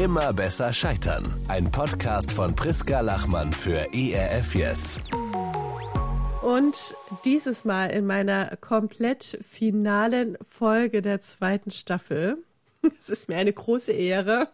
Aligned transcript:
Immer 0.00 0.32
besser 0.32 0.72
scheitern. 0.72 1.24
Ein 1.48 1.70
Podcast 1.70 2.32
von 2.32 2.56
Priska 2.56 3.00
Lachmann 3.00 3.52
für 3.52 3.86
ERF 3.92 4.54
Yes. 4.54 4.98
Und 6.40 6.96
dieses 7.26 7.66
Mal 7.66 7.88
in 7.88 8.06
meiner 8.06 8.56
komplett 8.56 9.38
finalen 9.42 10.38
Folge 10.40 11.02
der 11.02 11.20
zweiten 11.20 11.70
Staffel, 11.70 12.42
es 12.98 13.10
ist 13.10 13.28
mir 13.28 13.36
eine 13.36 13.52
große 13.52 13.92
Ehre, 13.92 14.48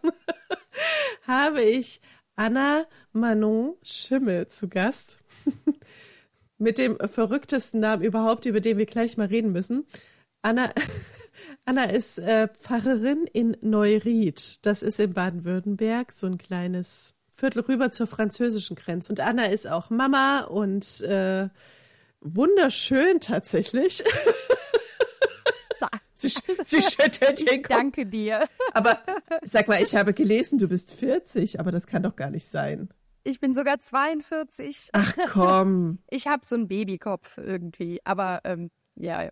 habe 1.25 1.61
ich 1.61 2.01
Anna 2.35 2.85
Manon 3.13 3.75
Schimmel 3.83 4.49
zu 4.49 4.67
Gast. 4.67 5.19
Mit 6.57 6.77
dem 6.77 6.97
verrücktesten 6.99 7.79
Namen 7.79 8.03
überhaupt, 8.03 8.45
über 8.47 8.59
den 8.59 8.77
wir 8.77 8.85
gleich 8.85 9.15
mal 9.15 9.27
reden 9.27 9.53
müssen. 9.53 9.87
Anna, 10.41 10.73
Anna 11.67 11.83
ist 11.83 12.17
äh, 12.17 12.47
Pfarrerin 12.47 13.27
in 13.33 13.57
Neuried. 13.59 14.65
Das 14.65 14.81
ist 14.81 15.01
in 15.01 15.13
Baden-Württemberg, 15.13 16.13
so 16.13 16.25
ein 16.25 16.37
kleines 16.37 17.13
Viertel 17.29 17.59
rüber 17.59 17.91
zur 17.91 18.07
französischen 18.07 18.77
Grenze. 18.77 19.11
Und 19.11 19.19
Anna 19.19 19.47
ist 19.47 19.67
auch 19.69 19.89
Mama 19.89 20.45
und 20.49 21.01
äh, 21.01 21.49
wunderschön 22.21 23.19
tatsächlich. 23.19 24.01
sie, 26.13 26.31
sie 26.63 26.81
schüttelt 26.81 27.51
den 27.51 27.63
Kopf. 27.63 27.75
Danke 27.75 28.05
dir. 28.05 28.45
Aber 28.71 29.01
sag 29.41 29.67
mal, 29.67 29.81
ich 29.83 29.93
habe 29.93 30.13
gelesen, 30.13 30.59
du 30.59 30.69
bist 30.69 30.93
40, 30.93 31.59
aber 31.59 31.71
das 31.71 31.85
kann 31.85 32.03
doch 32.03 32.15
gar 32.15 32.29
nicht 32.29 32.47
sein. 32.47 32.87
Ich 33.25 33.41
bin 33.41 33.53
sogar 33.53 33.77
42. 33.77 34.91
Ach 34.93 35.17
komm. 35.33 35.99
Ich 36.09 36.27
habe 36.27 36.45
so 36.45 36.55
einen 36.55 36.69
Babykopf 36.69 37.37
irgendwie, 37.37 37.99
aber 38.05 38.39
ähm, 38.45 38.71
ja. 38.95 39.27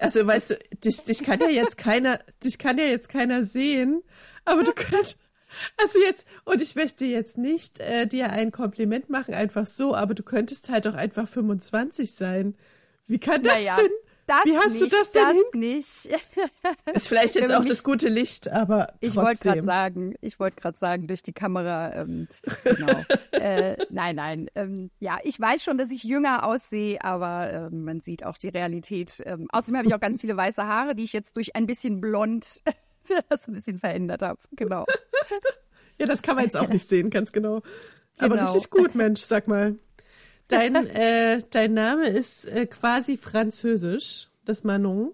Also 0.00 0.26
weißt 0.26 0.50
du, 0.50 0.58
dich, 0.82 1.04
dich 1.04 1.22
kann 1.24 1.40
ja 1.40 1.48
jetzt 1.48 1.76
keiner, 1.76 2.20
dich 2.42 2.58
kann 2.58 2.78
ja 2.78 2.84
jetzt 2.84 3.10
keiner 3.10 3.44
sehen, 3.44 4.02
aber 4.46 4.64
du 4.64 4.72
könntest, 4.72 5.18
also 5.76 5.98
jetzt, 6.00 6.26
und 6.46 6.62
ich 6.62 6.74
möchte 6.74 7.04
jetzt 7.04 7.36
nicht 7.36 7.80
äh, 7.80 8.06
dir 8.06 8.30
ein 8.30 8.50
Kompliment 8.50 9.10
machen, 9.10 9.34
einfach 9.34 9.66
so, 9.66 9.94
aber 9.94 10.14
du 10.14 10.22
könntest 10.22 10.70
halt 10.70 10.86
auch 10.88 10.94
einfach 10.94 11.28
25 11.28 12.12
sein. 12.12 12.54
Wie 13.06 13.18
kann 13.18 13.42
das 13.42 13.54
Naja, 13.56 13.76
denn? 13.76 13.90
Das 14.30 14.44
Wie 14.44 14.56
hast 14.56 14.72
nicht, 14.74 14.82
du 14.82 14.88
das 14.96 15.10
denn 15.10 15.22
das 15.24 15.36
hin? 15.50 15.60
nicht. 15.60 16.08
Ist 16.94 17.08
vielleicht 17.08 17.34
jetzt 17.34 17.52
auch 17.52 17.64
das 17.64 17.82
gute 17.82 18.08
Licht, 18.08 18.48
aber 18.48 18.92
Ich 19.00 19.16
wollte 19.16 19.38
gerade 19.40 19.42
trotzdem. 19.58 19.64
sagen, 19.64 20.14
ich 20.20 20.38
wollte 20.38 20.60
gerade 20.60 20.78
sagen, 20.78 21.08
durch 21.08 21.24
die 21.24 21.32
Kamera, 21.32 21.92
ähm, 21.96 22.28
genau. 22.62 23.00
äh, 23.32 23.76
nein, 23.90 24.14
nein. 24.14 24.46
Ähm, 24.54 24.90
ja, 25.00 25.18
ich 25.24 25.40
weiß 25.40 25.64
schon, 25.64 25.78
dass 25.78 25.90
ich 25.90 26.04
jünger 26.04 26.44
aussehe, 26.44 27.02
aber 27.02 27.52
ähm, 27.52 27.82
man 27.82 28.02
sieht 28.02 28.24
auch 28.24 28.38
die 28.38 28.50
Realität. 28.50 29.20
Ähm, 29.26 29.48
außerdem 29.50 29.76
habe 29.78 29.88
ich 29.88 29.94
auch 29.94 30.00
ganz 30.00 30.20
viele 30.20 30.36
weiße 30.36 30.64
Haare, 30.64 30.94
die 30.94 31.02
ich 31.02 31.12
jetzt 31.12 31.36
durch 31.36 31.56
ein 31.56 31.66
bisschen 31.66 32.00
blond 32.00 32.62
das 33.28 33.48
ein 33.48 33.54
bisschen 33.54 33.80
verändert 33.80 34.22
habe. 34.22 34.38
Genau. 34.52 34.86
Ja, 35.98 36.06
das 36.06 36.22
kann 36.22 36.36
man 36.36 36.44
jetzt 36.44 36.56
auch 36.56 36.68
nicht 36.68 36.88
sehen, 36.88 37.10
ganz 37.10 37.32
genau. 37.32 37.62
Aber 38.18 38.36
Genau. 38.36 38.44
richtig 38.52 38.70
gut, 38.70 38.94
Mensch, 38.94 39.22
sag 39.22 39.48
mal. 39.48 39.76
Dein, 40.50 40.74
äh, 40.74 41.42
dein 41.50 41.74
Name 41.74 42.06
ist 42.08 42.44
äh, 42.46 42.66
quasi 42.66 43.16
französisch, 43.16 44.28
das 44.44 44.64
Manon. 44.64 45.12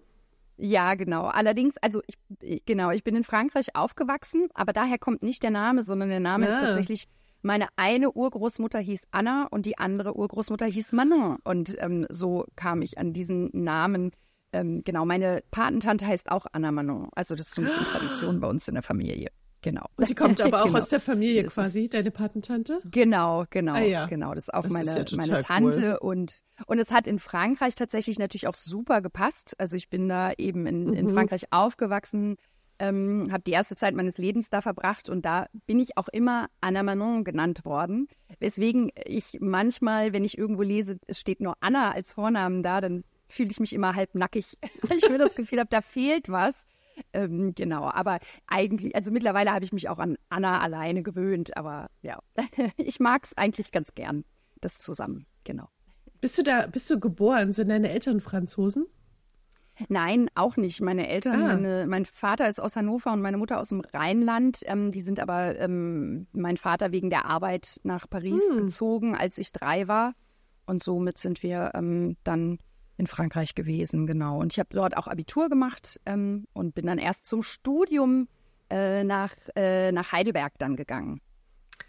Ja, 0.58 0.94
genau. 0.94 1.24
Allerdings, 1.26 1.76
also 1.78 2.00
ich, 2.06 2.64
genau, 2.64 2.90
ich 2.90 3.04
bin 3.04 3.14
in 3.14 3.24
Frankreich 3.24 3.76
aufgewachsen, 3.76 4.48
aber 4.54 4.72
daher 4.72 4.98
kommt 4.98 5.22
nicht 5.22 5.42
der 5.42 5.50
Name, 5.50 5.82
sondern 5.82 6.08
der 6.08 6.20
Name 6.20 6.46
Ah. 6.46 6.48
ist 6.48 6.64
tatsächlich, 6.64 7.08
meine 7.42 7.68
eine 7.76 8.10
Urgroßmutter 8.12 8.78
hieß 8.78 9.08
Anna 9.10 9.46
und 9.50 9.66
die 9.66 9.76
andere 9.78 10.16
Urgroßmutter 10.16 10.66
hieß 10.66 10.92
Manon. 10.92 11.36
Und 11.44 11.76
ähm, 11.78 12.06
so 12.08 12.46
kam 12.56 12.80
ich 12.82 12.96
an 12.98 13.12
diesen 13.12 13.50
Namen. 13.52 14.12
Ähm, 14.52 14.82
genau, 14.84 15.04
meine 15.04 15.42
Patentante 15.50 16.06
heißt 16.06 16.30
auch 16.30 16.46
Anna 16.52 16.72
Manon. 16.72 17.10
Also 17.14 17.34
das 17.34 17.48
ist 17.48 17.54
so 17.56 17.60
ein 17.62 17.66
bisschen 17.66 17.84
Tradition 17.84 18.40
bei 18.40 18.48
uns 18.48 18.66
in 18.66 18.74
der 18.74 18.82
Familie. 18.82 19.28
Genau. 19.66 19.84
Und 19.96 20.08
die 20.08 20.14
kommt 20.14 20.40
aber 20.40 20.60
auch 20.62 20.66
Genau. 20.66 20.78
aus 20.78 20.88
der 20.90 21.00
Familie 21.00 21.42
Das 21.42 21.50
ist- 21.50 21.54
quasi, 21.54 21.88
deine 21.88 22.12
Patentante. 22.12 22.78
Genau, 22.84 23.44
genau, 23.50 23.72
Ah 23.74 23.80
ja. 23.80 24.06
genau. 24.06 24.32
Das 24.32 24.44
ist 24.44 24.54
auch 24.54 24.62
Das 24.62 24.70
ist 24.72 24.72
meine, 24.78 24.86
ja 24.98 25.04
total 25.04 25.26
meine 25.28 25.42
Tante 25.42 25.98
und 26.00 26.40
und 26.66 26.78
es 26.78 26.92
hat 26.92 27.08
in 27.08 27.18
Frankreich 27.18 27.74
tatsächlich 27.74 28.18
natürlich 28.20 28.46
auch 28.46 28.54
super 28.54 29.00
gepasst. 29.02 29.54
Also 29.58 29.76
ich 29.76 29.90
bin 29.90 30.08
da 30.08 30.32
eben 30.38 30.66
in, 30.66 30.92
in 30.94 31.06
Mhm. 31.06 31.14
Frankreich 31.14 31.52
aufgewachsen, 31.52 32.36
ähm, 32.78 33.28
habe 33.32 33.42
die 33.42 33.50
erste 33.52 33.74
Zeit 33.74 33.94
meines 33.96 34.18
Lebens 34.18 34.50
da 34.50 34.60
verbracht 34.60 35.08
und 35.08 35.24
da 35.24 35.46
bin 35.66 35.80
ich 35.80 35.96
auch 35.98 36.08
immer 36.08 36.46
Anna 36.60 36.82
Manon 36.84 37.24
genannt 37.24 37.64
worden. 37.64 38.06
Weswegen 38.38 38.90
ich 39.04 39.38
manchmal, 39.40 40.12
wenn 40.12 40.24
ich 40.24 40.38
irgendwo 40.38 40.62
lese, 40.62 40.96
es 41.08 41.18
steht 41.18 41.40
nur 41.40 41.54
Anna 41.60 41.90
als 41.90 42.12
Vornamen 42.12 42.62
da, 42.62 42.80
dann 42.80 43.02
fühle 43.28 43.50
ich 43.50 43.58
mich 43.58 43.72
immer 43.72 43.96
halb 43.96 44.14
nackig, 44.14 44.56
weil 44.82 44.98
ich 44.98 45.08
mir 45.10 45.18
das 45.18 45.34
Gefühl 45.34 45.58
habe, 45.58 45.70
da 45.70 45.80
fehlt 45.80 46.28
was. 46.28 46.66
Ähm, 47.12 47.54
genau, 47.54 47.84
aber 47.90 48.18
eigentlich, 48.46 48.94
also 48.96 49.10
mittlerweile 49.10 49.52
habe 49.52 49.64
ich 49.64 49.72
mich 49.72 49.88
auch 49.88 49.98
an 49.98 50.16
Anna 50.28 50.60
alleine 50.60 51.02
gewöhnt, 51.02 51.56
aber 51.56 51.88
ja, 52.02 52.18
ich 52.76 53.00
mag 53.00 53.24
es 53.24 53.36
eigentlich 53.36 53.70
ganz 53.72 53.94
gern, 53.94 54.24
das 54.60 54.78
zusammen, 54.78 55.26
genau. 55.44 55.68
Bist 56.20 56.38
du 56.38 56.42
da, 56.42 56.66
bist 56.66 56.88
du 56.90 56.98
geboren? 56.98 57.52
Sind 57.52 57.68
deine 57.68 57.90
Eltern 57.90 58.20
Franzosen? 58.20 58.86
Nein, 59.90 60.30
auch 60.34 60.56
nicht. 60.56 60.80
Meine 60.80 61.06
Eltern, 61.06 61.34
Ah. 61.42 61.46
meine, 61.48 61.86
mein 61.86 62.06
Vater 62.06 62.48
ist 62.48 62.58
aus 62.60 62.76
Hannover 62.76 63.12
und 63.12 63.20
meine 63.20 63.36
Mutter 63.36 63.60
aus 63.60 63.68
dem 63.68 63.80
Rheinland. 63.80 64.60
Ähm, 64.64 64.90
die 64.90 65.02
sind 65.02 65.20
aber, 65.20 65.58
ähm, 65.60 66.26
mein 66.32 66.56
Vater 66.56 66.92
wegen 66.92 67.10
der 67.10 67.26
Arbeit 67.26 67.78
nach 67.82 68.08
Paris 68.08 68.42
Hm. 68.50 68.56
gezogen, 68.56 69.14
als 69.14 69.36
ich 69.36 69.52
drei 69.52 69.86
war. 69.86 70.14
Und 70.64 70.82
somit 70.82 71.18
sind 71.18 71.42
wir 71.42 71.72
ähm, 71.74 72.16
dann 72.24 72.58
in 72.96 73.06
Frankreich 73.06 73.54
gewesen, 73.54 74.06
genau. 74.06 74.40
Und 74.40 74.52
ich 74.52 74.58
habe 74.58 74.70
dort 74.72 74.96
auch 74.96 75.06
Abitur 75.06 75.48
gemacht 75.48 76.00
ähm, 76.06 76.46
und 76.52 76.74
bin 76.74 76.86
dann 76.86 76.98
erst 76.98 77.26
zum 77.26 77.42
Studium 77.42 78.28
äh, 78.70 79.04
nach, 79.04 79.34
äh, 79.54 79.92
nach 79.92 80.12
Heidelberg 80.12 80.54
dann 80.58 80.76
gegangen. 80.76 81.20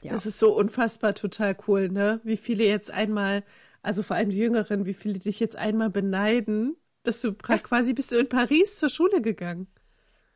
Ja. 0.02 0.12
Das 0.12 0.26
ist 0.26 0.40
so 0.40 0.56
unfassbar 0.56 1.16
total 1.16 1.56
cool, 1.68 1.90
ne? 1.90 2.22
Wie 2.24 2.38
viele 2.38 2.66
jetzt 2.66 2.92
einmal, 2.92 3.44
also 3.82 4.04
vor 4.04 4.16
allem 4.16 4.30
die 4.30 4.38
Jüngeren, 4.38 4.86
wie 4.86 4.94
viele 4.94 5.18
dich 5.18 5.40
jetzt 5.40 5.58
einmal 5.58 5.90
beneiden, 5.90 6.76
dass 7.04 7.22
du 7.22 7.34
quasi 7.34 7.94
bist 7.94 8.12
du 8.12 8.18
in 8.18 8.30
Paris 8.30 8.78
zur 8.78 8.90
Schule 8.90 9.22
gegangen. 9.22 9.68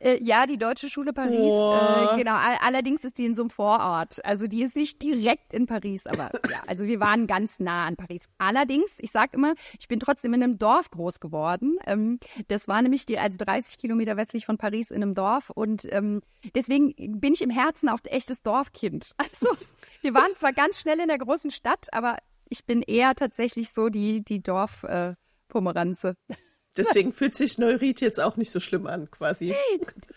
Äh, 0.02 0.20
ja, 0.24 0.48
die 0.48 0.58
Deutsche 0.58 0.90
Schule 0.90 1.14
Paris, 1.14 1.38
Boah. 1.38 2.14
äh, 2.14 2.18
genau. 2.18 2.34
All 2.34 2.58
allerdings 2.62 3.04
ist 3.04 3.20
die 3.20 3.26
in 3.26 3.36
so 3.36 3.44
einem 3.44 3.52
Vorort. 3.52 4.24
Also 4.26 4.48
die 4.48 4.64
ist 4.64 4.76
nicht 4.76 5.02
direkt 5.02 5.54
in 5.54 5.68
Paris, 5.68 6.08
aber 6.08 6.32
ja, 6.50 6.64
also 6.66 6.86
wir 6.86 7.00
waren 7.00 7.28
ganz 7.28 7.60
nah 7.60 7.86
an 7.86 7.96
Paris. 7.96 8.28
Allerdings, 8.40 8.98
ich 9.00 9.12
sag 9.12 9.34
immer, 9.36 9.54
ich 9.80 9.88
bin 9.88 10.00
trotzdem 10.00 10.34
in 10.34 10.42
einem 10.42 10.58
Dorf 10.58 10.90
groß 10.90 11.20
geworden. 11.20 11.78
Ähm, 11.86 12.20
das 12.48 12.68
war 12.68 12.82
nämlich 12.82 13.06
die, 13.06 13.20
also 13.20 13.38
30 13.38 13.78
Kilometer 13.78 14.18
westlich 14.18 14.46
von 14.46 14.58
Paris 14.58 14.90
in 14.90 15.04
einem 15.04 15.14
Dorf 15.14 15.52
und 15.52 15.88
ähm, 15.92 16.22
deswegen 16.56 16.94
bin 17.20 17.34
ich 17.34 17.42
im 17.44 17.52
Herzen 17.52 17.88
auch 17.88 18.00
echtes 18.06 18.42
Dorfkind. 18.42 19.12
Also 19.32 19.56
wir 20.02 20.14
waren 20.14 20.34
zwar 20.36 20.52
ganz 20.52 20.80
schnell 20.80 21.00
in 21.00 21.08
der 21.08 21.18
großen 21.18 21.52
Stadt, 21.52 21.88
aber 21.94 22.18
ich 22.50 22.66
bin 22.66 22.82
eher 22.82 23.16
tatsächlich 23.16 23.72
so 23.72 23.90
die, 23.90 24.24
die 24.24 24.42
Dorf, 24.42 24.84
äh. 24.84 25.14
Deswegen 26.78 27.12
fühlt 27.14 27.36
sich 27.36 27.58
Neuried 27.58 28.00
jetzt 28.02 28.20
auch 28.20 28.38
nicht 28.38 28.50
so 28.52 28.60
schlimm 28.60 28.88
an, 28.88 29.10
quasi. 29.12 29.54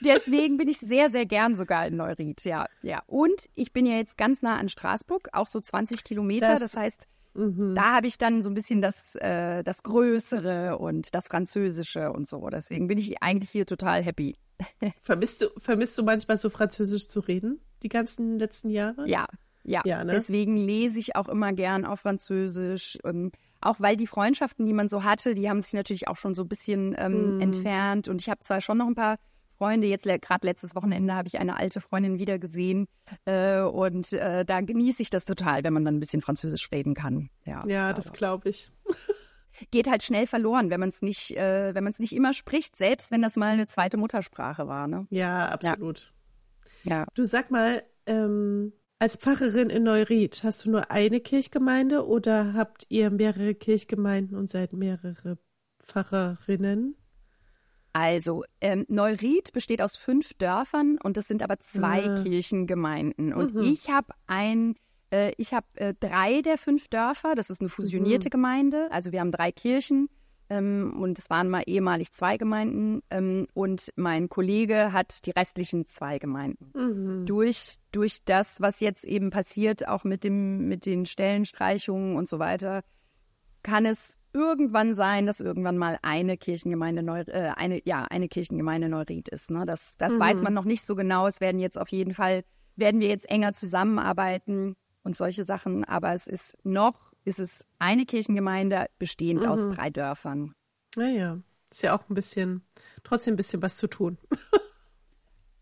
Deswegen 0.01 0.57
bin 0.57 0.69
ich 0.69 0.79
sehr, 0.79 1.11
sehr 1.11 1.27
gern 1.27 1.57
sogar 1.57 1.87
in 1.87 1.97
Neuried, 1.97 2.45
ja, 2.45 2.67
ja. 2.83 3.03
Und 3.07 3.49
ich 3.55 3.73
bin 3.73 3.87
ja 3.87 3.97
jetzt 3.97 4.17
ganz 4.17 4.41
nah 4.43 4.57
an 4.57 4.69
Straßburg, 4.69 5.29
auch 5.33 5.49
so 5.49 5.61
20 5.61 6.05
Kilometer. 6.05 6.49
Das- 6.49 6.61
Das, 6.61 6.77
heißt, 6.77 7.07
da 7.35 7.95
habe 7.97 8.07
ich 8.07 8.17
dann 8.19 8.43
so 8.43 8.49
ein 8.51 8.55
bisschen 8.55 8.81
das, 8.81 9.17
äh, 9.17 9.65
das 9.65 9.83
Größere 9.83 10.79
und 10.79 11.13
das 11.15 11.27
Französische 11.27 12.13
und 12.13 12.29
so. 12.29 12.49
Deswegen 12.49 12.87
bin 12.87 12.99
ich 12.99 13.21
eigentlich 13.23 13.51
hier 13.51 13.67
total 13.67 14.03
happy. 14.05 14.37
Vermisst 15.03 15.43
du, 15.43 15.47
vermisst 15.59 15.99
du 15.99 16.05
manchmal 16.05 16.37
so 16.39 16.49
Französisch 16.51 17.09
zu 17.09 17.19
reden, 17.21 17.61
die 17.83 17.89
ganzen 17.89 18.39
letzten 18.39 18.71
Jahre? 18.71 19.09
Ja, 19.09 19.27
ja. 19.65 19.83
Ja, 19.85 20.05
ne? 20.05 20.13
Deswegen 20.13 20.57
lese 20.57 21.01
ich 21.01 21.17
auch 21.17 21.29
immer 21.29 21.53
gern 21.53 21.85
auf 21.85 22.01
Französisch. 22.01 22.99
Ähm, 23.05 23.33
auch 23.65 23.81
weil 23.81 23.97
die 23.97 24.07
Freundschaften, 24.07 24.67
die 24.67 24.73
man 24.73 24.89
so 24.89 25.05
hatte, 25.05 25.35
die 25.35 25.49
haben 25.49 25.63
sich 25.63 25.73
natürlich 25.73 26.09
auch 26.09 26.17
schon 26.17 26.35
so 26.35 26.43
ein 26.43 26.49
bisschen 26.49 26.95
ähm, 26.99 27.41
entfernt. 27.41 28.09
Und 28.09 28.21
ich 28.21 28.29
habe 28.29 28.41
zwar 28.41 28.61
schon 28.61 28.79
noch 28.79 28.87
ein 28.87 28.95
paar 28.95 29.17
Freunde, 29.57 29.87
jetzt 29.87 30.05
gerade 30.05 30.47
letztes 30.47 30.75
Wochenende 30.75 31.15
habe 31.15 31.29
ich 31.29 31.39
eine 31.39 31.57
alte 31.57 31.81
Freundin 31.81 32.19
wieder 32.19 32.39
gesehen. 32.39 32.87
Äh, 33.25 33.61
und 33.61 34.13
äh, 34.13 34.45
da 34.45 34.61
genieße 34.61 35.03
ich 35.03 35.11
das 35.11 35.25
total, 35.25 35.65
wenn 35.65 35.73
man 35.73 35.85
dann 35.85 35.97
ein 35.97 36.01
bisschen 36.01 36.23
Französisch 36.23 36.71
reden 36.73 36.95
kann. 36.95 37.31
Ja, 37.45 37.65
Ja, 37.67 37.93
das 37.93 38.09
aber 38.09 38.17
glaube 38.17 38.49
ich. 38.51 38.71
geht 39.71 39.89
halt 39.89 40.03
schnell 40.03 40.27
verloren, 40.27 40.71
wenn 40.71 40.81
man 40.81 40.89
es 40.89 41.01
nicht, 41.01 41.37
äh, 41.37 41.75
wenn 41.75 41.85
man 41.85 41.93
es 41.93 42.01
nicht 42.01 42.15
immer 42.15 42.35
spricht, 42.35 42.77
selbst 42.77 43.11
wenn 43.11 43.23
das 43.23 43.37
mal 43.37 43.53
eine 43.53 43.67
zweite 43.67 43.97
Muttersprache 43.97 44.67
war. 44.67 44.89
Ne? 44.89 45.07
Ja, 45.11 45.47
absolut. 45.47 46.13
Ja. 46.83 47.07
Du 47.15 47.25
sag 47.25 47.51
mal, 47.51 47.83
ähm, 48.07 48.73
als 49.05 49.17
Pfarrerin 49.19 49.69
in 49.69 49.83
Neuried, 49.83 50.41
hast 50.45 50.65
du 50.65 50.71
nur 50.71 50.91
eine 50.91 51.21
Kirchgemeinde 51.21 52.07
oder 52.07 52.55
habt 52.55 52.87
ihr 52.89 53.11
mehrere 53.11 53.55
Kirchgemeinden 53.55 54.35
und 54.35 54.49
seid 54.49 54.73
mehrere 54.73 55.37
Pfarrerinnen? 55.79 56.97
Also, 57.93 58.45
ähm, 58.63 58.87
Neuried 58.89 59.53
besteht 59.53 59.83
aus 59.83 59.97
fünf 59.99 60.33
Dörfern 60.39 60.97
und 61.03 61.19
das 61.19 61.29
sind 61.29 61.43
aber 61.43 61.59
zwei 61.61 62.03
Ah. 62.09 62.23
Kirchengemeinden. 62.23 63.35
Und 63.35 63.55
Mhm. 63.55 63.61
ich 63.65 63.91
habe 63.91 64.15
ein, 64.27 64.75
äh, 65.11 65.33
ich 65.37 65.53
habe 65.53 65.67
äh, 65.75 65.93
drei 66.01 66.41
der 66.41 66.57
fünf 66.57 66.89
Dörfer. 66.89 67.35
Das 67.35 67.51
ist 67.51 67.61
eine 67.61 67.69
fusionierte 67.69 68.31
Gemeinde. 68.31 68.89
Also 68.91 69.13
wir 69.13 69.21
haben 69.21 69.33
drei 69.33 69.53
Kirchen 69.53 70.09
Ähm, 70.51 70.95
und 71.01 71.19
es 71.19 71.31
waren 71.31 71.49
mal 71.49 71.63
ehemalig 71.67 72.13
zwei 72.13 72.37
Gemeinden. 72.37 73.03
Ähm, 73.11 73.47
und 73.55 73.91
mein 73.97 74.29
Kollege 74.29 74.93
hat 74.93 75.25
die 75.27 75.31
restlichen 75.31 75.87
zwei 75.87 76.19
Gemeinden. 76.19 76.71
Mhm. 76.75 77.27
Durch, 77.27 77.77
durch 77.93 78.25
das, 78.25 78.61
was 78.61 78.81
jetzt 78.81 79.05
eben 79.05 79.31
passiert, 79.31 79.89
auch 79.89 80.05
mit, 80.05 80.23
dem, 80.25 80.69
mit 80.69 80.87
den 80.87 81.07
Stellenstreichungen 81.07 82.17
und 82.17 82.29
so 82.29 82.39
weiter, 82.39 82.83
kann 83.63 83.87
es 83.87 84.19
irgendwann 84.35 84.95
sein, 84.95 85.27
dass 85.27 85.41
irgendwann 85.41 85.79
mal 85.79 85.99
eine 86.03 86.37
Kirchengemeinde 86.37 87.03
neu, 87.03 87.21
äh, 87.21 87.53
eine, 87.57 87.81
ja, 87.87 88.03
eine 88.05 88.29
Kirchengemeinde 88.29 88.89
Neuried 88.89 89.29
ist. 89.29 89.51
Ne? 89.51 89.65
Das, 89.65 89.97
das 89.97 90.15
Mhm. 90.15 90.21
weiß 90.21 90.43
man 90.43 90.53
noch 90.53 90.65
nicht 90.65 90.85
so 90.85 90.95
genau. 90.97 91.27
Es 91.27 91.41
werden 91.41 91.61
jetzt 91.61 91.79
auf 91.79 91.89
jeden 91.89 92.13
Fall, 92.15 92.45
werden 92.77 93.01
wir 93.01 93.09
jetzt 93.09 93.31
enger 93.31 93.55
zusammenarbeiten 93.55 94.75
und 95.05 95.17
solche 95.17 95.45
Sachen. 95.45 95.85
Aber 95.85 96.13
es 96.13 96.27
ist 96.27 96.57
noch, 96.65 97.14
ist 97.25 97.39
es 97.39 97.65
eine 97.79 98.07
Kirchengemeinde 98.07 98.87
bestehend 98.99 99.47
aus 99.47 99.61
Mhm. 99.61 99.73
drei 99.73 99.91
Dörfern. 99.91 100.55
Naja, 100.97 101.39
ist 101.71 101.83
ja 101.83 101.97
auch 101.97 102.09
ein 102.09 102.15
bisschen, 102.15 102.63
trotzdem 103.03 103.35
ein 103.35 103.37
bisschen 103.37 103.63
was 103.63 103.77
zu 103.77 103.87
tun. 103.89 104.19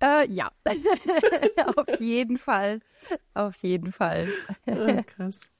Äh, 0.03 0.29
ja, 0.31 0.51
auf 1.77 2.01
jeden 2.01 2.37
Fall. 2.39 2.81
Auf 3.35 3.57
jeden 3.63 3.93
Fall. 3.93 4.29
Ah, 4.67 5.03
krass. 5.03 5.51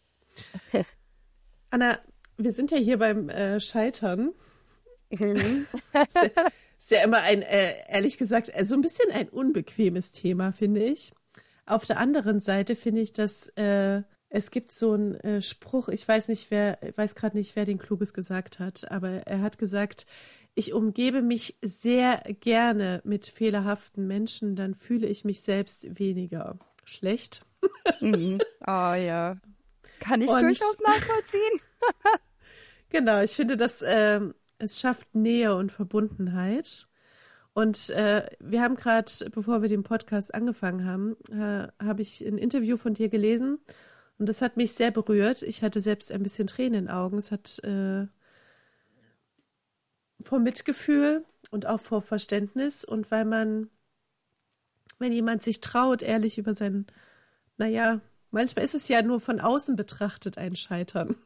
Anna, 1.71 1.99
wir 2.37 2.53
sind 2.53 2.71
ja 2.71 2.79
hier 2.79 2.99
beim 2.99 3.29
äh, 3.29 3.61
Scheitern. 3.61 4.33
Mhm. 5.11 5.67
Ist 6.79 6.91
ja 6.91 7.05
immer 7.05 7.19
ein, 7.23 7.43
äh, 7.43 7.75
ehrlich 7.89 8.19
gesagt, 8.19 8.51
äh, 8.53 8.65
so 8.67 8.75
ein 8.75 8.81
bisschen 8.81 9.11
ein 9.13 9.29
unbequemes 9.29 10.11
Thema, 10.13 10.53
finde 10.53 10.83
ich. 10.83 11.13
Auf 11.65 11.85
der 11.85 11.99
anderen 11.99 12.41
Seite 12.41 12.75
finde 12.75 13.03
ich, 13.03 13.13
dass 13.13 13.49
äh, 13.51 14.03
es 14.35 14.51
gibt 14.51 14.73
so 14.73 14.95
einen 14.95 15.15
äh, 15.17 15.43
Spruch, 15.43 15.89
ich 15.89 16.09
weiß 16.09 16.29
nicht, 16.29 16.51
wer, 16.51 16.83
ich 16.83 16.97
weiß 16.97 17.15
gerade 17.15 17.37
nicht, 17.37 17.55
wer 17.55 17.67
den 17.67 17.79
Kluges 17.79 18.15
gesagt 18.15 18.61
hat, 18.61 18.91
aber 18.91 19.27
er 19.27 19.43
hat 19.43 19.59
gesagt, 19.59 20.07
ich 20.55 20.73
umgebe 20.73 21.21
mich 21.21 21.59
sehr 21.61 22.23
gerne 22.41 23.03
mit 23.05 23.27
fehlerhaften 23.27 24.07
Menschen, 24.07 24.57
dann 24.57 24.75
fühle 24.75 25.07
ich 25.07 25.27
mich 25.27 25.43
selbst 25.43 25.99
weniger 25.99 26.59
schlecht. 26.85 27.45
Mhm. 28.01 28.41
Oh 28.67 28.95
ja. 28.95 29.37
Kann 30.01 30.23
ich 30.23 30.31
Und- 30.31 30.43
durchaus 30.43 30.79
nachvollziehen. 30.81 31.61
Genau, 32.89 33.23
ich 33.23 33.31
finde, 33.31 33.57
dass 33.57 33.83
ähm, 33.87 34.35
es 34.59 34.79
schafft 34.79 35.15
Nähe 35.15 35.57
und 35.57 35.73
Verbundenheit. 35.73 36.89
Und 37.55 37.89
äh, 37.89 38.27
wir 38.39 38.61
haben 38.61 38.77
gerade, 38.77 39.11
bevor 39.31 39.63
wir 39.63 39.71
den 39.71 39.83
Podcast 39.83 40.35
angefangen 40.35 40.85
haben, 40.85 41.17
äh, 41.31 41.69
habe 41.83 42.03
ich 42.03 42.21
ein 42.21 42.37
Interview 42.37 42.77
von 42.77 42.93
dir 42.93 43.09
gelesen 43.09 43.61
und 44.23 44.29
das 44.29 44.41
hat 44.41 44.57
mich 44.57 44.75
sehr 44.75 44.93
berührt. 44.93 45.43
Ich 45.43 45.65
hatte 45.65 45.81
selbst 45.81 46.13
ein 46.13 46.23
bisschen 46.23 46.47
Tränen 46.47 46.75
in 46.75 46.85
den 46.85 46.95
Augen. 46.95 47.19
Es 47.19 47.33
hat 47.33 47.59
äh, 47.65 48.07
vor 50.21 50.39
Mitgefühl 50.39 51.25
und 51.51 51.67
auch 51.67 51.81
vor 51.81 52.03
Verständnis 52.03 52.85
und 52.85 53.11
weil 53.11 53.25
man, 53.25 53.69
wenn 55.01 55.13
jemand 55.13 55.43
sich 55.43 55.61
traut, 55.61 56.03
ehrlich 56.03 56.39
über 56.39 56.55
sein, 56.55 56.87
naja, 57.59 58.01
manchmal 58.31 58.65
ist 58.65 58.77
es 58.77 58.87
ja 58.87 59.03
nur 59.03 59.19
von 59.19 59.41
außen 59.41 59.75
betrachtet 59.75 60.39
ein 60.39 60.55
Scheitern. 60.55 61.17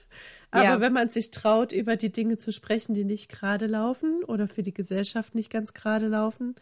Aber 0.50 0.64
Ja. 0.64 0.80
wenn 0.80 0.94
man 0.94 1.10
sich 1.10 1.32
traut, 1.32 1.72
über 1.72 1.96
die 1.96 2.10
Dinge 2.10 2.38
zu 2.38 2.52
sprechen, 2.52 2.94
die 2.94 3.04
nicht 3.04 3.28
gerade 3.30 3.66
laufen 3.66 4.24
oder 4.24 4.48
für 4.48 4.62
die 4.62 4.72
Gesellschaft 4.72 5.34
nicht 5.34 5.50
ganz 5.50 5.74
gerade 5.74 6.08
laufen, 6.08 6.54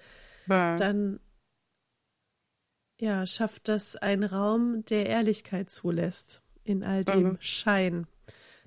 dann 0.75 1.21
ja, 3.01 3.27
schafft 3.27 3.69
das 3.69 3.97
einen 3.97 4.25
Raum, 4.25 4.85
der 4.87 5.07
Ehrlichkeit 5.07 5.71
zulässt 5.71 6.43
in 6.65 6.83
all 6.85 7.05
dem 7.05 7.23
Mhm. 7.25 7.37
Schein. 7.41 8.07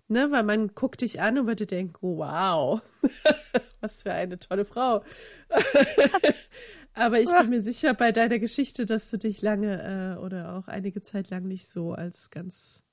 Ne, 0.09 0.31
weil 0.31 0.44
man 0.44 0.74
guckt 0.74 1.01
dich 1.01 1.19
an 1.19 1.38
und 1.38 1.47
würde 1.47 1.65
denken, 1.65 1.97
wow, 2.00 2.81
was 3.81 4.03
für 4.03 4.13
eine 4.13 4.39
tolle 4.39 4.63
Frau. 4.63 5.03
Aber 6.94 7.19
ich 7.19 7.29
bin 7.29 7.50
mir 7.50 7.62
sicher 7.62 7.94
bei 7.94 8.12
deiner 8.12 8.39
Geschichte, 8.39 8.85
dass 8.85 9.12
du 9.12 9.18
dich 9.18 9.41
lange 9.41 10.15
äh, 10.15 10.19
oder 10.19 10.56
auch 10.56 10.68
einige 10.68 11.01
Zeit 11.01 11.30
lang 11.30 11.44
nicht 11.44 11.68
so 11.68 11.91
als 11.94 12.31
ganz 12.31 12.85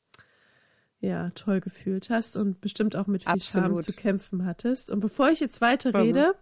ja, 1.01 1.31
toll 1.31 1.61
gefühlt 1.61 2.11
hast 2.11 2.37
und 2.37 2.61
bestimmt 2.61 2.97
auch 2.97 3.07
mit 3.07 3.25
viel 3.25 3.41
Scham 3.41 3.63
Absolut. 3.65 3.83
zu 3.85 3.93
kämpfen 3.93 4.45
hattest. 4.47 4.91
Und 4.91 5.01
bevor 5.01 5.29
ich 5.31 5.39
jetzt 5.41 5.61
weiter 5.61 5.95
rede, 5.95 6.35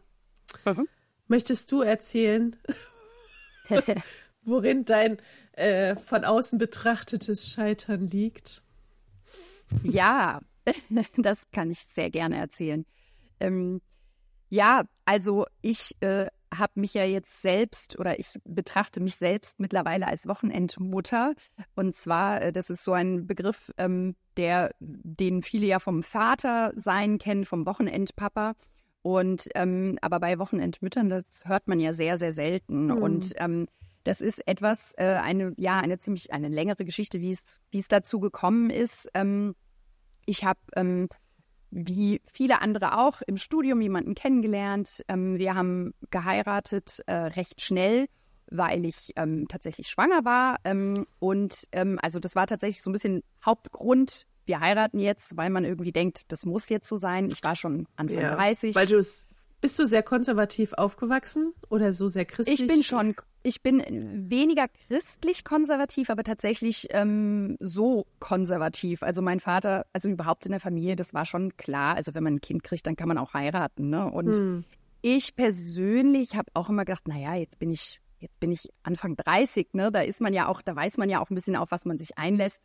Mhm. 0.64 0.86
möchtest 1.28 1.70
du 1.72 1.82
erzählen, 1.82 2.56
worin 4.44 4.84
dein 4.84 5.18
äh, 5.52 5.96
von 5.96 6.24
außen 6.24 6.58
betrachtetes 6.58 7.52
Scheitern 7.52 8.08
liegt? 8.08 8.62
Ja, 9.82 10.40
das 11.16 11.50
kann 11.50 11.70
ich 11.70 11.80
sehr 11.80 12.10
gerne 12.10 12.36
erzählen. 12.36 12.84
Ähm, 13.40 13.80
ja, 14.48 14.84
also 15.04 15.46
ich 15.62 15.96
äh, 16.00 16.26
habe 16.54 16.72
mich 16.80 16.94
ja 16.94 17.04
jetzt 17.04 17.40
selbst 17.40 17.98
oder 17.98 18.18
ich 18.18 18.28
betrachte 18.44 19.00
mich 19.00 19.16
selbst 19.16 19.58
mittlerweile 19.60 20.06
als 20.06 20.28
Wochenendmutter. 20.28 21.34
Und 21.74 21.94
zwar, 21.94 22.42
äh, 22.42 22.52
das 22.52 22.70
ist 22.70 22.84
so 22.84 22.92
ein 22.92 23.26
Begriff, 23.26 23.70
ähm, 23.78 24.14
der, 24.36 24.70
den 24.80 25.42
viele 25.42 25.66
ja 25.66 25.78
vom 25.78 26.02
Vater 26.02 26.72
sein 26.76 27.18
kennen, 27.18 27.44
vom 27.44 27.66
Wochenendpapa. 27.66 28.54
Und 29.02 29.48
ähm, 29.54 29.98
aber 30.00 30.20
bei 30.20 30.38
Wochenendmüttern, 30.38 31.08
das 31.08 31.44
hört 31.46 31.66
man 31.66 31.80
ja 31.80 31.92
sehr, 31.92 32.18
sehr 32.18 32.32
selten. 32.32 32.86
Mhm. 32.86 33.02
Und 33.02 33.32
ähm, 33.36 33.66
das 34.04 34.20
ist 34.20 34.46
etwas, 34.46 34.92
äh, 34.96 35.04
eine, 35.04 35.54
ja, 35.56 35.78
eine 35.78 35.98
ziemlich, 35.98 36.32
eine 36.32 36.48
längere 36.48 36.84
Geschichte, 36.84 37.20
wie 37.20 37.30
es, 37.30 37.60
wie 37.70 37.78
es 37.78 37.88
dazu 37.88 38.20
gekommen 38.20 38.70
ist. 38.70 39.08
Ähm, 39.14 39.54
ich 40.26 40.44
habe, 40.44 40.60
ähm, 40.76 41.08
wie 41.70 42.20
viele 42.32 42.60
andere 42.60 42.98
auch, 42.98 43.22
im 43.26 43.36
Studium 43.36 43.80
jemanden 43.80 44.14
kennengelernt. 44.14 45.02
Ähm, 45.08 45.38
wir 45.38 45.54
haben 45.54 45.94
geheiratet 46.10 47.02
äh, 47.06 47.14
recht 47.14 47.60
schnell, 47.60 48.06
weil 48.50 48.84
ich 48.84 49.12
ähm, 49.16 49.46
tatsächlich 49.48 49.88
schwanger 49.88 50.24
war. 50.24 50.56
Ähm, 50.64 51.06
und 51.18 51.66
ähm, 51.72 51.98
also 52.02 52.20
das 52.20 52.36
war 52.36 52.46
tatsächlich 52.46 52.82
so 52.82 52.90
ein 52.90 52.92
bisschen 52.92 53.22
Hauptgrund. 53.44 54.26
Wir 54.44 54.60
heiraten 54.60 54.98
jetzt, 54.98 55.36
weil 55.36 55.50
man 55.50 55.64
irgendwie 55.64 55.92
denkt, 55.92 56.30
das 56.32 56.44
muss 56.44 56.68
jetzt 56.68 56.88
so 56.88 56.96
sein. 56.96 57.28
Ich 57.32 57.42
war 57.42 57.56
schon 57.56 57.86
Anfang 57.96 58.18
30. 58.18 58.74
Weil 58.74 58.86
du 58.86 58.98
es, 58.98 59.26
bist 59.62 59.78
du 59.78 59.86
sehr 59.86 60.02
konservativ 60.02 60.74
aufgewachsen 60.74 61.54
oder 61.70 61.94
so 61.94 62.08
sehr 62.08 62.26
christlich? 62.26 62.60
Ich 62.60 62.66
bin 62.66 62.82
schon, 62.82 63.14
ich 63.44 63.62
bin 63.62 64.28
weniger 64.28 64.66
christlich 64.88 65.44
konservativ, 65.44 66.10
aber 66.10 66.24
tatsächlich 66.24 66.88
ähm, 66.90 67.56
so 67.60 68.04
konservativ. 68.18 69.02
Also 69.04 69.22
mein 69.22 69.40
Vater, 69.40 69.86
also 69.92 70.08
überhaupt 70.10 70.44
in 70.44 70.50
der 70.50 70.60
Familie, 70.60 70.96
das 70.96 71.14
war 71.14 71.24
schon 71.24 71.56
klar. 71.56 71.94
Also 71.94 72.14
wenn 72.14 72.24
man 72.24 72.34
ein 72.34 72.40
Kind 72.40 72.64
kriegt, 72.64 72.86
dann 72.86 72.96
kann 72.96 73.08
man 73.08 73.18
auch 73.18 73.34
heiraten. 73.34 73.88
Ne? 73.88 74.10
Und 74.10 74.34
Hm. 74.34 74.64
ich 75.00 75.36
persönlich 75.36 76.34
habe 76.34 76.50
auch 76.54 76.68
immer 76.68 76.84
gedacht, 76.84 77.06
naja, 77.06 77.36
jetzt 77.36 77.60
bin 77.60 77.70
ich, 77.70 78.00
jetzt 78.18 78.40
bin 78.40 78.50
ich 78.50 78.68
Anfang 78.82 79.16
30, 79.16 79.74
ne? 79.74 79.92
Da 79.92 80.00
ist 80.00 80.20
man 80.20 80.34
ja 80.34 80.48
auch, 80.48 80.60
da 80.60 80.74
weiß 80.74 80.98
man 80.98 81.08
ja 81.08 81.20
auch 81.20 81.30
ein 81.30 81.36
bisschen 81.36 81.56
auf, 81.56 81.70
was 81.70 81.84
man 81.84 81.98
sich 81.98 82.18
einlässt. 82.18 82.60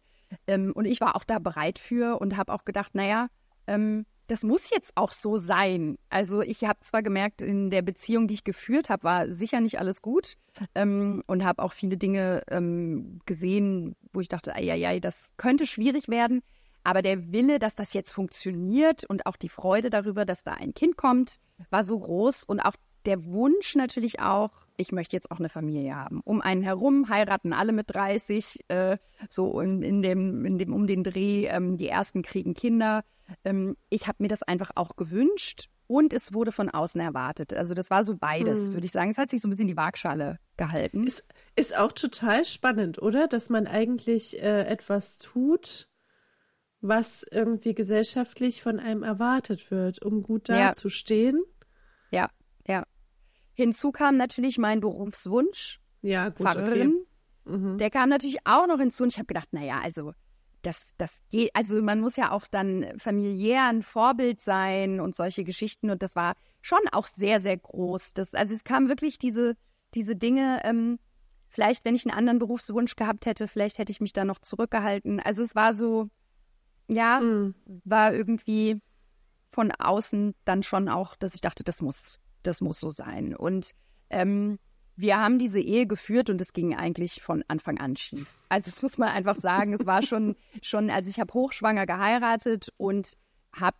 Ähm, 0.48 0.74
und 0.75 0.86
ich 0.86 1.00
war 1.00 1.16
auch 1.16 1.24
da 1.24 1.38
bereit 1.38 1.77
für 1.77 2.20
und 2.20 2.38
habe 2.38 2.54
auch 2.54 2.66
gedacht, 2.66 2.96
naja, 2.96 3.27
ähm, 3.68 4.06
das 4.27 4.43
muss 4.43 4.69
jetzt 4.69 4.91
auch 4.96 5.12
so 5.12 5.38
sein. 5.38 5.98
Also 6.10 6.41
ich 6.41 6.63
habe 6.63 6.79
zwar 6.81 7.01
gemerkt, 7.01 7.41
in 7.41 7.69
der 7.69 7.81
Beziehung, 7.81 8.27
die 8.27 8.36
ich 8.36 8.43
geführt 8.43 8.89
habe, 8.89 9.03
war 9.03 9.31
sicher 9.31 9.62
nicht 9.62 9.79
alles 9.79 10.01
gut 10.01 10.36
ähm, 10.75 11.24
und 11.27 11.46
habe 11.46 11.63
auch 11.63 11.74
viele 11.74 11.98
Dinge 11.98 12.43
ähm, 12.50 13.19
gesehen, 13.25 13.96
wo 14.13 14.19
ich 14.19 14.27
dachte, 14.27 14.53
ei, 14.55 15.00
das 15.00 15.31
könnte 15.38 15.65
schwierig 15.65 16.10
werden. 16.10 16.43
Aber 16.84 17.01
der 17.01 17.31
Wille, 17.31 17.60
dass 17.60 17.75
das 17.75 17.93
jetzt 17.93 18.13
funktioniert 18.13 19.03
und 19.05 19.25
auch 19.25 19.36
die 19.36 19.50
Freude 19.50 19.89
darüber, 19.89 20.25
dass 20.25 20.43
da 20.43 20.53
ein 20.53 20.74
Kind 20.74 20.98
kommt, 20.98 21.39
war 21.69 21.84
so 21.84 22.00
groß 22.00 22.43
und 22.43 22.60
auch 22.62 22.75
der 23.05 23.25
Wunsch 23.25 23.75
natürlich 23.75 24.19
auch, 24.19 24.51
ich 24.77 24.91
möchte 24.91 25.15
jetzt 25.15 25.31
auch 25.31 25.39
eine 25.39 25.50
Familie 25.50 25.96
haben. 25.96 26.22
Um 26.24 26.41
einen 26.41 26.62
herum 26.62 27.10
heiraten 27.10 27.51
alle 27.53 27.74
mit 27.74 27.93
30, 27.93 28.65
äh, 28.69 28.98
so 29.29 29.60
in, 29.60 29.81
in, 29.81 30.01
dem, 30.01 30.46
in 30.46 30.57
dem, 30.57 30.74
um 30.74 30.88
den 30.88 31.03
Dreh, 31.03 31.48
ähm, 31.48 31.77
die 31.77 31.89
ersten 31.89 32.22
kriegen 32.22 32.53
Kinder. 32.53 33.03
Ähm, 33.43 33.75
ich 33.89 34.07
habe 34.07 34.17
mir 34.22 34.29
das 34.29 34.43
einfach 34.43 34.72
auch 34.75 34.96
gewünscht 34.96 35.69
und 35.88 36.13
es 36.13 36.34
wurde 36.34 36.51
von 36.51 36.69
außen 36.69 37.01
erwartet. 37.01 37.53
Also 37.53 37.74
das 37.74 37.89
war 37.89 38.03
so 38.03 38.15
beides, 38.15 38.67
Hm. 38.67 38.74
würde 38.75 38.86
ich 38.86 38.91
sagen. 38.91 39.12
Es 39.12 39.17
hat 39.17 39.29
sich 39.29 39.41
so 39.41 39.48
ein 39.48 39.51
bisschen 39.51 39.67
die 39.67 39.77
Waagschale 39.77 40.38
gehalten. 40.57 41.07
Ist, 41.07 41.25
ist 41.55 41.75
auch 41.77 41.91
total 41.91 42.46
spannend, 42.46 43.01
oder? 43.01 43.27
Dass 43.27 43.50
man 43.50 43.67
eigentlich 43.67 44.41
äh, 44.41 44.63
etwas 44.63 45.17
tut, 45.17 45.89
was 46.81 47.25
irgendwie 47.31 47.74
gesellschaftlich 47.74 48.62
von 48.62 48.79
einem 48.79 49.03
erwartet 49.03 49.72
wird, 49.72 50.01
um 50.03 50.24
gut 50.24 50.50
dazustehen. 50.50 51.38
Ja. 51.38 51.57
Hinzu 53.58 53.92
kam 53.92 54.18
natürlich 54.18 54.60
mein 54.60 54.80
Berufswunsch, 54.82 55.80
Ja, 56.04 56.30
gut, 56.30 56.48
Pfarrerin. 56.48 57.04
okay. 57.46 57.58
Mhm. 57.58 57.78
Der 57.80 57.90
kam 57.90 58.10
natürlich 58.10 58.38
auch 58.46 58.68
noch 58.68 58.78
hinzu 58.78 59.02
und 59.02 59.10
ich 59.12 59.18
habe 59.18 59.26
gedacht, 59.26 59.48
naja, 59.52 59.80
also 59.82 60.14
das, 60.62 60.94
das 61.00 61.22
geht, 61.32 61.50
also 61.56 61.82
man 61.82 62.00
muss 62.00 62.18
ja 62.18 62.32
auch 62.32 62.46
dann 62.48 62.86
familiär 63.00 63.66
ein 63.66 63.82
Vorbild 63.82 64.42
sein 64.42 65.00
und 65.00 65.16
solche 65.16 65.44
Geschichten 65.44 65.90
und 65.90 66.04
das 66.04 66.16
war 66.16 66.36
schon 66.62 66.80
auch 66.92 67.08
sehr, 67.08 67.40
sehr 67.40 67.58
groß. 67.58 68.14
Das, 68.14 68.36
also 68.36 68.54
es 68.54 68.64
kam 68.64 68.90
wirklich 68.90 69.18
diese, 69.18 69.56
diese 69.96 70.16
Dinge, 70.16 70.62
ähm, 70.64 71.00
vielleicht 71.48 71.84
wenn 71.84 71.96
ich 71.96 72.06
einen 72.06 72.16
anderen 72.16 72.38
Berufswunsch 72.38 72.96
gehabt 72.96 73.26
hätte, 73.26 73.48
vielleicht 73.48 73.80
hätte 73.80 73.92
ich 73.92 74.02
mich 74.02 74.14
da 74.14 74.24
noch 74.24 74.40
zurückgehalten. 74.40 75.20
Also 75.20 75.42
es 75.42 75.56
war 75.56 75.74
so, 75.74 76.10
ja, 76.88 77.22
Mhm. 77.22 77.56
war 77.86 78.14
irgendwie, 78.14 78.82
von 79.52 79.72
außen 79.72 80.36
dann 80.46 80.62
schon 80.62 80.90
auch, 80.90 81.16
dass 81.16 81.34
ich 81.34 81.42
dachte, 81.42 81.64
das 81.64 81.82
muss, 81.82 82.20
das 82.48 82.62
muss 82.62 82.80
so 82.80 82.89
sein. 82.89 83.36
Und 83.36 83.72
ähm, 84.10 84.60
wir 84.96 85.20
haben 85.20 85.38
diese 85.38 85.60
Ehe 85.60 85.86
geführt 85.86 86.30
und 86.30 86.42
es 86.42 86.54
ging 86.54 86.75
eigentlich 86.75 87.22
von 87.22 87.44
Anfang 87.48 87.77
an 87.80 87.96
schief. 87.96 88.34
Also 88.50 88.72
das 88.72 88.82
muss 88.82 88.98
man 88.98 89.10
einfach 89.10 89.36
sagen, 89.36 89.74
es 89.74 89.86
war 89.86 90.01
schon, 90.01 90.36
schon 90.62 90.89
also 90.89 91.10
ich 91.10 91.20
habe 91.20 91.34
hochschwanger 91.34 91.86
geheiratet 91.86 92.70
und 92.77 93.13
habe 93.54 93.77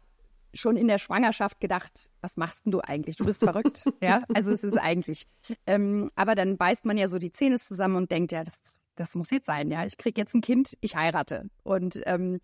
schon 0.53 0.77
in 0.77 0.88
der 0.88 0.97
Schwangerschaft 0.97 1.59
gedacht, 1.59 2.12
was 2.21 2.38
machst 2.38 2.65
denn 2.65 2.71
du 2.71 2.81
eigentlich? 2.81 3.15
Du 3.15 3.25
bist 3.25 3.43
verrückt. 3.43 3.86
ja, 4.01 4.24
also 4.33 4.51
es 4.51 4.63
ist 4.63 4.77
eigentlich. 4.77 5.27
Ähm, 5.65 6.12
aber 6.15 6.36
dann 6.36 6.57
beißt 6.57 6.86
man 6.86 6.97
ja 6.97 7.07
so 7.07 7.19
die 7.19 7.31
Zähne 7.31 7.59
zusammen 7.59 7.95
und 7.95 8.12
denkt, 8.12 8.31
ja, 8.31 8.43
das, 8.43 8.79
das 8.95 9.15
muss 9.15 9.29
jetzt 9.31 9.45
sein. 9.45 9.71
Ja, 9.71 9.86
ich 9.86 9.97
kriege 9.97 10.19
jetzt 10.21 10.33
ein 10.33 10.41
Kind, 10.41 10.77
ich 10.81 10.95
heirate. 10.95 11.50
Und 11.63 12.01
ähm, 12.05 12.39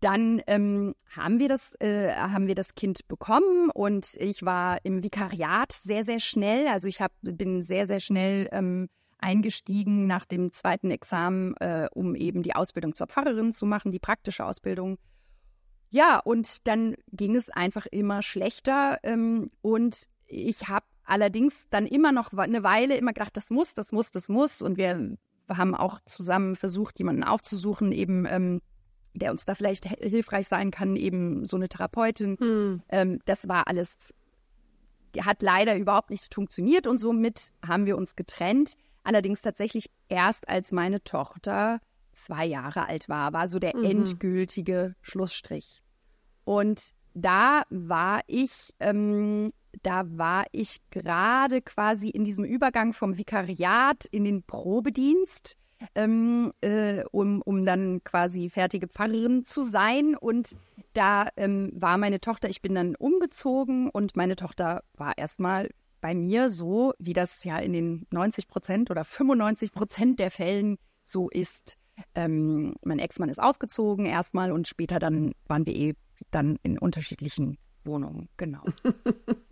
dann 0.00 0.40
ähm, 0.46 0.94
haben 1.10 1.38
wir 1.38 1.48
das, 1.48 1.74
äh, 1.80 2.12
haben 2.14 2.46
wir 2.46 2.54
das 2.54 2.74
Kind 2.74 3.08
bekommen 3.08 3.70
und 3.70 4.14
ich 4.18 4.44
war 4.44 4.78
im 4.84 5.02
Vikariat 5.02 5.72
sehr, 5.72 6.04
sehr 6.04 6.20
schnell. 6.20 6.68
Also 6.68 6.88
ich 6.88 7.00
hab, 7.00 7.12
bin 7.22 7.62
sehr, 7.62 7.86
sehr 7.86 8.00
schnell 8.00 8.48
ähm, 8.52 8.88
eingestiegen 9.18 10.06
nach 10.06 10.24
dem 10.24 10.52
zweiten 10.52 10.90
Examen, 10.90 11.56
äh, 11.56 11.88
um 11.92 12.14
eben 12.14 12.42
die 12.42 12.54
Ausbildung 12.54 12.94
zur 12.94 13.08
Pfarrerin 13.08 13.52
zu 13.52 13.66
machen, 13.66 13.90
die 13.90 13.98
praktische 13.98 14.44
Ausbildung. 14.44 14.98
Ja, 15.90 16.18
und 16.18 16.66
dann 16.66 16.94
ging 17.12 17.34
es 17.34 17.50
einfach 17.50 17.86
immer 17.86 18.22
schlechter 18.22 18.98
ähm, 19.02 19.50
und 19.62 20.06
ich 20.26 20.68
habe 20.68 20.86
allerdings 21.04 21.66
dann 21.70 21.86
immer 21.86 22.12
noch 22.12 22.32
eine 22.34 22.62
Weile 22.62 22.96
immer 22.96 23.14
gedacht, 23.14 23.36
das 23.36 23.50
muss, 23.50 23.74
das 23.74 23.90
muss, 23.92 24.10
das 24.10 24.28
muss 24.28 24.60
und 24.60 24.76
wir 24.76 25.16
haben 25.48 25.74
auch 25.74 25.98
zusammen 26.04 26.56
versucht, 26.56 26.98
jemanden 26.98 27.24
aufzusuchen, 27.24 27.92
eben 27.92 28.26
ähm, 28.26 28.60
der 29.14 29.30
uns 29.30 29.44
da 29.44 29.54
vielleicht 29.54 29.86
hilfreich 29.86 30.48
sein 30.48 30.70
kann, 30.70 30.96
eben 30.96 31.46
so 31.46 31.56
eine 31.56 31.68
Therapeutin. 31.68 32.36
Hm. 32.38 32.82
Ähm, 32.88 33.18
das 33.24 33.48
war 33.48 33.68
alles, 33.68 34.14
hat 35.20 35.42
leider 35.42 35.76
überhaupt 35.76 36.10
nicht 36.10 36.34
funktioniert 36.34 36.86
und 36.86 36.98
somit 36.98 37.52
haben 37.66 37.86
wir 37.86 37.96
uns 37.96 38.16
getrennt. 38.16 38.74
Allerdings 39.02 39.42
tatsächlich 39.42 39.90
erst 40.08 40.48
als 40.48 40.72
meine 40.72 41.02
Tochter 41.02 41.80
zwei 42.12 42.44
Jahre 42.44 42.86
alt 42.86 43.08
war, 43.08 43.32
war 43.32 43.48
so 43.48 43.58
der 43.58 43.76
mhm. 43.76 43.84
endgültige 43.84 44.94
Schlussstrich. 45.00 45.82
Und 46.44 46.90
da 47.14 47.62
war 47.70 48.20
ich, 48.26 48.74
ähm, 48.80 49.52
da 49.82 50.04
war 50.06 50.46
ich 50.52 50.80
gerade 50.90 51.62
quasi 51.62 52.08
in 52.08 52.24
diesem 52.24 52.44
Übergang 52.44 52.92
vom 52.92 53.16
Vikariat 53.16 54.04
in 54.10 54.24
den 54.24 54.42
Probedienst 54.42 55.56
ähm, 55.94 56.52
äh, 56.60 57.04
um, 57.10 57.42
um 57.42 57.64
dann 57.64 58.02
quasi 58.04 58.50
fertige 58.50 58.88
Pfarrerin 58.88 59.44
zu 59.44 59.62
sein. 59.62 60.14
Und 60.14 60.56
da 60.92 61.28
ähm, 61.36 61.70
war 61.74 61.98
meine 61.98 62.20
Tochter, 62.20 62.48
ich 62.48 62.62
bin 62.62 62.74
dann 62.74 62.94
umgezogen 62.96 63.88
und 63.90 64.16
meine 64.16 64.36
Tochter 64.36 64.82
war 64.94 65.16
erstmal 65.16 65.70
bei 66.00 66.14
mir 66.14 66.50
so, 66.50 66.92
wie 66.98 67.12
das 67.12 67.44
ja 67.44 67.58
in 67.58 67.72
den 67.72 68.06
90 68.10 68.48
Prozent 68.48 68.90
oder 68.90 69.04
95 69.04 69.72
Prozent 69.72 70.18
der 70.18 70.30
Fällen 70.30 70.78
so 71.04 71.28
ist. 71.28 71.76
Ähm, 72.14 72.76
mein 72.84 73.00
Ex-Mann 73.00 73.28
ist 73.28 73.40
ausgezogen 73.42 74.06
erstmal 74.06 74.52
und 74.52 74.68
später 74.68 74.98
dann 75.00 75.32
waren 75.46 75.66
wir 75.66 75.74
eh 75.74 75.94
dann 76.30 76.58
in 76.62 76.78
unterschiedlichen 76.78 77.58
Wohnung, 77.84 78.28
genau. 78.36 78.62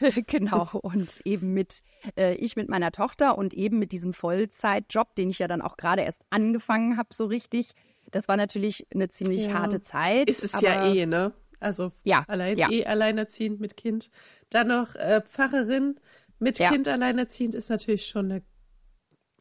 genau. 0.26 0.68
Und 0.82 1.20
eben 1.24 1.54
mit, 1.54 1.82
äh, 2.16 2.34
ich 2.34 2.56
mit 2.56 2.68
meiner 2.68 2.92
Tochter 2.92 3.38
und 3.38 3.54
eben 3.54 3.78
mit 3.78 3.92
diesem 3.92 4.12
Vollzeitjob, 4.12 5.14
den 5.14 5.30
ich 5.30 5.38
ja 5.38 5.48
dann 5.48 5.62
auch 5.62 5.76
gerade 5.76 6.02
erst 6.02 6.22
angefangen 6.30 6.96
habe, 6.96 7.08
so 7.12 7.26
richtig. 7.26 7.72
Das 8.10 8.28
war 8.28 8.36
natürlich 8.36 8.86
eine 8.92 9.08
ziemlich 9.08 9.46
ja. 9.46 9.54
harte 9.54 9.80
Zeit. 9.80 10.28
Ist 10.28 10.44
es 10.44 10.60
ja 10.60 10.86
eh, 10.86 11.06
ne? 11.06 11.32
Also 11.60 11.92
ja, 12.04 12.24
allein, 12.28 12.56
ja. 12.56 12.70
eh 12.70 12.86
alleinerziehend 12.86 13.60
mit 13.60 13.76
Kind. 13.76 14.10
Dann 14.50 14.68
noch 14.68 14.94
äh, 14.94 15.20
Pfarrerin 15.22 15.98
mit 16.38 16.58
ja. 16.58 16.70
Kind 16.70 16.88
alleinerziehend 16.88 17.54
ist 17.54 17.68
natürlich 17.68 18.06
schon 18.06 18.30
eine 18.30 18.42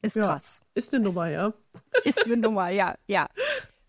ist 0.02 0.16
krass. 0.16 0.62
Ist 0.74 0.94
eine 0.94 1.04
Nummer, 1.04 1.28
ja. 1.30 1.54
Ist 2.04 2.24
eine 2.26 2.38
Nummer, 2.38 2.70
ja, 2.70 2.96
ja. 3.08 3.28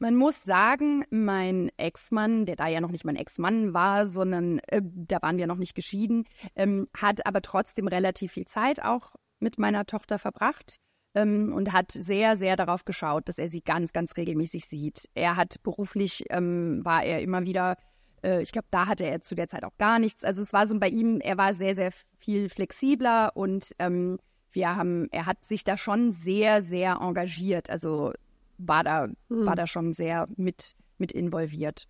Man 0.01 0.15
muss 0.15 0.45
sagen, 0.45 1.05
mein 1.11 1.71
Ex-Mann, 1.77 2.47
der 2.47 2.55
da 2.55 2.69
ja 2.69 2.81
noch 2.81 2.93
nicht 2.93 3.05
mein 3.05 3.17
Ex-Mann 3.17 3.75
war, 3.75 4.07
sondern 4.07 4.61
äh, 4.69 4.81
da 4.83 5.21
waren 5.23 5.39
wir 5.39 5.49
noch 5.49 5.57
nicht 5.57 5.75
geschieden, 5.75 6.25
ähm, 6.55 6.89
hat 6.97 7.27
aber 7.27 7.43
trotzdem 7.43 7.89
relativ 7.89 8.33
viel 8.33 8.47
Zeit 8.47 8.83
auch 8.83 9.17
mit 9.41 9.59
meiner 9.59 9.87
Tochter 9.87 10.19
verbracht 10.21 10.77
ähm, 11.15 11.53
und 11.53 11.73
hat 11.73 11.91
sehr, 11.91 12.37
sehr 12.37 12.57
darauf 12.57 12.85
geschaut, 12.85 13.29
dass 13.29 13.39
er 13.39 13.49
sie 13.49 13.61
ganz, 13.61 13.93
ganz 13.93 14.17
regelmäßig 14.17 14.67
sieht. 14.67 15.09
Er 15.15 15.37
hat 15.37 15.63
beruflich, 15.65 16.25
ähm, 16.31 16.85
war 16.85 17.03
er 17.03 17.21
immer 17.21 17.43
wieder, 17.43 17.77
äh, 18.23 18.41
ich 18.43 18.53
glaube, 18.53 18.69
da 18.71 18.87
hatte 18.87 19.05
er 19.05 19.21
zu 19.21 19.35
der 19.35 19.49
Zeit 19.49 19.65
auch 19.65 19.77
gar 19.79 19.99
nichts. 19.99 20.23
Also 20.23 20.43
es 20.43 20.53
war 20.53 20.69
so 20.69 20.79
bei 20.79 20.89
ihm, 20.89 21.21
er 21.21 21.39
war 21.39 21.55
sehr, 21.55 21.75
sehr 21.75 21.91
viel 22.19 22.49
flexibler 22.49 23.37
und 23.37 23.73
ähm, 23.81 24.19
wir 24.53 24.77
haben, 24.77 25.09
er 25.11 25.27
hat 25.27 25.45
sich 25.45 25.65
da 25.65 25.77
schon 25.77 26.13
sehr, 26.13 26.63
sehr 26.63 26.99
engagiert. 27.01 27.69
Also 27.69 28.13
war 28.59 28.85
da, 28.85 29.09
mhm. 29.29 29.47
war 29.47 29.57
da 29.57 29.67
schon 29.67 29.93
sehr 29.93 30.29
mit, 30.37 30.73
mit 30.99 31.13
involviert. 31.13 31.89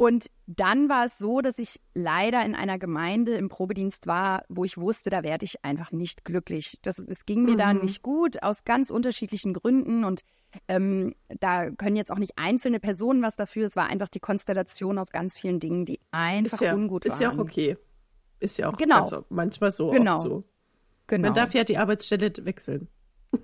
Und 0.00 0.30
dann 0.46 0.88
war 0.88 1.06
es 1.06 1.18
so, 1.18 1.40
dass 1.40 1.58
ich 1.58 1.80
leider 1.92 2.44
in 2.44 2.54
einer 2.54 2.78
Gemeinde 2.78 3.34
im 3.34 3.48
Probedienst 3.48 4.06
war, 4.06 4.44
wo 4.48 4.64
ich 4.64 4.78
wusste, 4.78 5.10
da 5.10 5.24
werde 5.24 5.44
ich 5.44 5.64
einfach 5.64 5.90
nicht 5.90 6.24
glücklich. 6.24 6.78
Das, 6.82 6.98
es 7.00 7.26
ging 7.26 7.42
mir 7.42 7.54
mhm. 7.54 7.58
da 7.58 7.74
nicht 7.74 8.02
gut, 8.02 8.40
aus 8.44 8.62
ganz 8.62 8.90
unterschiedlichen 8.90 9.54
Gründen. 9.54 10.04
Und 10.04 10.22
ähm, 10.68 11.16
da 11.40 11.70
können 11.70 11.96
jetzt 11.96 12.12
auch 12.12 12.18
nicht 12.18 12.34
einzelne 12.36 12.78
Personen 12.78 13.22
was 13.22 13.34
dafür. 13.34 13.66
Es 13.66 13.74
war 13.74 13.88
einfach 13.88 14.06
die 14.06 14.20
Konstellation 14.20 14.98
aus 14.98 15.10
ganz 15.10 15.36
vielen 15.36 15.58
Dingen, 15.58 15.84
die 15.84 15.98
einfach 16.12 16.60
ja, 16.60 16.74
ungut 16.74 17.04
waren. 17.04 17.12
Ist 17.12 17.20
ja 17.20 17.32
auch 17.32 17.38
okay. 17.38 17.76
Ist 18.38 18.56
ja 18.56 18.68
auch 18.68 18.76
genau. 18.76 19.04
ganz, 19.04 19.24
manchmal 19.30 19.72
so. 19.72 19.90
Genau. 19.90 20.18
so. 20.18 20.44
Genau. 21.08 21.26
Man 21.26 21.34
darf 21.34 21.54
ja 21.54 21.64
die 21.64 21.76
Arbeitsstelle 21.76 22.32
wechseln. 22.42 22.86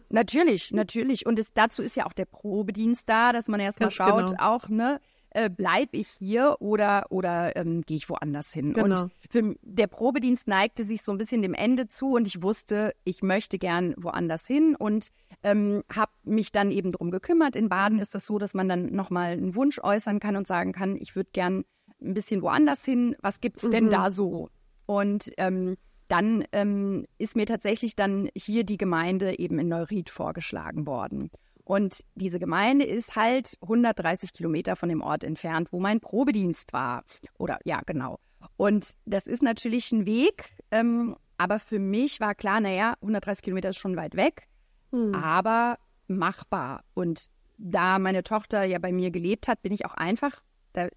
Natürlich, 0.08 0.72
natürlich. 0.72 1.26
Und 1.26 1.38
es, 1.38 1.52
dazu 1.52 1.82
ist 1.82 1.96
ja 1.96 2.06
auch 2.06 2.12
der 2.12 2.24
Probedienst 2.24 3.08
da, 3.08 3.32
dass 3.32 3.48
man 3.48 3.60
erstmal 3.60 3.90
schaut, 3.90 4.28
genau. 4.28 4.42
auch, 4.42 4.68
ne, 4.68 5.00
äh, 5.30 5.50
bleibe 5.50 5.96
ich 5.96 6.08
hier 6.08 6.56
oder, 6.60 7.06
oder 7.10 7.56
ähm, 7.56 7.82
gehe 7.82 7.96
ich 7.96 8.08
woanders 8.08 8.52
hin? 8.52 8.72
Genau. 8.72 9.02
Und 9.02 9.10
für, 9.28 9.56
der 9.62 9.88
Probedienst 9.88 10.46
neigte 10.46 10.84
sich 10.84 11.02
so 11.02 11.12
ein 11.12 11.18
bisschen 11.18 11.42
dem 11.42 11.54
Ende 11.54 11.86
zu 11.88 12.14
und 12.14 12.26
ich 12.26 12.42
wusste, 12.42 12.94
ich 13.04 13.22
möchte 13.22 13.58
gern 13.58 13.94
woanders 13.98 14.46
hin 14.46 14.76
und 14.76 15.08
ähm, 15.42 15.82
habe 15.92 16.12
mich 16.22 16.52
dann 16.52 16.70
eben 16.70 16.92
drum 16.92 17.10
gekümmert. 17.10 17.56
In 17.56 17.68
Baden 17.68 17.98
ist 17.98 18.14
das 18.14 18.26
so, 18.26 18.38
dass 18.38 18.54
man 18.54 18.68
dann 18.68 18.86
nochmal 18.86 19.32
einen 19.32 19.54
Wunsch 19.56 19.80
äußern 19.82 20.20
kann 20.20 20.36
und 20.36 20.46
sagen 20.46 20.72
kann, 20.72 20.96
ich 20.96 21.16
würde 21.16 21.30
gern 21.32 21.64
ein 22.00 22.14
bisschen 22.14 22.40
woanders 22.42 22.84
hin. 22.84 23.16
Was 23.20 23.40
gibt 23.40 23.62
es 23.62 23.68
denn 23.68 23.86
mhm. 23.86 23.90
da 23.90 24.10
so? 24.10 24.48
Und 24.86 25.32
ähm, 25.38 25.76
dann 26.08 26.44
ähm, 26.52 27.06
ist 27.18 27.36
mir 27.36 27.46
tatsächlich 27.46 27.96
dann 27.96 28.28
hier 28.36 28.64
die 28.64 28.76
Gemeinde 28.76 29.38
eben 29.38 29.58
in 29.58 29.68
Neuried 29.68 30.10
vorgeschlagen 30.10 30.86
worden. 30.86 31.30
Und 31.64 32.04
diese 32.14 32.38
Gemeinde 32.38 32.84
ist 32.84 33.16
halt 33.16 33.56
130 33.62 34.34
Kilometer 34.34 34.76
von 34.76 34.90
dem 34.90 35.00
Ort 35.00 35.24
entfernt, 35.24 35.68
wo 35.72 35.80
mein 35.80 36.00
Probedienst 36.00 36.72
war. 36.74 37.04
Oder 37.38 37.58
ja, 37.64 37.80
genau. 37.86 38.18
Und 38.56 38.92
das 39.06 39.26
ist 39.26 39.42
natürlich 39.42 39.90
ein 39.90 40.04
Weg, 40.04 40.52
ähm, 40.70 41.16
aber 41.38 41.58
für 41.58 41.78
mich 41.78 42.20
war 42.20 42.34
klar, 42.34 42.60
naja, 42.60 42.94
130 43.00 43.42
Kilometer 43.42 43.70
ist 43.70 43.78
schon 43.78 43.96
weit 43.96 44.14
weg, 44.14 44.46
hm. 44.92 45.14
aber 45.14 45.78
machbar. 46.06 46.84
Und 46.92 47.30
da 47.56 47.98
meine 47.98 48.22
Tochter 48.22 48.64
ja 48.64 48.78
bei 48.78 48.92
mir 48.92 49.10
gelebt 49.10 49.48
hat, 49.48 49.62
bin 49.62 49.72
ich 49.72 49.86
auch 49.86 49.94
einfach, 49.94 50.42
da, 50.74 50.88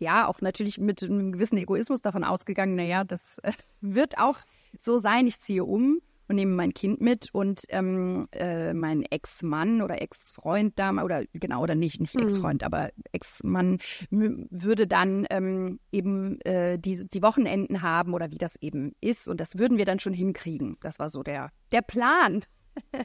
ja, 0.00 0.26
auch 0.26 0.40
natürlich 0.40 0.78
mit 0.78 1.02
einem 1.02 1.32
gewissen 1.32 1.58
Egoismus 1.58 2.00
davon 2.00 2.24
ausgegangen, 2.24 2.74
naja, 2.74 3.04
das 3.04 3.38
äh, 3.38 3.52
wird 3.80 4.18
auch 4.18 4.38
so 4.78 4.98
sein, 4.98 5.26
ich 5.26 5.38
ziehe 5.38 5.64
um 5.64 6.00
und 6.28 6.36
nehme 6.36 6.54
mein 6.54 6.72
Kind 6.72 7.00
mit 7.00 7.28
und 7.32 7.62
ähm, 7.68 8.28
äh, 8.32 8.72
mein 8.72 9.02
Ex-Mann 9.02 9.82
oder 9.82 10.00
Ex-Freund 10.00 10.78
da 10.78 10.90
oder 11.02 11.24
genau 11.32 11.62
oder 11.62 11.74
nicht 11.74 12.00
nicht 12.00 12.14
mhm. 12.14 12.22
Ex-Freund, 12.22 12.62
aber 12.62 12.90
Ex-Mann 13.12 13.78
würde 14.10 14.86
dann 14.86 15.26
ähm, 15.30 15.80
eben 15.92 16.40
äh, 16.42 16.78
die, 16.78 17.06
die 17.06 17.22
Wochenenden 17.22 17.82
haben 17.82 18.14
oder 18.14 18.30
wie 18.30 18.38
das 18.38 18.56
eben 18.60 18.94
ist 19.00 19.28
und 19.28 19.38
das 19.40 19.58
würden 19.58 19.76
wir 19.76 19.84
dann 19.84 20.00
schon 20.00 20.14
hinkriegen. 20.14 20.78
Das 20.80 20.98
war 20.98 21.08
so 21.08 21.22
der 21.22 21.50
der 21.72 21.82
Plan. 21.82 22.44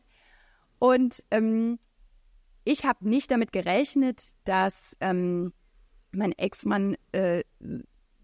und 0.79 1.23
ähm, 1.31 1.77
ich 2.63 2.85
habe 2.85 3.07
nicht 3.07 3.31
damit 3.31 3.51
gerechnet, 3.51 4.29
dass 4.45 4.95
ähm, 5.01 5.53
mein 6.11 6.31
Ex-Mann 6.33 6.95
äh, 7.11 7.43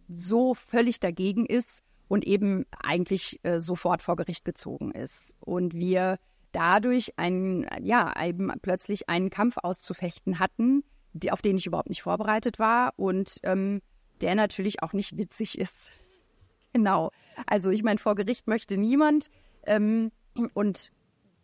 so 0.07 0.53
völlig 0.53 0.99
dagegen 0.99 1.45
ist 1.45 1.83
und 2.07 2.25
eben 2.25 2.65
eigentlich 2.71 3.39
äh, 3.43 3.59
sofort 3.59 4.01
vor 4.01 4.15
Gericht 4.15 4.45
gezogen 4.45 4.91
ist. 4.91 5.35
Und 5.39 5.73
wir 5.73 6.17
dadurch 6.51 7.17
einen, 7.17 7.67
ja, 7.81 8.13
eben 8.23 8.51
plötzlich 8.61 9.09
einen 9.09 9.29
Kampf 9.29 9.57
auszufechten 9.61 10.39
hatten, 10.39 10.83
die, 11.13 11.31
auf 11.31 11.41
den 11.41 11.57
ich 11.57 11.65
überhaupt 11.65 11.89
nicht 11.89 12.03
vorbereitet 12.03 12.59
war 12.59 12.93
und 12.97 13.39
ähm, 13.43 13.81
der 14.21 14.35
natürlich 14.35 14.81
auch 14.81 14.93
nicht 14.93 15.17
witzig 15.17 15.57
ist. 15.57 15.91
genau. 16.73 17.11
Also 17.47 17.69
ich 17.69 17.83
meine, 17.83 17.99
vor 17.99 18.15
Gericht 18.15 18.47
möchte 18.47 18.77
niemand. 18.77 19.29
Ähm, 19.65 20.11
und 20.53 20.91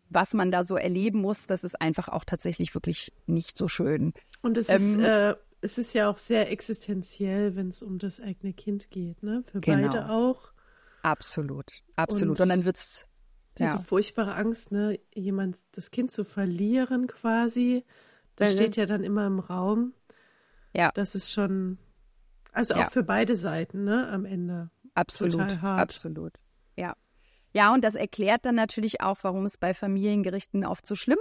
was 0.10 0.34
man 0.34 0.52
da 0.52 0.64
so 0.64 0.76
erleben 0.76 1.22
muss, 1.22 1.48
das 1.48 1.64
ist 1.64 1.82
einfach 1.82 2.10
auch 2.10 2.26
tatsächlich 2.26 2.74
wirklich 2.74 3.14
nicht 3.26 3.58
so 3.58 3.68
schön. 3.68 4.14
Und 4.42 4.58
es 4.58 4.70
ähm, 4.70 4.76
ist 4.76 4.98
äh, 5.00 5.36
es 5.62 5.78
ist 5.78 5.94
ja 5.94 6.10
auch 6.10 6.18
sehr 6.18 6.52
existenziell, 6.52 7.56
wenn 7.56 7.70
es 7.70 7.82
um 7.82 7.98
das 8.00 8.20
eigene 8.20 8.54
Kind 8.54 8.90
geht, 8.92 9.24
ne? 9.24 9.44
Für 9.52 9.62
Genau. 9.62 9.88
beide 9.90 10.10
auch. 10.10 10.52
Absolut, 11.04 11.66
absolut. 11.96 12.40
Und 12.40 12.42
Und, 12.42 12.50
dann 12.50 12.66
wird's 12.66 13.06
Diese 13.58 13.76
ja. 13.78 13.80
furchtbare 13.80 14.36
Angst, 14.36 14.72
ne, 14.72 14.98
jemand, 15.14 15.60
das 15.74 15.92
Kind 15.92 16.10
zu 16.10 16.24
verlieren 16.24 17.08
quasi, 17.08 17.84
das 18.38 18.52
Mhm. 18.52 18.56
steht 18.56 18.76
ja 18.78 18.86
dann 18.86 19.04
immer 19.04 19.28
im 19.28 19.40
Raum. 19.40 19.94
Ja. 20.74 20.92
Das 20.94 21.16
ist 21.16 21.32
schon, 21.32 21.78
also 22.54 22.76
Ja. 22.76 22.88
auch 22.88 22.92
für 22.92 23.04
beide 23.04 23.36
Seiten, 23.36 23.84
ne, 23.84 24.08
am 24.10 24.24
Ende. 24.26 24.70
Absolut, 24.94 25.34
Total 25.34 25.62
hart. 25.62 25.80
absolut. 25.82 26.34
Ja. 26.78 26.96
Ja, 27.54 27.74
und 27.74 27.84
das 27.84 27.96
erklärt 27.96 28.46
dann 28.46 28.56
natürlich 28.56 29.02
auch, 29.02 29.18
warum 29.24 29.46
es 29.46 29.58
bei 29.58 29.74
Familiengerichten 29.74 30.66
oft 30.66 30.86
so 30.86 30.96
schlimm 30.96 31.20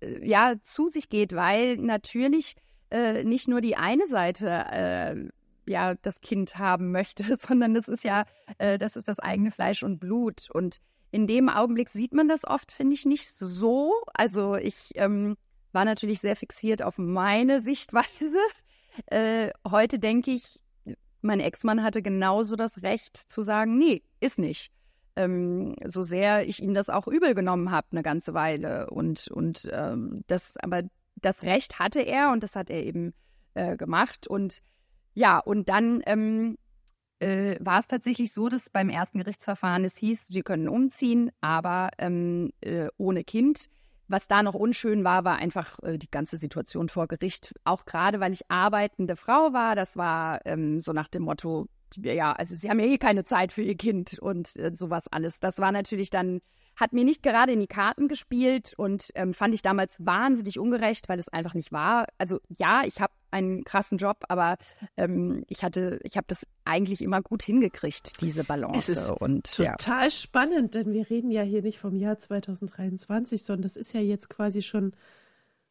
äh, 0.00 0.26
ja, 0.26 0.54
zu 0.62 0.88
sich 0.88 1.08
geht, 1.10 1.34
weil 1.34 1.76
natürlich 1.76 2.56
äh, 2.90 3.24
nicht 3.24 3.48
nur 3.48 3.60
die 3.60 3.76
eine 3.76 4.06
Seite 4.06 4.48
äh, 4.48 5.28
ja 5.66 5.94
das 5.94 6.20
Kind 6.20 6.58
haben 6.58 6.90
möchte, 6.90 7.24
sondern 7.38 7.74
das 7.74 7.88
ist 7.88 8.04
ja, 8.04 8.24
äh, 8.58 8.78
das 8.78 8.96
ist 8.96 9.08
das 9.08 9.18
eigene 9.18 9.50
Fleisch 9.50 9.82
und 9.82 9.98
Blut. 9.98 10.48
Und 10.52 10.78
in 11.10 11.26
dem 11.26 11.48
Augenblick 11.48 11.88
sieht 11.88 12.12
man 12.14 12.28
das 12.28 12.44
oft, 12.44 12.72
finde 12.72 12.94
ich, 12.94 13.04
nicht 13.06 13.28
so. 13.28 13.92
Also 14.14 14.56
ich 14.56 14.92
ähm, 14.94 15.36
war 15.72 15.84
natürlich 15.84 16.20
sehr 16.20 16.36
fixiert 16.36 16.82
auf 16.82 16.98
meine 16.98 17.60
Sichtweise. 17.62 18.38
Äh, 19.06 19.50
heute 19.68 19.98
denke 19.98 20.32
ich, 20.32 20.58
mein 21.20 21.40
Ex-Mann 21.40 21.82
hatte 21.82 22.02
genauso 22.02 22.56
das 22.56 22.82
Recht 22.82 23.16
zu 23.16 23.42
sagen, 23.42 23.78
nee, 23.78 24.02
ist 24.20 24.38
nicht. 24.38 24.70
Ähm, 25.16 25.74
so 25.84 26.02
sehr 26.02 26.48
ich 26.48 26.62
ihm 26.62 26.74
das 26.74 26.90
auch 26.90 27.08
übel 27.08 27.34
genommen 27.34 27.70
habe, 27.72 27.88
eine 27.90 28.02
ganze 28.02 28.34
Weile. 28.34 28.88
Und, 28.90 29.28
und 29.28 29.68
ähm, 29.72 30.22
das, 30.28 30.56
aber 30.58 30.82
das 31.22 31.42
Recht 31.42 31.78
hatte 31.78 32.00
er 32.00 32.32
und 32.32 32.42
das 32.42 32.56
hat 32.56 32.70
er 32.70 32.82
eben 32.84 33.14
äh, 33.54 33.76
gemacht. 33.76 34.26
Und 34.26 34.60
ja, 35.14 35.38
und 35.38 35.68
dann 35.68 36.02
ähm, 36.06 36.56
äh, 37.20 37.56
war 37.60 37.80
es 37.80 37.86
tatsächlich 37.86 38.32
so, 38.32 38.48
dass 38.48 38.70
beim 38.70 38.88
ersten 38.88 39.18
Gerichtsverfahren 39.18 39.84
es 39.84 39.96
hieß, 39.96 40.26
sie 40.28 40.42
können 40.42 40.68
umziehen, 40.68 41.30
aber 41.40 41.90
ähm, 41.98 42.52
äh, 42.60 42.88
ohne 42.96 43.24
Kind. 43.24 43.66
Was 44.10 44.26
da 44.26 44.42
noch 44.42 44.54
unschön 44.54 45.04
war, 45.04 45.24
war 45.24 45.36
einfach 45.36 45.78
äh, 45.82 45.98
die 45.98 46.10
ganze 46.10 46.38
Situation 46.38 46.88
vor 46.88 47.08
Gericht. 47.08 47.52
Auch 47.64 47.84
gerade, 47.84 48.20
weil 48.20 48.32
ich 48.32 48.50
arbeitende 48.50 49.16
Frau 49.16 49.52
war. 49.52 49.76
Das 49.76 49.98
war 49.98 50.40
ähm, 50.46 50.80
so 50.80 50.92
nach 50.92 51.08
dem 51.08 51.24
Motto, 51.24 51.66
ja, 51.96 52.32
also 52.32 52.56
sie 52.56 52.70
haben 52.70 52.80
ja 52.80 52.86
eh 52.86 52.96
keine 52.96 53.24
Zeit 53.24 53.52
für 53.52 53.62
ihr 53.62 53.76
Kind 53.76 54.18
und 54.18 54.56
äh, 54.56 54.72
sowas 54.74 55.08
alles. 55.08 55.40
Das 55.40 55.58
war 55.58 55.72
natürlich 55.72 56.08
dann, 56.08 56.40
hat 56.78 56.92
mir 56.92 57.04
nicht 57.04 57.24
gerade 57.24 57.52
in 57.52 57.58
die 57.60 57.66
Karten 57.66 58.06
gespielt 58.06 58.72
und 58.76 59.10
ähm, 59.16 59.34
fand 59.34 59.52
ich 59.52 59.62
damals 59.62 59.96
wahnsinnig 59.98 60.60
ungerecht, 60.60 61.08
weil 61.08 61.18
es 61.18 61.28
einfach 61.28 61.54
nicht 61.54 61.72
war. 61.72 62.06
Also 62.18 62.38
ja, 62.56 62.82
ich 62.84 63.00
habe 63.00 63.12
einen 63.32 63.64
krassen 63.64 63.98
Job, 63.98 64.24
aber 64.28 64.56
ähm, 64.96 65.42
ich 65.48 65.64
hatte, 65.64 65.98
ich 66.04 66.16
habe 66.16 66.26
das 66.28 66.46
eigentlich 66.64 67.02
immer 67.02 67.20
gut 67.20 67.42
hingekriegt, 67.42 68.20
diese 68.20 68.44
Balance. 68.44 68.78
Es 68.78 68.88
ist 68.88 69.10
und 69.10 69.58
ja. 69.58 69.74
Total 69.76 70.10
spannend, 70.12 70.76
denn 70.76 70.92
wir 70.92 71.10
reden 71.10 71.32
ja 71.32 71.42
hier 71.42 71.62
nicht 71.62 71.80
vom 71.80 71.96
Jahr 71.96 72.18
2023, 72.18 73.42
sondern 73.42 73.62
das 73.62 73.76
ist 73.76 73.92
ja 73.92 74.00
jetzt 74.00 74.30
quasi 74.30 74.62
schon 74.62 74.92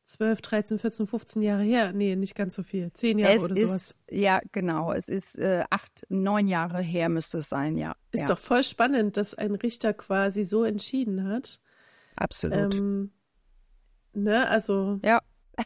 12, 0.07 0.41
13, 0.41 0.79
14, 0.79 1.07
15 1.07 1.41
Jahre 1.41 1.63
her. 1.63 1.91
Nee, 1.93 2.15
nicht 2.15 2.33
ganz 2.35 2.55
so 2.55 2.63
viel. 2.63 2.91
Zehn 2.93 3.19
Jahre 3.19 3.35
es 3.35 3.41
oder 3.41 3.55
ist, 3.55 3.67
sowas. 3.67 3.95
Ja, 4.09 4.39
genau. 4.53 4.93
Es 4.93 5.09
ist 5.09 5.37
äh, 5.37 5.65
acht, 5.69 6.05
neun 6.09 6.47
Jahre 6.47 6.81
her 6.81 7.09
müsste 7.09 7.39
es 7.39 7.49
sein, 7.49 7.77
ja. 7.77 7.93
Ist 8.11 8.21
ja, 8.21 8.27
doch 8.29 8.39
voll 8.39 8.63
spannend, 8.63 9.17
dass 9.17 9.33
ein 9.33 9.53
Richter 9.55 9.93
quasi 9.93 10.43
so 10.43 10.63
entschieden 10.63 11.27
hat. 11.27 11.59
absolut. 12.15 12.73
Ähm, 12.75 13.11
ne, 14.13 14.47
also, 14.49 14.99
Ja. 15.03 15.21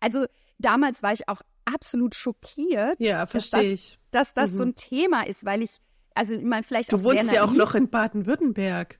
Also 0.00 0.26
damals 0.58 1.02
war 1.02 1.12
ich 1.12 1.28
auch 1.28 1.42
absolut 1.64 2.14
schockiert, 2.14 2.96
ja, 2.98 3.20
dass 3.22 3.30
verstehe 3.30 3.62
das, 3.62 3.72
ich. 3.72 3.98
dass 4.10 4.34
das 4.34 4.52
Mhm. 4.52 4.56
so 4.56 4.62
ein 4.64 4.74
Thema 4.74 5.22
ist, 5.26 5.44
weil 5.44 5.62
ich, 5.62 5.78
also 6.14 6.34
ich 6.34 6.42
meine, 6.42 6.62
vielleicht 6.62 6.92
Du 6.92 6.96
auch 6.98 7.04
wohnst 7.04 7.24
sehr 7.26 7.34
ja 7.34 7.44
auch 7.44 7.52
noch 7.52 7.74
in 7.74 7.88
Baden-Württemberg. 7.90 8.98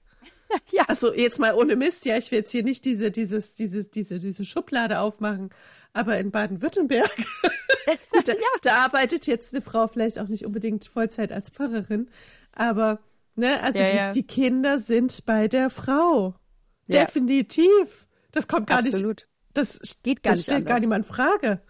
Ja. 0.72 0.84
Also 0.88 1.12
jetzt 1.12 1.38
mal 1.38 1.54
ohne 1.54 1.76
Mist, 1.76 2.04
ja, 2.06 2.16
ich 2.16 2.30
will 2.30 2.38
jetzt 2.38 2.50
hier 2.50 2.62
nicht 2.62 2.84
diese, 2.84 3.10
dieses, 3.10 3.54
dieses, 3.54 3.90
diese, 3.90 4.18
diese 4.18 4.44
Schublade 4.44 5.00
aufmachen, 5.00 5.50
aber 5.92 6.18
in 6.18 6.30
Baden-Württemberg, 6.30 7.14
gut, 8.10 8.28
da, 8.28 8.32
da 8.62 8.76
arbeitet 8.84 9.26
jetzt 9.26 9.52
eine 9.54 9.62
Frau 9.62 9.88
vielleicht 9.88 10.18
auch 10.18 10.28
nicht 10.28 10.46
unbedingt 10.46 10.86
Vollzeit 10.86 11.32
als 11.32 11.50
Pfarrerin, 11.50 12.08
aber 12.52 13.00
ne, 13.34 13.60
also 13.62 13.78
Ja, 13.78 13.90
die, 13.90 13.96
ja. 13.96 14.12
die 14.12 14.26
Kinder 14.26 14.78
sind 14.78 15.24
bei 15.26 15.48
der 15.48 15.68
Frau. 15.70 16.34
Ja. 16.86 17.04
Definitiv. 17.04 18.06
Das 18.32 18.48
kommt 18.48 18.66
gar 18.68 18.80
nicht, 18.82 18.94
Absolut. 18.94 19.26
das, 19.54 19.78
Geht 20.02 20.22
gar 20.22 20.32
das 20.32 20.38
nicht 20.40 20.44
stellt 20.46 20.66
gar 20.66 20.76
anders. 20.76 20.80
niemand 20.88 21.06
in 21.06 21.14
Frage. 21.14 21.62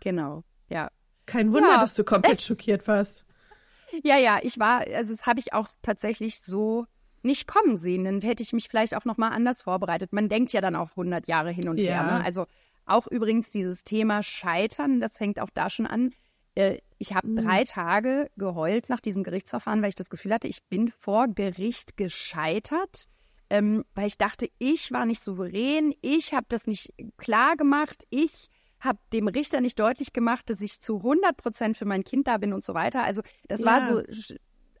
Genau. 0.00 0.42
Ja. 0.68 0.90
Kein 1.26 1.52
Wunder, 1.52 1.68
Ja. 1.74 1.80
dass 1.80 1.94
du 1.94 2.04
komplett 2.04 2.42
schockiert 2.42 2.86
warst. 2.88 3.24
Ja, 4.02 4.16
ja, 4.18 4.40
ich 4.42 4.58
war, 4.58 4.80
also 4.94 5.14
das 5.14 5.26
habe 5.26 5.38
ich 5.40 5.52
auch 5.52 5.68
tatsächlich 5.82 6.40
so 6.40 6.86
nicht 7.22 7.46
kommen 7.46 7.76
sehen. 7.76 8.04
Dann 8.04 8.20
hätte 8.20 8.42
ich 8.42 8.52
mich 8.52 8.68
vielleicht 8.68 8.94
auch 8.96 9.04
noch 9.04 9.16
mal 9.16 9.28
anders 9.30 9.62
vorbereitet. 9.62 10.12
Man 10.12 10.28
denkt 10.28 10.52
ja 10.52 10.60
dann 10.60 10.76
auch 10.76 10.90
100 10.96 11.26
Jahre 11.28 11.50
hin 11.50 11.68
und 11.68 11.80
Ja. 11.80 12.02
her. 12.04 12.18
Ne? 12.18 12.24
Also 12.24 12.46
auch 12.84 13.06
übrigens 13.08 13.50
dieses 13.50 13.82
Thema 13.84 14.22
Scheitern, 14.22 15.00
das 15.00 15.16
fängt 15.18 15.40
auch 15.40 15.50
da 15.52 15.68
schon 15.70 15.86
an. 15.86 16.12
Äh, 16.54 16.78
Ich 16.98 17.12
habe 17.12 17.28
Mhm. 17.28 17.36
drei 17.36 17.64
Tage 17.64 18.30
geheult 18.38 18.88
nach 18.88 19.00
diesem 19.00 19.22
Gerichtsverfahren, 19.22 19.82
weil 19.82 19.90
ich 19.90 19.96
das 19.96 20.08
Gefühl 20.08 20.32
hatte, 20.32 20.48
ich 20.48 20.62
bin 20.70 20.90
vor 20.90 21.28
Gericht 21.28 21.98
gescheitert, 21.98 23.04
ähm, 23.50 23.84
weil 23.94 24.06
ich 24.06 24.16
dachte, 24.18 24.48
ich 24.58 24.90
war 24.92 25.04
nicht 25.04 25.22
souverän, 25.22 25.94
ich 26.00 26.32
habe 26.32 26.46
das 26.48 26.66
nicht 26.66 26.94
klar 27.18 27.56
gemacht, 27.56 28.04
ich 28.10 28.48
habe 28.80 28.98
dem 29.12 29.28
Richter 29.28 29.60
nicht 29.60 29.78
deutlich 29.78 30.12
gemacht, 30.14 30.48
dass 30.48 30.60
ich 30.62 30.80
zu 30.80 31.02
100 31.02 31.36
Prozent 31.36 31.76
für 31.76 31.84
mein 31.84 32.02
Kind 32.04 32.26
da 32.28 32.38
bin 32.38 32.52
und 32.54 32.64
so 32.64 32.72
weiter. 32.74 33.02
Also 33.02 33.20
das 33.48 33.62
war 33.62 33.80
Ja. 33.80 33.86
so 33.86 34.02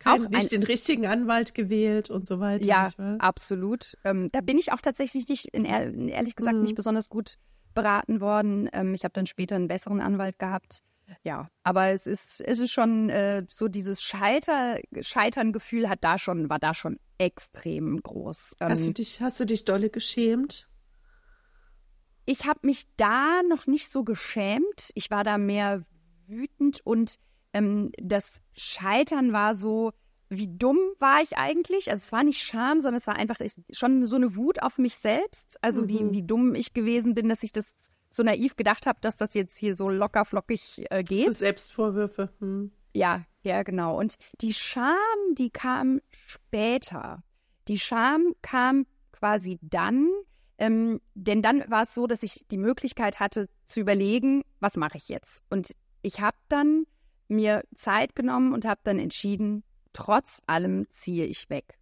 Kein, 0.06 0.24
Auch 0.26 0.28
nicht 0.30 0.42
ein- 0.52 0.60
den 0.60 0.62
richtigen 0.62 1.06
Anwalt 1.06 1.54
gewählt 1.54 2.10
und 2.10 2.26
so 2.26 2.40
weiter. 2.40 2.64
Ja, 2.64 2.90
absolut. 3.18 3.96
Ähm, 4.04 4.30
da 4.32 4.40
bin 4.40 4.58
ich 4.58 4.72
auch 4.72 4.80
tatsächlich 4.80 5.28
nicht, 5.28 5.46
in, 5.54 5.64
ehr- 5.64 5.92
ehrlich 6.08 6.34
gesagt, 6.36 6.56
Mhm. 6.56 6.62
nicht 6.62 6.74
besonders 6.74 7.08
gut 7.10 7.38
beraten 7.74 8.20
worden. 8.20 8.68
Ähm, 8.72 8.94
ich 8.94 9.04
habe 9.04 9.12
dann 9.12 9.26
später 9.26 9.54
einen 9.56 9.68
besseren 9.68 10.00
Anwalt 10.00 10.38
gehabt. 10.38 10.82
Ja, 11.22 11.48
aber 11.62 11.88
es 11.90 12.06
ist, 12.06 12.40
es 12.40 12.58
ist 12.58 12.72
schon 12.72 13.10
äh, 13.10 13.44
so 13.48 13.68
dieses 13.68 14.02
Scheiter, 14.02 14.78
Scheitern-Gefühl 15.00 15.88
hat 15.88 16.02
da 16.02 16.18
schon, 16.18 16.48
war 16.50 16.58
da 16.58 16.74
schon 16.74 16.98
extrem 17.18 18.02
groß. 18.02 18.56
Ähm, 18.60 18.68
Hast 18.70 18.86
du 18.88 18.92
dich, 18.92 19.20
hast 19.20 19.38
du 19.38 19.44
dich 19.44 19.64
dolle 19.64 19.88
geschämt? 19.90 20.68
ich 22.24 22.44
habe 22.44 22.60
mich 22.64 22.86
da 22.96 23.42
noch 23.48 23.66
nicht 23.66 23.90
so 23.92 24.02
geschämt. 24.02 24.90
Ich 24.94 25.10
war 25.10 25.22
da 25.22 25.38
mehr 25.38 25.84
wütend 26.26 26.80
und 26.84 27.16
ähm, 27.56 27.92
das 27.98 28.40
Scheitern 28.54 29.32
war 29.32 29.54
so, 29.54 29.92
wie 30.28 30.48
dumm 30.48 30.78
war 30.98 31.22
ich 31.22 31.36
eigentlich? 31.36 31.90
Also 31.90 32.02
es 32.04 32.12
war 32.12 32.24
nicht 32.24 32.42
Scham, 32.42 32.80
sondern 32.80 32.98
es 32.98 33.06
war 33.06 33.16
einfach 33.16 33.38
ich- 33.40 33.54
schon 33.70 34.06
so 34.06 34.16
eine 34.16 34.34
Wut 34.36 34.60
auf 34.62 34.76
mich 34.78 34.96
selbst. 34.96 35.56
Also 35.62 35.86
wie, 35.88 36.02
Mhm. 36.02 36.12
wie 36.12 36.22
dumm 36.22 36.54
ich 36.54 36.74
gewesen 36.74 37.14
bin, 37.14 37.28
dass 37.28 37.42
ich 37.44 37.52
das 37.52 37.90
so 38.10 38.22
naiv 38.22 38.56
gedacht 38.56 38.86
habe, 38.86 38.98
dass 39.02 39.16
das 39.16 39.34
jetzt 39.34 39.56
hier 39.58 39.74
so 39.74 39.88
locker 39.88 40.24
flockig 40.24 40.84
äh, 40.90 41.02
geht. 41.04 41.26
So 41.26 41.30
Selbstvorwürfe. 41.32 42.30
Hm. 42.40 42.72
Ja, 42.94 43.24
ja, 43.42 43.62
genau. 43.62 43.98
Und 43.98 44.14
die 44.40 44.54
Scham, 44.54 44.96
die 45.34 45.50
kam 45.50 46.00
später. 46.10 47.22
Die 47.68 47.78
Scham 47.78 48.34
kam 48.42 48.86
quasi 49.12 49.58
dann, 49.62 50.08
ähm, 50.58 51.00
denn 51.14 51.42
dann 51.42 51.62
war 51.70 51.82
es 51.82 51.94
so, 51.94 52.06
dass 52.06 52.22
ich 52.22 52.46
die 52.50 52.56
Möglichkeit 52.58 53.20
hatte 53.20 53.48
zu 53.64 53.80
überlegen, 53.80 54.42
was 54.60 54.76
mache 54.76 54.96
ich 54.98 55.08
jetzt? 55.08 55.42
Und 55.50 55.72
ich 56.02 56.20
habe 56.20 56.36
dann 56.48 56.86
mir 57.28 57.64
Zeit 57.74 58.14
genommen 58.14 58.52
und 58.52 58.64
habe 58.64 58.80
dann 58.84 58.98
entschieden, 58.98 59.64
trotz 59.92 60.40
allem 60.46 60.86
ziehe 60.90 61.24
ich 61.24 61.48
weg. 61.50 61.78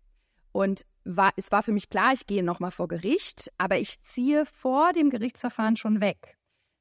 Und 0.53 0.87
war, 1.05 1.33
es 1.37 1.53
war 1.53 1.63
für 1.63 1.73
mich 1.73 1.91
klar, 1.91 2.13
ich 2.13 2.27
gehe 2.27 2.43
nochmal 2.43 2.71
vor 2.71 2.89
Gericht, 2.89 3.53
aber 3.59 3.79
ich 3.79 4.01
ziehe 4.03 4.47
vor 4.47 4.93
dem 4.93 5.11
Gerichtsverfahren 5.11 5.77
schon 5.77 6.01
weg. 6.01 6.37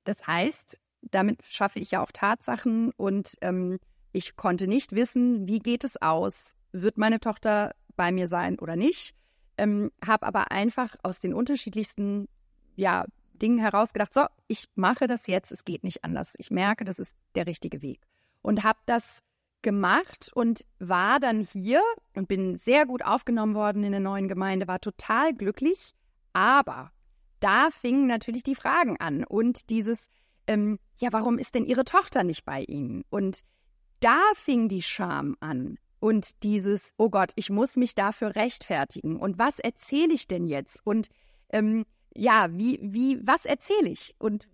Das 0.05 0.27
heißt, 0.27 0.79
damit 1.01 1.43
schaffe 1.45 1.79
ich 1.79 1.91
ja 1.91 2.01
auch 2.01 2.11
Tatsachen 2.11 2.91
und 2.95 3.35
ähm, 3.41 3.79
ich 4.11 4.35
konnte 4.35 4.67
nicht 4.67 4.93
wissen, 4.93 5.47
wie 5.47 5.59
geht 5.59 5.83
es 5.83 6.01
aus, 6.01 6.55
wird 6.71 6.97
meine 6.97 7.19
Tochter 7.19 7.73
bei 7.95 8.11
mir 8.11 8.27
sein 8.27 8.59
oder 8.59 8.75
nicht. 8.75 9.15
Ähm, 9.57 9.91
habe 10.05 10.25
aber 10.25 10.51
einfach 10.51 10.95
aus 11.03 11.19
den 11.19 11.33
unterschiedlichsten 11.33 12.27
ja, 12.75 13.05
Dingen 13.33 13.59
herausgedacht, 13.59 14.13
so, 14.13 14.25
ich 14.47 14.67
mache 14.75 15.07
das 15.07 15.27
jetzt, 15.27 15.51
es 15.51 15.65
geht 15.65 15.83
nicht 15.83 16.03
anders. 16.03 16.33
Ich 16.37 16.49
merke, 16.49 16.85
das 16.85 16.99
ist 16.99 17.13
der 17.35 17.45
richtige 17.45 17.81
Weg. 17.81 18.01
Und 18.43 18.63
habe 18.63 18.79
das 18.85 19.23
gemacht 19.63 20.29
und 20.35 20.65
war 20.77 21.19
dann 21.19 21.41
hier 21.41 21.81
und 22.15 22.27
bin 22.27 22.57
sehr 22.57 22.85
gut 22.85 23.03
aufgenommen 23.03 23.55
worden 23.55 23.83
in 23.83 23.91
der 23.91 24.01
neuen 24.01 24.27
Gemeinde, 24.27 24.67
war 24.67 24.79
total 24.79 25.33
glücklich. 25.33 25.93
Aber 26.33 26.91
da 27.39 27.71
fingen 27.71 28.05
natürlich 28.05 28.43
die 28.43 28.55
Fragen 28.55 28.99
an 28.99 29.23
und 29.23 29.69
dieses, 29.71 30.09
ähm, 30.45 30.77
ja, 30.99 31.11
warum 31.11 31.39
ist 31.39 31.55
denn 31.55 31.65
Ihre 31.65 31.85
Tochter 31.85 32.23
nicht 32.23 32.45
bei 32.45 32.61
Ihnen? 32.61 33.03
Und 33.09 33.41
da 33.99 34.19
fing 34.35 34.69
die 34.69 34.83
Scham 34.83 35.35
an 35.39 35.79
und 35.99 36.43
dieses, 36.43 36.91
oh 36.97 37.09
Gott, 37.09 37.31
ich 37.35 37.49
muss 37.49 37.77
mich 37.77 37.95
dafür 37.95 38.35
rechtfertigen. 38.35 39.17
Und 39.17 39.39
was 39.39 39.59
erzähle 39.59 40.13
ich 40.13 40.27
denn 40.27 40.45
jetzt? 40.45 40.85
Und 40.85 41.07
ähm, 41.49 41.85
ja, 42.13 42.47
wie, 42.51 42.79
wie, 42.81 43.25
was 43.25 43.45
erzähle 43.45 43.89
ich? 43.89 44.13
Und 44.19 44.47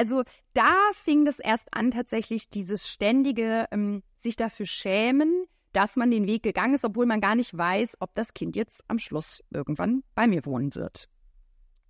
also 0.00 0.22
da 0.54 0.74
fing 0.94 1.26
das 1.26 1.40
erst 1.40 1.68
an, 1.74 1.90
tatsächlich 1.90 2.48
dieses 2.48 2.88
ständige 2.88 3.66
ähm, 3.70 4.02
sich 4.16 4.34
dafür 4.34 4.64
schämen, 4.64 5.44
dass 5.74 5.94
man 5.94 6.10
den 6.10 6.26
Weg 6.26 6.42
gegangen 6.42 6.72
ist, 6.72 6.86
obwohl 6.86 7.04
man 7.04 7.20
gar 7.20 7.34
nicht 7.34 7.54
weiß, 7.54 7.98
ob 8.00 8.14
das 8.14 8.32
Kind 8.32 8.56
jetzt 8.56 8.82
am 8.88 8.98
Schluss 8.98 9.44
irgendwann 9.50 10.02
bei 10.14 10.26
mir 10.26 10.46
wohnen 10.46 10.74
wird. 10.74 11.10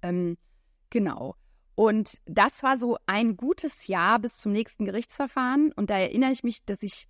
Ähm, 0.03 0.37
genau. 0.91 1.37
Und 1.77 2.17
das 2.27 2.65
war 2.65 2.77
so 2.77 2.99
ein 3.07 3.37
gutes 3.37 3.87
Jahr 3.87 4.19
bis 4.19 4.39
zum 4.39 4.51
nächsten 4.51 4.87
Gerichtsverfahren. 4.87 5.71
Und 5.77 5.89
da 5.89 5.97
erinnere 5.97 6.33
ich 6.33 6.43
mich, 6.43 6.65
dass 6.65 6.83
ich 6.83 7.07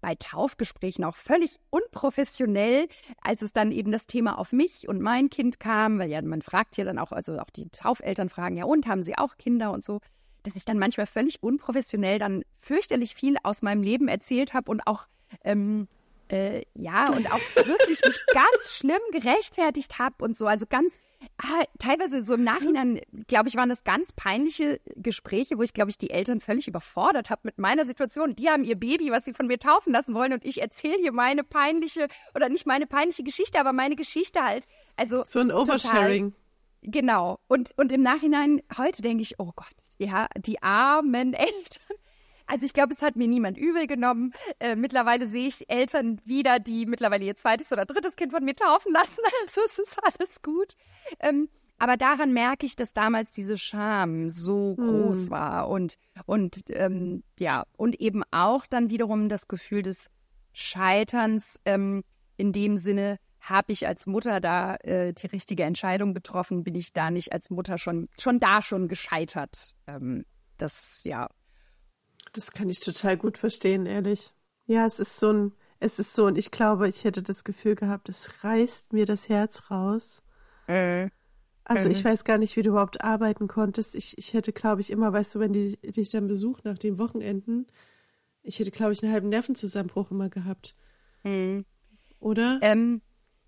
bei 0.00 0.14
Taufgesprächen 0.14 1.04
auch 1.04 1.16
völlig 1.16 1.58
unprofessionell, 1.70 2.86
als 3.20 3.42
es 3.42 3.52
dann 3.52 3.72
eben 3.72 3.90
das 3.90 4.06
Thema 4.06 4.38
auf 4.38 4.52
mich 4.52 4.86
und 4.86 5.02
mein 5.02 5.30
Kind 5.30 5.58
kam, 5.58 5.98
weil 5.98 6.10
ja, 6.10 6.22
man 6.22 6.42
fragt 6.42 6.76
ja 6.76 6.84
dann 6.84 7.00
auch, 7.00 7.10
also 7.10 7.40
auch 7.40 7.50
die 7.50 7.70
Taufeltern 7.70 8.28
fragen 8.28 8.56
ja, 8.56 8.66
und 8.66 8.86
haben 8.86 9.02
sie 9.02 9.18
auch 9.18 9.36
Kinder 9.36 9.72
und 9.72 9.82
so, 9.82 10.00
dass 10.44 10.56
ich 10.56 10.64
dann 10.64 10.78
manchmal 10.78 11.06
völlig 11.06 11.42
unprofessionell 11.42 12.18
dann 12.18 12.44
fürchterlich 12.56 13.14
viel 13.14 13.36
aus 13.42 13.62
meinem 13.62 13.82
Leben 13.82 14.08
erzählt 14.08 14.54
habe 14.54 14.70
und 14.70 14.86
auch 14.86 15.06
ähm, 15.42 15.88
äh, 16.28 16.62
ja, 16.74 17.10
und 17.10 17.30
auch 17.30 17.38
wirklich 17.54 18.00
mich 18.04 18.18
ganz 18.32 18.74
schlimm 18.74 19.00
gerechtfertigt 19.12 19.98
habe 19.98 20.24
und 20.24 20.36
so. 20.36 20.46
Also 20.46 20.66
ganz, 20.66 20.98
ah, 21.38 21.64
teilweise 21.78 22.24
so 22.24 22.34
im 22.34 22.44
Nachhinein, 22.44 23.00
glaube 23.26 23.48
ich, 23.48 23.56
waren 23.56 23.68
das 23.68 23.84
ganz 23.84 24.12
peinliche 24.12 24.80
Gespräche, 24.96 25.58
wo 25.58 25.62
ich, 25.62 25.74
glaube 25.74 25.90
ich, 25.90 25.98
die 25.98 26.10
Eltern 26.10 26.40
völlig 26.40 26.66
überfordert 26.66 27.30
habe 27.30 27.42
mit 27.44 27.58
meiner 27.58 27.84
Situation. 27.84 28.36
Die 28.36 28.48
haben 28.48 28.64
ihr 28.64 28.76
Baby, 28.76 29.10
was 29.10 29.24
sie 29.24 29.34
von 29.34 29.46
mir 29.46 29.58
taufen 29.58 29.92
lassen 29.92 30.14
wollen 30.14 30.32
und 30.32 30.44
ich 30.44 30.60
erzähle 30.60 30.96
hier 31.00 31.12
meine 31.12 31.44
peinliche, 31.44 32.08
oder 32.34 32.48
nicht 32.48 32.66
meine 32.66 32.86
peinliche 32.86 33.22
Geschichte, 33.22 33.60
aber 33.60 33.72
meine 33.72 33.96
Geschichte 33.96 34.42
halt. 34.42 34.66
Also 34.96 35.24
so 35.26 35.40
ein 35.40 35.52
Oversharing. 35.52 36.30
Total, 36.30 36.43
Genau. 36.84 37.38
Und, 37.48 37.72
und 37.78 37.90
im 37.90 38.02
Nachhinein, 38.02 38.60
heute 38.76 39.00
denke 39.00 39.22
ich, 39.22 39.40
oh 39.40 39.52
Gott, 39.56 39.74
ja, 39.98 40.28
die 40.36 40.62
armen 40.62 41.32
Eltern. 41.34 41.96
Also 42.46 42.66
ich 42.66 42.74
glaube, 42.74 42.92
es 42.92 43.00
hat 43.00 43.16
mir 43.16 43.26
niemand 43.26 43.56
übel 43.56 43.86
genommen. 43.86 44.34
Äh, 44.60 44.76
mittlerweile 44.76 45.26
sehe 45.26 45.48
ich 45.48 45.68
Eltern 45.70 46.20
wieder, 46.26 46.58
die 46.58 46.84
mittlerweile 46.84 47.24
ihr 47.24 47.36
zweites 47.36 47.72
oder 47.72 47.86
drittes 47.86 48.16
Kind 48.16 48.32
von 48.32 48.44
mir 48.44 48.54
taufen 48.54 48.92
lassen. 48.92 49.22
Also 49.42 49.62
es 49.64 49.78
ist 49.78 49.98
alles 50.02 50.42
gut. 50.42 50.74
Ähm, 51.20 51.48
aber 51.78 51.96
daran 51.96 52.32
merke 52.32 52.66
ich, 52.66 52.76
dass 52.76 52.92
damals 52.92 53.32
diese 53.32 53.56
Scham 53.56 54.30
so 54.30 54.74
groß 54.76 55.28
mm. 55.28 55.30
war 55.30 55.68
und 55.68 55.96
und 56.24 56.62
ähm, 56.68 57.24
ja 57.38 57.64
und 57.76 58.00
eben 58.00 58.22
auch 58.30 58.66
dann 58.66 58.90
wiederum 58.90 59.28
das 59.28 59.48
Gefühl 59.48 59.82
des 59.82 60.08
Scheiterns 60.52 61.60
ähm, 61.64 62.04
in 62.36 62.52
dem 62.52 62.78
Sinne, 62.78 63.18
habe 63.44 63.72
ich 63.72 63.86
als 63.86 64.06
Mutter 64.06 64.40
da 64.40 64.76
äh, 64.76 65.12
die 65.12 65.26
richtige 65.26 65.64
Entscheidung 65.64 66.14
getroffen? 66.14 66.64
Bin 66.64 66.74
ich 66.74 66.92
da 66.92 67.10
nicht 67.10 67.32
als 67.32 67.50
Mutter 67.50 67.78
schon 67.78 68.08
schon 68.18 68.40
da 68.40 68.62
schon 68.62 68.88
gescheitert? 68.88 69.74
Ähm, 69.86 70.24
das 70.58 71.02
ja 71.04 71.28
das 72.34 72.52
kann 72.52 72.68
ich 72.68 72.80
total 72.80 73.16
gut 73.16 73.38
verstehen, 73.38 73.86
ehrlich. 73.86 74.34
Ja, 74.66 74.84
es 74.86 74.98
ist 74.98 75.18
so 75.18 75.32
ein, 75.32 75.52
es 75.80 75.98
ist 75.98 76.14
so, 76.14 76.26
und 76.26 76.36
ich 76.36 76.50
glaube, 76.50 76.88
ich 76.88 77.04
hätte 77.04 77.22
das 77.22 77.44
Gefühl 77.44 77.74
gehabt, 77.74 78.08
es 78.08 78.44
reißt 78.44 78.92
mir 78.92 79.06
das 79.06 79.28
Herz 79.28 79.70
raus. 79.70 80.22
Äh. 80.66 81.08
Also 81.66 81.88
ich 81.88 82.04
mhm. 82.04 82.08
weiß 82.08 82.24
gar 82.24 82.36
nicht, 82.36 82.56
wie 82.56 82.62
du 82.62 82.70
überhaupt 82.70 83.02
arbeiten 83.02 83.48
konntest. 83.48 83.94
Ich, 83.94 84.18
ich 84.18 84.34
hätte, 84.34 84.52
glaube 84.52 84.82
ich, 84.82 84.90
immer, 84.90 85.14
weißt 85.14 85.34
du, 85.34 85.40
wenn 85.40 85.54
die 85.54 85.76
dich 85.80 86.10
dann 86.10 86.26
besucht 86.26 86.66
nach 86.66 86.76
den 86.76 86.98
Wochenenden, 86.98 87.66
ich 88.42 88.58
hätte, 88.58 88.70
glaube 88.70 88.92
ich, 88.92 89.02
einen 89.02 89.12
halben 89.12 89.30
Nervenzusammenbruch 89.30 90.10
immer 90.10 90.28
gehabt. 90.28 90.76
Mhm. 91.22 91.64
Oder? 92.20 92.58
Ähm, 92.60 93.00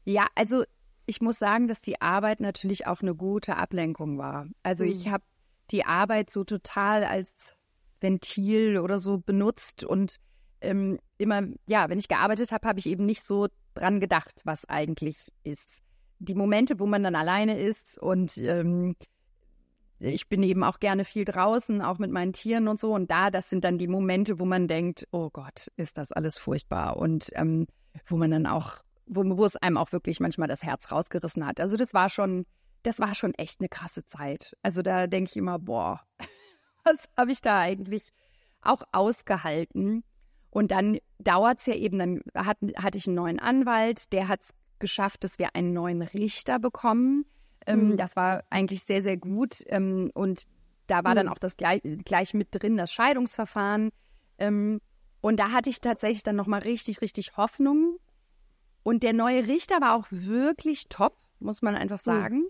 ja, 0.07 0.27
also 0.35 0.65
ich 1.07 1.21
muss 1.21 1.39
sagen, 1.39 1.69
dass 1.69 1.81
die 1.81 2.01
Arbeit 2.01 2.41
natürlich 2.41 2.87
auch 2.87 3.01
eine 3.01 3.15
gute 3.15 3.57
Ablenkung 3.57 4.19
war. 4.19 4.47
Also 4.63 4.85
mhm. 4.85 4.91
ich 4.91 5.09
habe 5.09 5.25
die 5.71 5.85
Arbeit 5.85 6.31
so 6.31 6.45
total 6.45 7.05
als 7.05 7.55
Ventil 8.01 8.79
oder 8.79 8.99
so 8.99 9.19
benutzt 9.19 9.85
und 9.85 10.17
ähm, 10.61 10.99
immer, 11.19 11.43
ja, 11.67 11.89
wenn 11.89 11.99
ich 11.99 12.09
gearbeitet 12.09 12.53
habe, 12.53 12.67
habe 12.67 12.79
ich 12.79 12.87
eben 12.87 13.05
nicht 13.05 13.23
so 13.23 13.49
dran 13.75 14.01
gedacht, 14.01 14.41
was 14.45 14.69
eigentlich 14.69 15.33
ist. 15.45 15.83
Die 16.19 16.35
Momente, 16.35 16.79
wo 16.79 16.87
man 16.87 17.03
dann 17.03 17.15
alleine 17.15 17.59
ist 17.59 17.99
und 17.99 18.39
ähm, 18.39 18.97
ich 19.99 20.29
bin 20.29 20.43
eben 20.43 20.63
auch 20.63 20.79
gerne 20.79 21.05
viel 21.05 21.25
draußen, 21.25 21.81
auch 21.83 21.99
mit 21.99 22.11
meinen 22.11 22.33
Tieren 22.33 22.69
und 22.69 22.79
so. 22.79 22.93
Und 22.95 23.11
da, 23.11 23.31
das 23.31 23.49
sind 23.49 23.65
dann 23.65 23.79
die 23.79 23.89
Momente, 23.89 24.39
wo 24.39 24.45
man 24.45 24.69
denkt, 24.69 25.09
oh 25.11 25.31
Gott, 25.31 25.71
ist 25.77 25.97
das 25.97 26.13
alles 26.13 26.39
furchtbar. 26.39 26.97
Und 26.97 27.31
ähm, 27.35 27.67
wo 28.07 28.17
man 28.17 28.31
dann 28.31 28.47
auch, 28.47 28.83
wo, 29.07 29.23
wo 29.37 29.45
es 29.45 29.57
einem 29.57 29.77
auch 29.77 29.93
wirklich 29.93 30.21
manchmal 30.21 30.49
das 30.49 30.63
Herz 30.63 30.91
rausgerissen 30.91 31.47
hat. 31.47 31.61
Also 31.61 31.77
das 31.77 31.95
war 31.95 32.09
schon, 32.11 32.47
das 32.83 32.99
war 32.99 33.15
schon 33.15 33.35
echt 33.35 33.61
eine 33.61 33.69
krasse 33.69 34.05
Zeit. 34.05 34.57
Also 34.63 34.83
da 34.83 35.07
denke 35.07 35.31
ich 35.31 35.37
immer, 35.37 35.59
boah, 35.59 36.01
was 36.85 37.09
habe 37.17 37.33
ich 37.33 37.41
da 37.41 37.61
eigentlich 37.61 38.13
auch 38.63 38.83
ausgehalten? 38.93 40.05
Und 40.51 40.71
dann 40.71 40.99
dauert 41.19 41.59
es 41.59 41.67
ja 41.67 41.75
eben, 41.75 41.99
dann 41.99 42.23
hat, 42.35 42.59
hatte 42.77 42.99
ich 42.99 43.07
einen 43.07 43.17
neuen 43.17 43.39
Anwalt, 43.39 44.13
der 44.13 44.29
hat 44.29 44.43
es 44.43 44.55
geschafft, 44.79 45.25
dass 45.25 45.39
wir 45.39 45.55
einen 45.55 45.73
neuen 45.73 46.03
Richter 46.03 46.59
bekommen. 46.59 47.27
Ähm, 47.67 47.91
mhm. 47.91 47.97
Das 47.97 48.17
war 48.17 48.45
eigentlich 48.51 48.85
sehr, 48.85 49.03
sehr 49.03 49.17
gut. 49.17 49.63
Ähm, 49.67 50.11
und 50.15 50.45
da 50.87 51.05
war 51.05 51.13
mhm. 51.13 51.17
dann 51.17 51.29
auch 51.29 51.39
das 51.39 51.57
gleich, 51.57 51.83
gleich, 52.05 52.35
mit 52.35 52.49
drin, 52.51 52.77
das 52.77 52.93
Scheidungsverfahren. 52.93 53.91
Ähm, 54.39 54.81
und 55.21 55.39
da 55.39 55.51
hatte 55.51 55.71
ich 55.71 55.81
tatsächlich 55.81 56.23
dann 56.23 56.37
nochmal 56.37 56.61
richtig, 56.61 57.01
richtig 57.01 57.37
Hoffnung. 57.37 57.99
Und 58.87 59.03
der 59.03 59.13
neue 59.13 59.49
Richter 59.49 59.81
war 59.81 59.97
auch 59.97 60.07
wirklich 60.11 60.89
top, 60.89 61.17
muss 61.41 61.61
man 61.61 61.75
einfach 61.75 61.99
mhm. 61.99 62.05
sagen. 62.05 62.37
Mhm. 62.37 62.49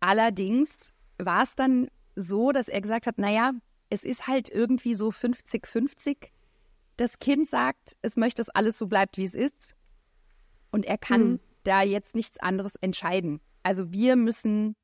Allerdings 0.00 0.92
war 1.16 1.44
es 1.44 1.54
dann 1.54 1.88
so, 2.14 2.52
dass 2.52 2.68
er 2.68 2.82
gesagt 2.82 3.06
hat, 3.06 3.16
naja, 3.16 3.52
es 3.88 4.04
ist 4.04 4.26
halt 4.26 4.50
irgendwie 4.50 4.92
so 4.92 5.08
50-50. 5.08 6.28
Das 6.98 7.20
Kind 7.20 7.48
sagt, 7.48 7.96
es 8.02 8.18
möchte, 8.18 8.40
dass 8.40 8.50
alles 8.50 8.76
so 8.76 8.86
bleibt, 8.86 9.16
wie 9.16 9.24
es 9.24 9.34
ist. 9.34 9.74
Und 10.72 10.84
er 10.84 10.98
kann 10.98 11.20
hm. 11.22 11.40
da 11.64 11.80
jetzt 11.80 12.14
nichts 12.14 12.38
anderes 12.38 12.76
entscheiden. 12.82 13.40
Also 13.62 13.90
wir 13.90 14.16
müssen, 14.16 14.76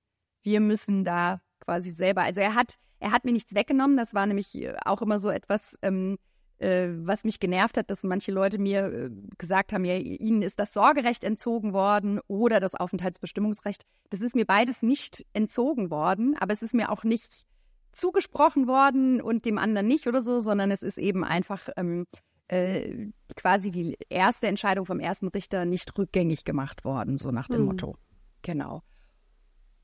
wir 0.43 0.61
müssen 0.61 1.05
da 1.05 1.43
quasi 1.61 1.91
selber. 1.91 2.23
Also 2.23 2.41
er 2.41 2.55
hat, 2.55 2.79
er 2.99 3.13
hat 3.13 3.27
mir 3.27 3.33
nichts 3.33 3.55
weggenommen. 3.55 3.99
Das 3.99 4.15
war 4.15 4.25
nämlich 4.25 4.57
auch 4.87 5.03
immer 5.03 5.19
so 5.19 5.29
etwas, 5.29 5.79
ähm, 5.83 6.19
äh, 6.63 6.89
was 7.05 7.25
mich 7.25 7.41
genervt 7.41 7.77
hat, 7.77 7.91
dass 7.91 8.03
manche 8.03 8.33
Leute 8.33 8.59
mir 8.59 8.85
äh, 8.87 9.11
gesagt 9.39 9.73
haben, 9.73 9.85
ja, 9.85 9.97
ihnen 9.97 10.43
ist 10.43 10.59
das 10.59 10.73
Sorgerecht 10.73 11.25
entzogen 11.25 11.73
worden 11.73 12.21
oder 12.29 12.61
das 12.61 12.75
Aufenthaltsbestimmungsrecht. 12.75 13.83
Das 14.11 14.21
ist 14.21 14.35
mir 14.35 14.47
beides 14.47 14.83
nicht 14.83 15.27
entzogen 15.33 15.91
worden, 15.91 16.37
aber 16.39 16.53
es 16.53 16.63
ist 16.63 16.75
mir 16.75 16.91
auch 16.91 17.05
nicht 17.05 17.45
zugesprochen 17.93 18.67
worden 18.67 19.21
und 19.21 19.45
dem 19.45 19.59
anderen 19.59 19.87
nicht 19.87 20.07
oder 20.07 20.23
so, 20.23 20.41
sondern 20.41 20.71
es 20.71 20.83
ist 20.83 20.99
eben 20.99 21.25
einfach 21.25 21.69
ähm, 21.77 22.07
äh, 22.49 23.09
quasi 23.37 23.71
die 23.71 23.97
erste 24.09 24.47
Entscheidung 24.47 24.87
vom 24.87 25.01
ersten 25.01 25.29
Richter 25.29 25.65
nicht 25.65 25.97
rückgängig 25.99 26.45
gemacht 26.45 26.85
worden, 26.85 27.19
so 27.19 27.31
nach 27.31 27.49
dem 27.49 27.61
hm. 27.61 27.65
Motto. 27.67 27.97
Genau. 28.43 28.83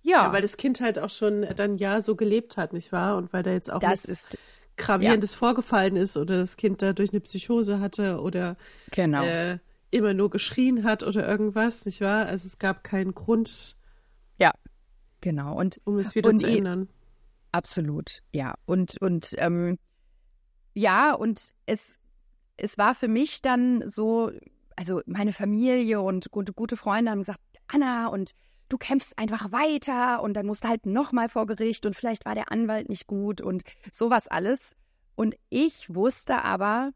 Ja. 0.03 0.25
ja. 0.25 0.33
weil 0.33 0.43
das 0.43 0.57
Kind 0.57 0.81
halt 0.81 0.99
auch 0.99 1.11
schon 1.11 1.47
dann 1.57 1.75
ja 1.75 2.01
so 2.01 2.17
gelebt 2.17 2.57
hat, 2.57 2.73
nicht 2.73 2.93
wahr? 2.93 3.17
Und 3.17 3.33
weil 3.33 3.43
da 3.43 3.51
jetzt 3.51 3.73
auch 3.73 3.81
das 3.81 4.05
ist 4.05 4.39
Gravierendes 4.79 5.33
ja. 5.33 5.39
vorgefallen 5.39 5.97
ist 5.97 6.17
oder 6.17 6.39
das 6.39 6.57
Kind 6.57 6.81
dadurch 6.81 7.11
eine 7.11 7.21
Psychose 7.21 7.81
hatte 7.81 8.21
oder 8.21 8.57
genau. 8.91 9.23
äh, 9.23 9.59
immer 9.91 10.15
nur 10.15 10.31
geschrien 10.31 10.85
hat 10.85 11.03
oder 11.03 11.29
irgendwas, 11.29 11.85
nicht 11.85 12.01
wahr? 12.01 12.27
Also 12.27 12.47
es 12.47 12.59
gab 12.59 12.85
keinen 12.85 13.15
Grund. 13.15 13.77
Ja, 14.39 14.53
genau. 15.21 15.55
Und 15.59 15.81
um 15.85 15.99
es 15.99 16.15
wieder 16.15 16.35
zu 16.35 16.47
ändern. 16.47 16.89
Absolut, 17.53 18.23
ja. 18.33 18.55
Und 18.67 19.01
und 19.01 19.35
ähm, 19.39 19.79
ja, 20.75 21.13
und 21.13 21.53
es 21.67 21.99
es 22.59 22.77
war 22.77 22.95
für 22.95 23.09
mich 23.09 23.41
dann 23.41 23.89
so, 23.89 24.31
also 24.77 25.01
meine 25.07 25.33
Familie 25.33 26.01
und 26.01 26.31
gute, 26.31 26.53
gute 26.53 26.77
Freunde 26.77 27.11
haben 27.11 27.21
gesagt, 27.21 27.41
Anna 27.69 28.09
und 28.09 28.33
du 28.69 28.79
kämpfst 28.79 29.19
einfach 29.19 29.53
weiter 29.53 30.23
und 30.23 30.35
dann 30.35 30.47
musst 30.47 30.65
du 30.65 30.69
halt 30.69 30.87
nochmal 30.87 31.29
vor 31.29 31.47
Gericht 31.47 31.87
und 31.87 31.95
vielleicht 31.95 32.25
war 32.25 32.35
der 32.35 32.53
Anwalt 32.53 32.89
nicht 32.89 33.07
gut 33.07 33.41
und 33.41 33.63
sowas 33.93 34.29
alles. 34.29 34.77
Und 35.15 35.35
ich 35.49 35.93
wusste 35.95 36.45
aber, 36.45 36.93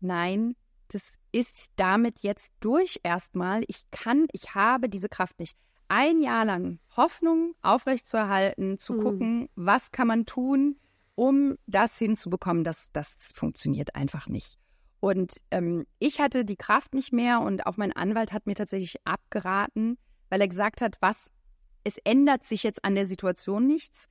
nein, 0.00 0.54
das 0.88 1.18
ist 1.32 1.70
damit 1.76 2.20
jetzt 2.20 2.52
durch 2.60 3.00
erstmal. 3.02 3.64
Ich 3.66 3.90
kann, 3.90 4.26
ich 4.32 4.54
habe 4.54 4.88
diese 4.88 5.08
Kraft 5.08 5.40
nicht. 5.40 5.56
Ein 5.88 6.20
Jahr 6.20 6.44
lang 6.44 6.80
Hoffnung 6.96 7.54
aufrechtzuerhalten, 7.62 8.78
zu 8.78 8.94
mhm. 8.94 9.02
gucken, 9.02 9.48
was 9.54 9.92
kann 9.92 10.08
man 10.08 10.26
tun, 10.26 10.78
um 11.14 11.56
das 11.66 11.98
hinzubekommen, 11.98 12.64
dass 12.64 12.90
das 12.92 13.16
funktioniert 13.34 13.94
einfach 13.94 14.26
nicht. 14.26 14.58
Und 15.00 15.40
ähm, 15.50 15.86
ich 15.98 16.20
hatte 16.20 16.44
die 16.44 16.56
Kraft 16.56 16.94
nicht 16.94 17.12
mehr 17.12 17.40
und 17.40 17.66
auch 17.66 17.76
mein 17.76 17.92
Anwalt 17.92 18.32
hat 18.32 18.46
mir 18.46 18.54
tatsächlich 18.54 18.96
abgeraten, 19.04 19.98
weil 20.28 20.40
er 20.40 20.48
gesagt 20.48 20.80
hat, 20.80 20.96
was, 21.00 21.30
es 21.84 21.98
ändert 21.98 22.44
sich 22.44 22.62
jetzt 22.62 22.84
an 22.84 22.94
der 22.94 23.06
Situation 23.06 23.66
nichts. 23.66 24.08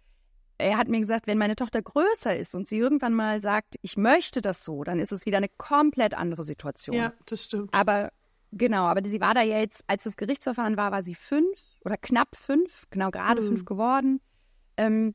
Er 0.57 0.77
hat 0.77 0.87
mir 0.87 0.99
gesagt, 0.99 1.27
wenn 1.27 1.37
meine 1.37 1.57
Tochter 1.57 1.81
größer 1.81 2.37
ist 2.37 2.55
und 2.55 2.67
sie 2.67 2.77
irgendwann 2.77 3.13
mal 3.13 3.41
sagt, 3.41 3.75
ich 3.81 3.97
möchte 3.97 4.41
das 4.41 4.63
so, 4.63 4.83
dann 4.85 4.99
ist 4.99 5.11
es 5.11 5.25
wieder 5.25 5.37
eine 5.37 5.49
komplett 5.49 6.13
andere 6.13 6.45
Situation. 6.45 6.95
Ja, 6.95 7.13
das 7.25 7.43
stimmt. 7.43 7.73
Aber 7.73 8.11
genau, 8.53 8.85
aber 8.85 9.05
sie 9.07 9.19
war 9.19 9.33
da 9.33 9.41
ja 9.41 9.59
jetzt, 9.59 9.83
als 9.87 10.03
das 10.03 10.15
Gerichtsverfahren 10.15 10.77
war, 10.77 10.91
war 10.91 11.01
sie 11.01 11.15
fünf 11.15 11.59
oder 11.83 11.97
knapp 11.97 12.35
fünf, 12.35 12.85
genau 12.89 13.11
gerade 13.11 13.41
mhm. 13.41 13.47
fünf 13.47 13.65
geworden. 13.65 14.21
Ähm, 14.77 15.13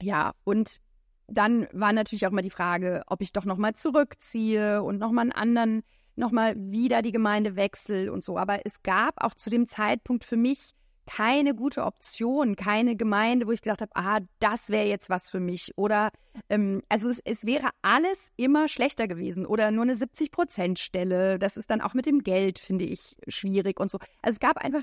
ja, 0.00 0.32
und 0.44 0.80
dann 1.28 1.68
war 1.72 1.92
natürlich 1.92 2.26
auch 2.26 2.30
mal 2.30 2.42
die 2.42 2.50
Frage, 2.50 3.02
ob 3.06 3.20
ich 3.20 3.32
doch 3.32 3.44
nochmal 3.44 3.74
zurückziehe 3.74 4.82
und 4.82 4.98
nochmal 4.98 5.24
einen 5.24 5.32
anderen, 5.32 5.82
nochmal 6.16 6.54
wieder 6.56 7.02
die 7.02 7.12
Gemeinde 7.12 7.56
wechsel 7.56 8.10
und 8.10 8.24
so. 8.24 8.38
Aber 8.38 8.60
es 8.64 8.82
gab 8.82 9.22
auch 9.22 9.34
zu 9.34 9.50
dem 9.50 9.66
Zeitpunkt 9.66 10.24
für 10.24 10.36
mich 10.36 10.74
keine 11.06 11.54
gute 11.54 11.84
Option, 11.84 12.56
keine 12.56 12.96
Gemeinde, 12.96 13.46
wo 13.46 13.52
ich 13.52 13.62
gedacht 13.62 13.80
habe, 13.80 13.92
ah, 13.94 14.20
das 14.40 14.70
wäre 14.70 14.86
jetzt 14.86 15.08
was 15.08 15.30
für 15.30 15.40
mich. 15.40 15.72
Oder 15.76 16.10
ähm, 16.50 16.82
also 16.88 17.08
es, 17.08 17.20
es, 17.24 17.46
wäre 17.46 17.70
alles 17.80 18.32
immer 18.36 18.68
schlechter 18.68 19.06
gewesen 19.06 19.46
oder 19.46 19.70
nur 19.70 19.84
eine 19.84 19.94
70-Prozent-Stelle. 19.94 21.38
Das 21.38 21.56
ist 21.56 21.70
dann 21.70 21.80
auch 21.80 21.94
mit 21.94 22.06
dem 22.06 22.24
Geld, 22.24 22.58
finde 22.58 22.84
ich, 22.84 23.16
schwierig 23.28 23.78
und 23.78 23.90
so. 23.90 23.98
Also 24.20 24.34
es 24.34 24.40
gab 24.40 24.58
einfach 24.58 24.82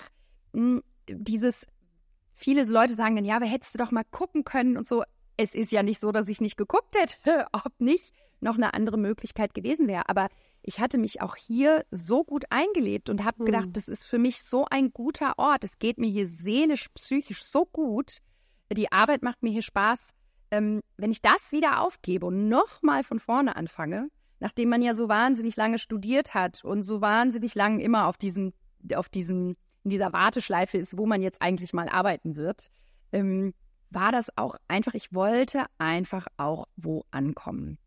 mh, 0.53 0.61
hm, 0.61 0.83
dieses, 1.09 1.67
viele 2.33 2.63
Leute 2.63 2.95
sagen 2.95 3.15
dann, 3.15 3.25
ja, 3.25 3.41
wer 3.41 3.47
hättest 3.47 3.75
du 3.75 3.79
doch 3.79 3.91
mal 3.91 4.05
gucken 4.09 4.45
können 4.45 4.77
und 4.77 4.87
so. 4.87 5.03
Es 5.35 5.55
ist 5.55 5.71
ja 5.71 5.83
nicht 5.83 5.99
so, 5.99 6.11
dass 6.11 6.29
ich 6.29 6.39
nicht 6.41 6.57
geguckt 6.57 6.95
hätte, 6.95 7.47
ob 7.51 7.79
nicht 7.79 8.13
noch 8.39 8.55
eine 8.55 8.73
andere 8.73 8.97
Möglichkeit 8.97 9.53
gewesen 9.53 9.87
wäre. 9.87 10.07
Aber 10.09 10.29
ich 10.63 10.79
hatte 10.79 10.97
mich 10.97 11.21
auch 11.21 11.35
hier 11.35 11.85
so 11.91 12.23
gut 12.23 12.45
eingelebt 12.49 13.09
und 13.09 13.23
habe 13.23 13.39
hm. 13.39 13.45
gedacht, 13.45 13.69
das 13.73 13.87
ist 13.87 14.05
für 14.05 14.17
mich 14.17 14.41
so 14.41 14.65
ein 14.69 14.91
guter 14.91 15.37
Ort. 15.37 15.63
Es 15.63 15.77
geht 15.77 15.97
mir 15.97 16.09
hier 16.09 16.25
seelisch, 16.25 16.87
psychisch 16.95 17.43
so 17.43 17.65
gut. 17.65 18.19
Die 18.71 18.91
Arbeit 18.91 19.21
macht 19.21 19.43
mir 19.43 19.51
hier 19.51 19.61
Spaß. 19.61 20.11
Ähm, 20.51 20.81
wenn 20.97 21.11
ich 21.11 21.21
das 21.21 21.51
wieder 21.51 21.81
aufgebe 21.81 22.25
und 22.25 22.47
nochmal 22.47 23.03
von 23.03 23.19
vorne 23.19 23.55
anfange, 23.55 24.07
nachdem 24.39 24.69
man 24.69 24.81
ja 24.81 24.95
so 24.95 25.09
wahnsinnig 25.09 25.55
lange 25.57 25.79
studiert 25.79 26.33
hat 26.33 26.63
und 26.63 26.83
so 26.83 27.01
wahnsinnig 27.01 27.55
lange 27.55 27.83
immer 27.83 28.07
auf 28.07 28.17
diesen, 28.17 28.53
auf 28.95 29.09
diesen, 29.09 29.57
in 29.83 29.89
dieser 29.89 30.13
Warteschleife 30.13 30.77
ist, 30.77 30.97
wo 30.97 31.05
man 31.05 31.21
jetzt 31.21 31.41
eigentlich 31.41 31.73
mal 31.73 31.89
arbeiten 31.89 32.35
wird, 32.35 32.67
ähm, 33.11 33.53
war 33.89 34.11
das 34.11 34.35
auch 34.37 34.55
einfach, 34.67 34.93
ich 34.93 35.13
wollte 35.13 35.65
einfach 35.77 36.27
auch 36.37 36.67
wo 36.77 37.03
ankommen. 37.11 37.77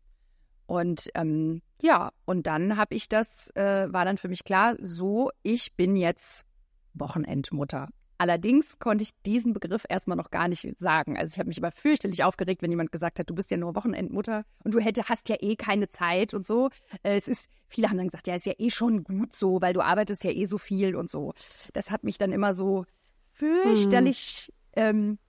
Und 0.67 1.09
ähm, 1.15 1.61
ja, 1.81 2.11
und 2.25 2.47
dann 2.47 2.77
habe 2.77 2.95
ich 2.95 3.09
das, 3.09 3.49
äh, 3.55 3.87
war 3.91 4.05
dann 4.05 4.17
für 4.17 4.29
mich 4.29 4.43
klar, 4.43 4.75
so, 4.79 5.29
ich 5.43 5.75
bin 5.75 5.95
jetzt 5.95 6.45
Wochenendmutter. 6.93 7.89
Allerdings 8.19 8.79
konnte 8.79 9.03
ich 9.03 9.11
diesen 9.27 9.53
Begriff 9.53 9.85
erstmal 9.87 10.17
noch 10.17 10.31
gar 10.31 10.47
nicht 10.47 10.67
sagen. 10.79 11.17
Also 11.17 11.33
ich 11.33 11.39
habe 11.39 11.49
mich 11.49 11.59
immer 11.59 11.71
fürchterlich 11.71 12.23
aufgeregt, 12.23 12.63
wenn 12.63 12.71
jemand 12.71 12.91
gesagt 12.91 13.19
hat, 13.19 13.29
du 13.29 13.35
bist 13.35 13.51
ja 13.51 13.57
nur 13.57 13.75
Wochenendmutter 13.75 14.43
und 14.63 14.73
du 14.73 14.79
hätte, 14.79 15.03
hast 15.07 15.29
ja 15.29 15.35
eh 15.39 15.55
keine 15.55 15.87
Zeit 15.89 16.33
und 16.33 16.45
so. 16.45 16.69
Äh, 17.03 17.15
es 17.17 17.27
ist, 17.27 17.51
viele 17.67 17.89
haben 17.89 17.97
dann 17.97 18.07
gesagt, 18.07 18.25
ja, 18.25 18.33
ist 18.33 18.47
ja 18.47 18.53
eh 18.57 18.71
schon 18.71 19.03
gut 19.03 19.35
so, 19.35 19.61
weil 19.61 19.73
du 19.73 19.81
arbeitest 19.81 20.23
ja 20.23 20.31
eh 20.31 20.45
so 20.45 20.57
viel 20.57 20.95
und 20.95 21.11
so. 21.11 21.33
Das 21.73 21.91
hat 21.91 22.03
mich 22.03 22.17
dann 22.17 22.31
immer 22.31 22.55
so 22.55 22.85
fürchterlich 23.33 24.51
hm. 24.75 24.83
ähm, 24.83 25.19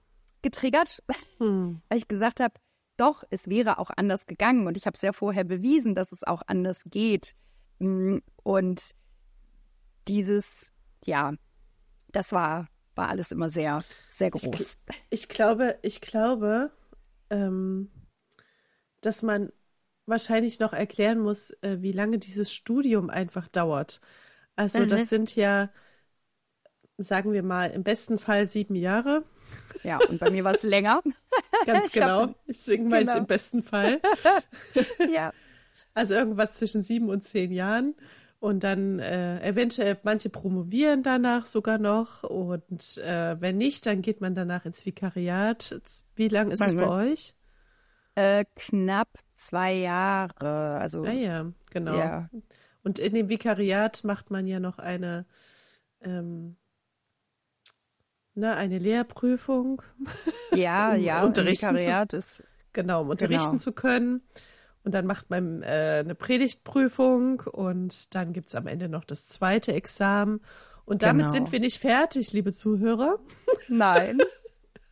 getriggert, 0.41 1.03
hm. 1.37 1.81
weil 1.89 1.97
ich 1.99 2.07
gesagt 2.07 2.39
habe, 2.39 2.55
doch, 2.99 3.23
es 3.29 3.47
wäre 3.49 3.79
auch 3.79 3.89
anders 3.95 4.27
gegangen. 4.27 4.67
Und 4.67 4.77
ich 4.77 4.85
habe 4.85 4.95
es 4.95 5.01
ja 5.01 5.13
vorher 5.13 5.43
bewiesen, 5.43 5.95
dass 5.95 6.11
es 6.11 6.23
auch 6.23 6.41
anders 6.47 6.83
geht. 6.85 7.35
Mm, 7.79 8.17
und 8.43 8.91
dieses, 10.07 10.73
ja, 11.05 11.33
das 12.11 12.31
war, 12.31 12.67
war 12.95 13.09
alles 13.09 13.31
immer 13.31 13.49
sehr, 13.49 13.83
sehr 14.09 14.31
groß. 14.31 14.43
Ich, 14.43 14.77
ich 15.09 15.29
glaube, 15.29 15.79
ich 15.81 16.01
glaube, 16.01 16.71
ähm, 17.29 17.89
dass 19.01 19.23
man 19.23 19.51
wahrscheinlich 20.05 20.59
noch 20.59 20.73
erklären 20.73 21.19
muss, 21.19 21.51
äh, 21.61 21.77
wie 21.81 21.91
lange 21.91 22.17
dieses 22.17 22.53
Studium 22.53 23.09
einfach 23.09 23.47
dauert. 23.47 24.01
Also, 24.55 24.79
mhm. 24.79 24.87
das 24.87 25.07
sind 25.07 25.35
ja, 25.35 25.69
sagen 26.97 27.31
wir 27.31 27.43
mal, 27.43 27.69
im 27.69 27.83
besten 27.83 28.19
Fall 28.19 28.45
sieben 28.45 28.75
Jahre. 28.75 29.23
Ja, 29.83 29.99
und 30.09 30.19
bei 30.19 30.29
mir 30.29 30.43
war 30.43 30.55
es 30.55 30.63
länger. 30.63 31.01
Ganz 31.65 31.91
genau. 31.91 32.33
Deswegen 32.47 32.87
meine 32.87 33.05
genau. 33.05 33.13
ich 33.13 33.19
im 33.19 33.25
besten 33.25 33.63
Fall. 33.63 34.01
ja. 35.13 35.33
Also 35.93 36.13
irgendwas 36.13 36.53
zwischen 36.53 36.83
sieben 36.83 37.09
und 37.09 37.23
zehn 37.23 37.51
Jahren. 37.51 37.95
Und 38.39 38.63
dann 38.63 38.99
äh, 38.99 39.41
eventuell, 39.41 39.97
manche 40.03 40.29
promovieren 40.29 41.03
danach 41.03 41.45
sogar 41.45 41.77
noch. 41.77 42.23
Und 42.23 42.97
äh, 42.99 43.35
wenn 43.39 43.57
nicht, 43.57 43.85
dann 43.85 44.01
geht 44.01 44.21
man 44.21 44.33
danach 44.33 44.65
ins 44.65 44.85
Vikariat. 44.85 45.81
Wie 46.15 46.29
lang 46.29 46.51
ist 46.51 46.61
es 46.61 46.75
bei 46.75 46.87
euch? 46.87 47.33
Äh, 48.15 48.45
knapp 48.55 49.09
zwei 49.33 49.73
Jahre. 49.73 50.77
Also, 50.79 51.03
ah 51.03 51.11
ja, 51.11 51.51
genau. 51.69 51.97
Ja. 51.97 52.29
Und 52.83 52.99
in 52.99 53.13
dem 53.13 53.29
Vikariat 53.29 54.03
macht 54.03 54.31
man 54.31 54.47
ja 54.47 54.59
noch 54.59 54.79
eine 54.79 55.25
ähm, 56.01 56.55
ne, 58.35 58.55
eine 58.55 58.79
Lehrprüfung. 58.79 59.81
Ja, 60.53 60.91
um 60.95 61.01
ja, 61.01 61.23
unterrichten 61.23 61.77
zu, 61.77 62.17
ist 62.17 62.43
genau, 62.73 63.01
um 63.01 63.09
unterrichten 63.09 63.51
genau. 63.51 63.61
zu 63.61 63.73
können. 63.73 64.21
Und 64.83 64.93
dann 64.93 65.05
macht 65.05 65.29
man 65.29 65.61
äh, 65.61 66.01
eine 66.03 66.15
Predigtprüfung 66.15 67.41
und 67.41 68.15
dann 68.15 68.33
gibt 68.33 68.47
es 68.47 68.55
am 68.55 68.65
Ende 68.65 68.89
noch 68.89 69.03
das 69.03 69.27
zweite 69.27 69.73
Examen. 69.73 70.41
Und 70.85 71.03
damit 71.03 71.25
genau. 71.27 71.33
sind 71.33 71.51
wir 71.51 71.59
nicht 71.59 71.79
fertig, 71.79 72.31
liebe 72.31 72.51
Zuhörer. 72.51 73.19
Nein. 73.67 74.17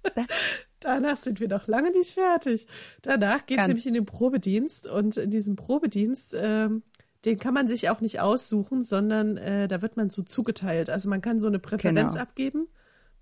Danach 0.79 1.17
sind 1.17 1.39
wir 1.39 1.47
noch 1.47 1.67
lange 1.67 1.91
nicht 1.91 2.11
fertig. 2.11 2.67
Danach 3.01 3.45
geht 3.45 3.59
es 3.59 3.67
nämlich 3.67 3.87
in 3.87 3.95
den 3.95 4.05
Probedienst 4.05 4.87
und 4.87 5.17
in 5.17 5.31
diesem 5.31 5.55
Probedienst, 5.55 6.35
äh, 6.35 6.69
den 7.25 7.39
kann 7.39 7.53
man 7.55 7.67
sich 7.67 7.89
auch 7.89 7.99
nicht 7.99 8.19
aussuchen, 8.19 8.83
sondern 8.83 9.37
äh, 9.37 9.67
da 9.67 9.81
wird 9.81 9.97
man 9.97 10.11
so 10.11 10.21
zugeteilt. 10.21 10.91
Also 10.91 11.09
man 11.09 11.21
kann 11.21 11.39
so 11.39 11.47
eine 11.47 11.59
Präferenz 11.59 12.13
genau. 12.13 12.23
abgeben 12.23 12.67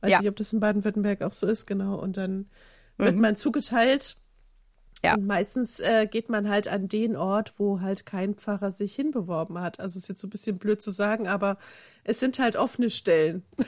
Weiß 0.06 0.12
ja. 0.12 0.20
nicht, 0.20 0.30
ob 0.30 0.36
das 0.36 0.54
in 0.54 0.60
Baden-Württemberg 0.60 1.22
auch 1.24 1.34
so 1.34 1.48
ist, 1.48 1.66
genau. 1.66 1.96
Und 2.00 2.18
dann 2.18 2.48
wird 2.98 3.16
mhm. 3.16 3.22
man 3.22 3.36
zugeteilt. 3.36 4.18
Ja. 5.04 5.16
Und 5.16 5.26
meistens 5.26 5.80
äh, 5.80 6.08
geht 6.10 6.30
man 6.30 6.48
halt 6.48 6.68
an 6.68 6.88
den 6.88 7.16
Ort, 7.16 7.56
wo 7.58 7.82
halt 7.82 8.06
kein 8.06 8.36
Pfarrer 8.36 8.72
sich 8.72 8.96
hinbeworben 8.96 9.60
hat. 9.60 9.80
Also 9.80 10.00
ist 10.00 10.08
jetzt 10.10 10.22
so 10.22 10.28
ein 10.28 10.32
bisschen 10.32 10.58
blöd 10.58 10.82
zu 10.82 10.92
sagen, 10.92 11.28
aber 11.28 11.58
es 12.04 12.20
sind 12.20 12.40
halt 12.40 12.56
offene 12.56 12.90
Stellen. 12.90 13.44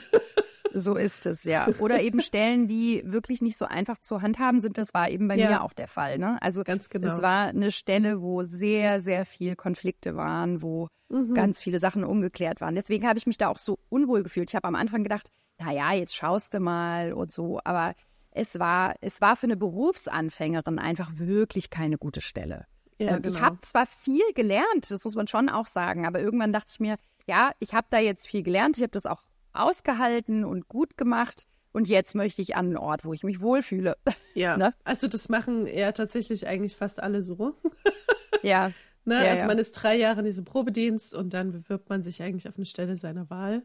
So 0.74 0.96
ist 0.96 1.26
es, 1.26 1.44
ja. 1.44 1.66
Oder 1.78 2.02
eben 2.02 2.20
Stellen, 2.20 2.68
die 2.68 3.02
wirklich 3.04 3.40
nicht 3.40 3.56
so 3.56 3.64
einfach 3.64 3.98
zu 3.98 4.22
handhaben 4.22 4.60
sind. 4.60 4.78
Das 4.78 4.94
war 4.94 5.08
eben 5.08 5.28
bei 5.28 5.36
ja. 5.36 5.48
mir 5.48 5.62
auch 5.62 5.72
der 5.72 5.88
Fall. 5.88 6.18
Ne? 6.18 6.38
Also 6.40 6.62
ganz 6.62 6.90
genau. 6.90 7.14
es 7.14 7.22
war 7.22 7.48
eine 7.48 7.72
Stelle, 7.72 8.20
wo 8.20 8.42
sehr, 8.42 9.00
sehr 9.00 9.24
viel 9.24 9.56
Konflikte 9.56 10.16
waren, 10.16 10.62
wo 10.62 10.88
mhm. 11.08 11.34
ganz 11.34 11.62
viele 11.62 11.78
Sachen 11.78 12.04
ungeklärt 12.04 12.60
waren. 12.60 12.74
Deswegen 12.74 13.06
habe 13.06 13.18
ich 13.18 13.26
mich 13.26 13.38
da 13.38 13.48
auch 13.48 13.58
so 13.58 13.78
unwohl 13.88 14.22
gefühlt. 14.22 14.50
Ich 14.50 14.56
habe 14.56 14.68
am 14.68 14.74
Anfang 14.74 15.02
gedacht, 15.02 15.30
naja, 15.58 15.92
jetzt 15.92 16.14
schaust 16.14 16.54
du 16.54 16.60
mal 16.60 17.12
und 17.12 17.32
so. 17.32 17.60
Aber 17.64 17.94
es 18.30 18.58
war, 18.58 18.94
es 19.00 19.20
war 19.20 19.36
für 19.36 19.46
eine 19.46 19.56
Berufsanfängerin 19.56 20.78
einfach 20.78 21.10
wirklich 21.14 21.70
keine 21.70 21.98
gute 21.98 22.20
Stelle. 22.20 22.66
Ja, 22.98 23.16
ähm, 23.16 23.22
genau. 23.22 23.36
Ich 23.36 23.40
habe 23.40 23.60
zwar 23.62 23.86
viel 23.86 24.32
gelernt, 24.34 24.90
das 24.90 25.04
muss 25.04 25.14
man 25.14 25.28
schon 25.28 25.48
auch 25.48 25.66
sagen, 25.66 26.06
aber 26.06 26.20
irgendwann 26.20 26.52
dachte 26.52 26.70
ich 26.72 26.80
mir, 26.80 26.96
ja, 27.26 27.52
ich 27.58 27.74
habe 27.74 27.86
da 27.90 27.98
jetzt 27.98 28.26
viel 28.26 28.42
gelernt, 28.42 28.76
ich 28.76 28.82
habe 28.82 28.90
das 28.90 29.06
auch 29.06 29.22
ausgehalten 29.52 30.44
und 30.44 30.68
gut 30.68 30.96
gemacht. 30.96 31.46
Und 31.72 31.86
jetzt 31.86 32.14
möchte 32.14 32.42
ich 32.42 32.56
an 32.56 32.66
einen 32.66 32.76
Ort, 32.76 33.04
wo 33.04 33.12
ich 33.12 33.22
mich 33.22 33.40
wohlfühle. 33.40 33.96
Ja. 34.34 34.56
ne? 34.56 34.72
Also 34.84 35.06
das 35.06 35.28
machen 35.28 35.66
ja 35.66 35.92
tatsächlich 35.92 36.48
eigentlich 36.48 36.76
fast 36.76 37.00
alle 37.02 37.22
so. 37.22 37.54
ja. 38.42 38.72
Ne? 39.04 39.24
Ja, 39.24 39.30
also 39.30 39.42
ja. 39.42 39.46
man 39.46 39.58
ist 39.58 39.72
drei 39.72 39.96
Jahre 39.96 40.20
in 40.20 40.26
diesem 40.26 40.44
Probedienst 40.44 41.14
und 41.14 41.34
dann 41.34 41.52
bewirbt 41.52 41.88
man 41.88 42.02
sich 42.02 42.22
eigentlich 42.22 42.48
auf 42.48 42.56
eine 42.56 42.66
Stelle 42.66 42.96
seiner 42.96 43.30
Wahl. 43.30 43.62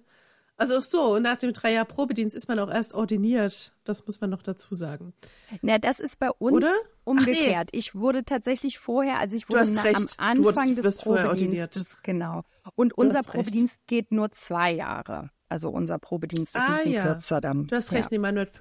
Also 0.63 0.80
so, 0.80 1.15
und 1.15 1.23
nach 1.23 1.36
dem 1.36 1.52
drei 1.52 1.73
Jahr 1.73 1.84
Probedienst 1.84 2.34
ist 2.34 2.47
man 2.47 2.58
auch 2.58 2.69
erst 2.69 2.93
ordiniert. 2.93 3.73
Das 3.84 4.06
muss 4.06 4.21
man 4.21 4.30
noch 4.30 4.41
dazu 4.41 4.73
sagen. 4.76 5.13
Na, 5.62 5.78
das 5.78 5.99
ist 5.99 6.19
bei 6.19 6.32
uns 6.32 6.54
Oder? 6.54 6.73
umgekehrt. 7.04 7.71
Nee. 7.73 7.80
Ich 7.80 7.95
wurde 7.95 8.23
tatsächlich 8.23 8.80
vorher, 8.80 9.19
also 9.19 9.36
ich 9.36 9.49
wurde 9.49 9.69
na, 9.73 9.84
am 9.84 10.08
Anfang 10.19 10.78
des 10.78 11.02
Probedienstes, 11.02 11.97
genau. 12.02 12.43
Und 12.76 12.97
unser 12.97 13.23
Probedienst 13.23 13.76
recht. 13.76 13.88
geht 13.88 14.12
nur 14.13 14.32
zwei 14.32 14.71
Jahre. 14.71 15.32
Also 15.49 15.69
unser 15.69 15.99
Probedienst 15.99 16.56
ist 16.56 16.62
ah, 16.62 16.67
ein 16.67 16.76
bisschen 16.76 16.91
ja. 16.93 17.04
kürzer 17.04 17.41
dann. 17.41 17.67
Du 17.67 17.76
hast 17.76 17.91
recht, 17.91 18.06
ja. 18.06 18.10
nee, 18.12 18.19
man 18.19 18.36
wird 18.36 18.52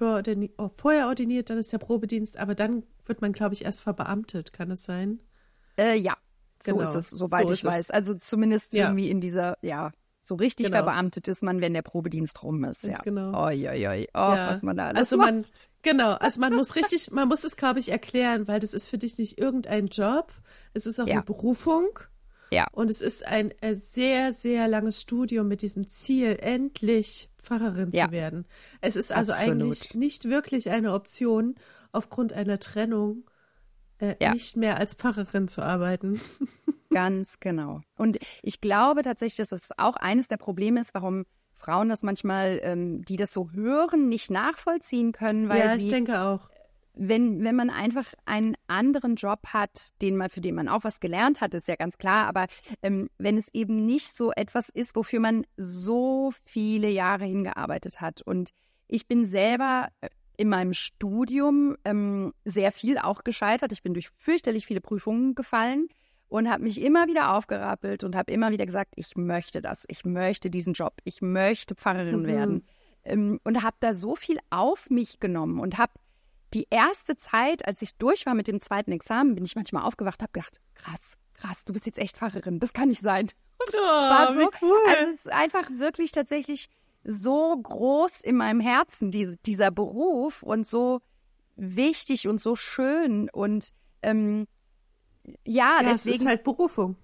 oh, 0.57 0.71
vorher 0.75 1.07
ordiniert, 1.07 1.49
dann 1.49 1.57
ist 1.57 1.71
der 1.71 1.77
Probedienst, 1.77 2.37
aber 2.37 2.53
dann 2.53 2.83
wird 3.05 3.21
man, 3.21 3.31
glaube 3.31 3.53
ich, 3.53 3.63
erst 3.63 3.79
verbeamtet, 3.79 4.51
kann 4.51 4.69
es 4.71 4.83
sein? 4.83 5.21
Äh, 5.77 5.95
ja, 5.95 6.17
so 6.61 6.75
genau. 6.75 6.89
ist 6.89 6.95
es, 6.95 7.09
soweit 7.11 7.47
so 7.47 7.53
ich 7.53 7.63
weiß. 7.63 7.85
Es. 7.85 7.91
Also 7.91 8.13
zumindest 8.13 8.73
ja. 8.73 8.87
irgendwie 8.87 9.09
in 9.09 9.21
dieser, 9.21 9.57
ja, 9.61 9.93
so 10.23 10.35
richtig 10.35 10.67
genau. 10.67 10.77
verbeamtet 10.77 11.27
ist 11.27 11.43
man, 11.43 11.59
wenn 11.59 11.73
der 11.73 11.81
Probedienst 11.81 12.41
rum 12.43 12.63
ist. 12.63 12.83
Ganz 12.83 12.97
ja. 12.99 13.03
genau. 13.03 13.45
Oi, 13.45 13.67
oi, 13.67 13.87
oi. 13.87 14.07
Oh, 14.13 14.17
ja. 14.17 14.49
was 14.49 14.61
man 14.61 14.77
da 14.77 14.87
alles 14.87 14.99
Also 14.99 15.17
macht. 15.17 15.33
man, 15.33 15.45
genau, 15.81 16.13
also 16.13 16.39
man 16.39 16.55
muss 16.55 16.75
richtig, 16.75 17.11
man 17.11 17.27
muss 17.27 17.43
es, 17.43 17.57
glaube 17.57 17.79
ich, 17.79 17.91
erklären, 17.91 18.47
weil 18.47 18.61
das 18.61 18.73
ist 18.73 18.87
für 18.87 18.97
dich 18.97 19.17
nicht 19.17 19.37
irgendein 19.37 19.87
Job. 19.87 20.31
Es 20.73 20.85
ist 20.85 20.99
auch 20.99 21.07
ja. 21.07 21.15
eine 21.15 21.23
Berufung. 21.23 21.99
Ja. 22.51 22.67
Und 22.71 22.89
es 22.89 23.01
ist 23.01 23.27
ein 23.27 23.51
äh, 23.61 23.75
sehr, 23.75 24.31
sehr 24.31 24.67
langes 24.67 25.01
Studium 25.01 25.47
mit 25.47 25.61
diesem 25.61 25.87
Ziel, 25.89 26.37
endlich 26.39 27.29
Pfarrerin 27.41 27.91
ja. 27.91 28.05
zu 28.05 28.11
werden. 28.11 28.45
Es 28.79 28.95
ist 28.95 29.11
also 29.11 29.33
Absolut. 29.33 29.61
eigentlich 29.61 29.93
nicht 29.95 30.29
wirklich 30.29 30.69
eine 30.69 30.93
Option, 30.93 31.55
aufgrund 31.91 32.33
einer 32.33 32.59
Trennung 32.59 33.29
äh, 33.99 34.15
ja. 34.21 34.33
nicht 34.33 34.55
mehr 34.55 34.77
als 34.77 34.93
Pfarrerin 34.93 35.47
zu 35.47 35.61
arbeiten. 35.61 36.21
Ganz 36.93 37.39
genau. 37.39 37.81
Und 37.97 38.17
ich 38.41 38.61
glaube 38.61 39.03
tatsächlich, 39.03 39.37
dass 39.37 39.49
das 39.49 39.77
auch 39.77 39.95
eines 39.95 40.27
der 40.27 40.37
Probleme 40.37 40.79
ist, 40.79 40.93
warum 40.93 41.25
Frauen 41.63 41.89
das 41.89 42.03
manchmal, 42.03 42.59
ähm, 42.63 43.03
die 43.05 43.15
das 43.15 43.33
so 43.33 43.49
hören, 43.51 44.09
nicht 44.09 44.29
nachvollziehen 44.29 45.13
können, 45.13 45.47
weil 45.47 45.59
ja, 45.59 45.77
sie 45.77 45.87
ich 45.87 45.93
denke 45.93 46.19
auch. 46.19 46.49
wenn, 46.93 47.43
wenn 47.43 47.55
man 47.55 47.69
einfach 47.69 48.13
einen 48.25 48.55
anderen 48.67 49.15
Job 49.15 49.39
hat, 49.47 49.89
den 50.01 50.17
man, 50.17 50.29
für 50.29 50.41
den 50.41 50.55
man 50.55 50.67
auch 50.67 50.83
was 50.83 50.99
gelernt 50.99 51.39
hat, 51.39 51.53
ist 51.53 51.69
ja 51.69 51.75
ganz 51.75 51.97
klar, 51.97 52.27
aber 52.27 52.47
ähm, 52.81 53.09
wenn 53.17 53.37
es 53.37 53.47
eben 53.53 53.85
nicht 53.85 54.15
so 54.15 54.31
etwas 54.33 54.67
ist, 54.69 54.95
wofür 54.95 55.21
man 55.21 55.45
so 55.55 56.33
viele 56.43 56.89
Jahre 56.89 57.25
hingearbeitet 57.25 58.01
hat. 58.01 58.21
Und 58.21 58.51
ich 58.89 59.07
bin 59.07 59.25
selber 59.25 59.87
äh, 60.01 60.09
in 60.35 60.49
meinem 60.49 60.73
Studium 60.73 61.77
ähm, 61.85 62.33
sehr 62.43 62.71
viel 62.73 62.97
auch 62.97 63.23
gescheitert. 63.23 63.71
Ich 63.71 63.83
bin 63.83 63.93
durch 63.93 64.09
fürchterlich 64.17 64.65
viele 64.65 64.81
Prüfungen 64.81 65.35
gefallen 65.35 65.87
und 66.33 66.49
habe 66.49 66.63
mich 66.63 66.81
immer 66.81 67.05
wieder 67.05 67.35
aufgerappelt 67.35 68.03
und 68.03 68.15
habe 68.15 68.33
immer 68.33 68.49
wieder 68.49 68.65
gesagt, 68.65 68.93
ich 68.95 69.15
möchte 69.15 69.61
das, 69.61 69.85
ich 69.87 70.03
möchte 70.03 70.49
diesen 70.49 70.73
Job, 70.73 70.95
ich 71.03 71.21
möchte 71.21 71.75
Pfarrerin 71.75 72.23
mhm. 72.23 72.25
werden. 72.25 72.67
Ähm, 73.03 73.39
und 73.43 73.61
habe 73.61 73.75
da 73.81 73.93
so 73.93 74.15
viel 74.15 74.39
auf 74.49 74.89
mich 74.89 75.19
genommen 75.19 75.59
und 75.59 75.77
habe 75.77 75.93
die 76.55 76.65
erste 76.71 77.17
Zeit, 77.17 77.67
als 77.67 77.83
ich 77.83 77.95
durch 77.97 78.25
war 78.25 78.33
mit 78.33 78.47
dem 78.47 78.59
zweiten 78.61 78.91
Examen, 78.91 79.35
bin 79.35 79.45
ich 79.45 79.55
manchmal 79.55 79.83
aufgewacht, 79.83 80.23
habe 80.23 80.31
gedacht, 80.31 80.59
krass, 80.73 81.17
krass, 81.35 81.65
du 81.65 81.73
bist 81.73 81.85
jetzt 81.85 81.99
echt 81.99 82.17
Pfarrerin, 82.17 82.59
das 82.59 82.73
kann 82.73 82.89
nicht 82.89 83.01
sein. 83.01 83.27
Oh, 83.71 83.77
war 83.77 84.33
so, 84.33 84.49
cool. 84.61 84.77
Also 84.89 85.03
es 85.03 85.15
ist 85.19 85.31
einfach 85.31 85.69
wirklich 85.77 86.11
tatsächlich 86.11 86.67
so 87.05 87.55
groß 87.55 88.19
in 88.21 88.35
meinem 88.35 88.59
Herzen, 88.59 89.09
diese, 89.09 89.37
dieser 89.45 89.71
Beruf 89.71 90.43
und 90.43 90.67
so 90.67 90.99
wichtig 91.55 92.27
und 92.27 92.41
so 92.41 92.57
schön 92.57 93.29
und 93.29 93.73
ähm, 94.01 94.47
ja, 95.45 95.81
ja, 95.81 95.83
deswegen. 95.83 96.15
Es 96.15 96.21
ist 96.21 96.27
halt 96.27 96.43
Berufung. 96.43 96.95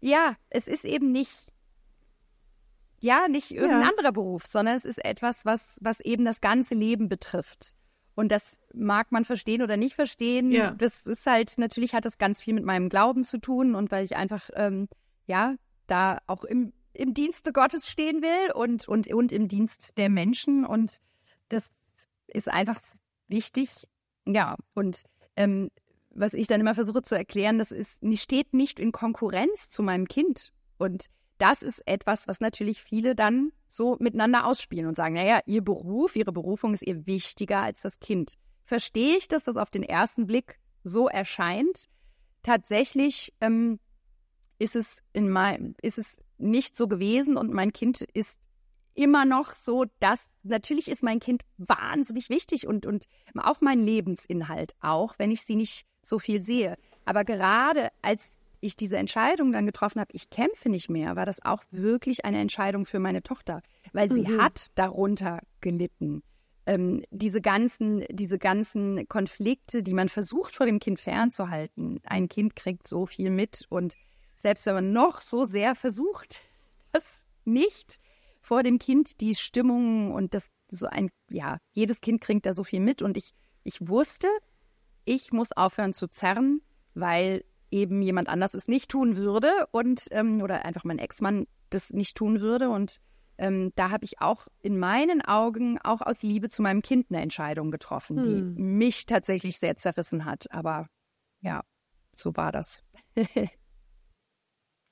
Ja, 0.00 0.36
es 0.50 0.68
ist 0.68 0.84
eben 0.84 1.12
nicht, 1.12 1.46
ja, 3.00 3.28
nicht 3.28 3.50
irgendein 3.50 3.82
ja. 3.82 3.88
anderer 3.88 4.12
Beruf, 4.12 4.46
sondern 4.46 4.76
es 4.76 4.84
ist 4.84 5.04
etwas, 5.04 5.44
was, 5.44 5.78
was 5.80 6.00
eben 6.00 6.24
das 6.24 6.40
ganze 6.40 6.74
Leben 6.74 7.08
betrifft. 7.08 7.74
Und 8.14 8.32
das 8.32 8.58
mag 8.72 9.12
man 9.12 9.24
verstehen 9.24 9.62
oder 9.62 9.76
nicht 9.76 9.94
verstehen. 9.94 10.50
Ja. 10.50 10.70
Das 10.72 11.06
ist 11.06 11.26
halt, 11.26 11.58
natürlich 11.58 11.94
hat 11.94 12.06
das 12.06 12.18
ganz 12.18 12.42
viel 12.42 12.54
mit 12.54 12.64
meinem 12.64 12.88
Glauben 12.88 13.24
zu 13.24 13.38
tun 13.38 13.74
und 13.74 13.90
weil 13.90 14.04
ich 14.04 14.16
einfach, 14.16 14.48
ähm, 14.54 14.88
ja, 15.26 15.56
da 15.86 16.18
auch 16.26 16.44
im, 16.44 16.72
im 16.94 17.12
Dienste 17.12 17.52
Gottes 17.52 17.88
stehen 17.88 18.22
will 18.22 18.52
und, 18.54 18.88
und, 18.88 19.12
und 19.12 19.32
im 19.32 19.48
Dienst 19.48 19.98
der 19.98 20.08
Menschen. 20.08 20.64
Und 20.64 20.98
das 21.50 21.68
ist 22.26 22.50
einfach 22.50 22.80
wichtig. 23.28 23.86
Ja, 24.26 24.56
und 24.74 25.02
ähm, 25.36 25.70
was 26.16 26.34
ich 26.34 26.46
dann 26.46 26.60
immer 26.60 26.74
versuche 26.74 27.02
zu 27.02 27.14
erklären, 27.14 27.58
das 27.58 27.70
ist, 27.70 28.00
steht 28.14 28.54
nicht 28.54 28.78
in 28.80 28.92
Konkurrenz 28.92 29.68
zu 29.68 29.82
meinem 29.82 30.08
Kind. 30.08 30.52
Und 30.78 31.06
das 31.38 31.62
ist 31.62 31.82
etwas, 31.86 32.26
was 32.28 32.40
natürlich 32.40 32.82
viele 32.82 33.14
dann 33.14 33.52
so 33.68 33.96
miteinander 34.00 34.46
ausspielen 34.46 34.86
und 34.86 34.94
sagen, 34.94 35.14
naja, 35.14 35.40
ihr 35.46 35.62
Beruf, 35.62 36.16
ihre 36.16 36.32
Berufung 36.32 36.74
ist 36.74 36.86
ihr 36.86 37.06
wichtiger 37.06 37.60
als 37.60 37.82
das 37.82 38.00
Kind. 38.00 38.34
Verstehe 38.64 39.16
ich, 39.16 39.28
dass 39.28 39.44
das 39.44 39.56
auf 39.56 39.70
den 39.70 39.82
ersten 39.82 40.26
Blick 40.26 40.58
so 40.82 41.08
erscheint? 41.08 41.88
Tatsächlich 42.42 43.34
ähm, 43.40 43.78
ist 44.58 44.76
es 44.76 45.02
in 45.12 45.28
meinem, 45.28 45.74
ist 45.82 45.98
es 45.98 46.20
nicht 46.38 46.76
so 46.76 46.88
gewesen 46.88 47.36
und 47.36 47.52
mein 47.52 47.72
Kind 47.72 48.00
ist 48.00 48.40
immer 48.94 49.24
noch 49.24 49.54
so, 49.54 49.84
dass 50.00 50.30
natürlich 50.42 50.88
ist 50.88 51.02
mein 51.02 51.20
Kind 51.20 51.42
wahnsinnig 51.58 52.30
wichtig 52.30 52.66
und, 52.66 52.86
und 52.86 53.06
auch 53.34 53.60
mein 53.60 53.80
Lebensinhalt, 53.80 54.74
auch 54.80 55.14
wenn 55.18 55.30
ich 55.30 55.42
sie 55.42 55.56
nicht 55.56 55.86
so 56.08 56.18
viel 56.18 56.42
sehe. 56.42 56.76
Aber 57.04 57.24
gerade 57.24 57.90
als 58.02 58.38
ich 58.60 58.76
diese 58.76 58.96
Entscheidung 58.96 59.52
dann 59.52 59.66
getroffen 59.66 60.00
habe, 60.00 60.12
ich 60.12 60.30
kämpfe 60.30 60.68
nicht 60.68 60.88
mehr, 60.90 61.16
war 61.16 61.26
das 61.26 61.44
auch 61.44 61.62
wirklich 61.70 62.24
eine 62.24 62.40
Entscheidung 62.40 62.86
für 62.86 62.98
meine 62.98 63.22
Tochter, 63.22 63.62
weil 63.92 64.10
sie 64.10 64.22
mhm. 64.22 64.40
hat 64.40 64.66
darunter 64.74 65.40
gelitten. 65.60 66.22
Ähm, 66.66 67.04
diese 67.10 67.40
ganzen, 67.40 68.04
diese 68.10 68.38
ganzen 68.38 69.06
Konflikte, 69.08 69.82
die 69.82 69.94
man 69.94 70.08
versucht 70.08 70.54
vor 70.54 70.66
dem 70.66 70.80
Kind 70.80 70.98
fernzuhalten. 70.98 72.00
Ein 72.04 72.28
Kind 72.28 72.56
kriegt 72.56 72.88
so 72.88 73.06
viel 73.06 73.30
mit 73.30 73.66
und 73.68 73.94
selbst 74.34 74.66
wenn 74.66 74.74
man 74.74 74.92
noch 74.92 75.20
so 75.20 75.44
sehr 75.44 75.74
versucht, 75.74 76.40
das 76.92 77.24
nicht 77.44 77.98
vor 78.40 78.62
dem 78.62 78.78
Kind 78.78 79.20
die 79.20 79.34
Stimmung 79.34 80.12
und 80.12 80.34
das 80.34 80.48
so 80.68 80.86
ein, 80.86 81.10
ja, 81.30 81.58
jedes 81.72 82.00
Kind 82.00 82.20
kriegt 82.20 82.46
da 82.46 82.52
so 82.52 82.64
viel 82.64 82.80
mit 82.80 83.02
und 83.02 83.16
ich, 83.16 83.32
ich 83.62 83.86
wusste, 83.86 84.28
ich 85.06 85.32
muss 85.32 85.52
aufhören 85.52 85.94
zu 85.94 86.08
zerren, 86.08 86.60
weil 86.94 87.44
eben 87.70 88.02
jemand 88.02 88.28
anders 88.28 88.54
es 88.54 88.68
nicht 88.68 88.90
tun 88.90 89.16
würde 89.16 89.50
und 89.72 90.06
ähm, 90.10 90.42
oder 90.42 90.64
einfach 90.64 90.84
mein 90.84 90.98
Ex-Mann 90.98 91.46
das 91.70 91.90
nicht 91.90 92.16
tun 92.16 92.40
würde. 92.40 92.68
Und 92.68 93.00
ähm, 93.38 93.72
da 93.76 93.90
habe 93.90 94.04
ich 94.04 94.20
auch 94.20 94.46
in 94.62 94.78
meinen 94.78 95.22
Augen 95.22 95.78
auch 95.82 96.00
aus 96.00 96.22
Liebe 96.22 96.48
zu 96.48 96.62
meinem 96.62 96.82
Kind 96.82 97.06
eine 97.10 97.22
Entscheidung 97.22 97.70
getroffen, 97.70 98.18
hm. 98.18 98.24
die 98.24 98.62
mich 98.62 99.06
tatsächlich 99.06 99.58
sehr 99.58 99.76
zerrissen 99.76 100.24
hat. 100.24 100.50
Aber 100.50 100.88
ja, 101.40 101.62
so 102.14 102.36
war 102.36 102.52
das. 102.52 102.82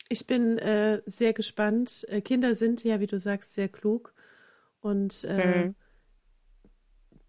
ich 0.09 0.27
bin 0.27 0.59
äh, 0.59 1.03
sehr 1.07 1.33
gespannt. 1.33 2.07
Äh, 2.09 2.21
Kinder 2.21 2.55
sind 2.55 2.85
ja, 2.85 3.01
wie 3.01 3.07
du 3.07 3.19
sagst, 3.19 3.55
sehr 3.55 3.69
klug 3.69 4.15
und 4.81 5.25
äh, 5.25 5.67
mhm. 5.67 5.75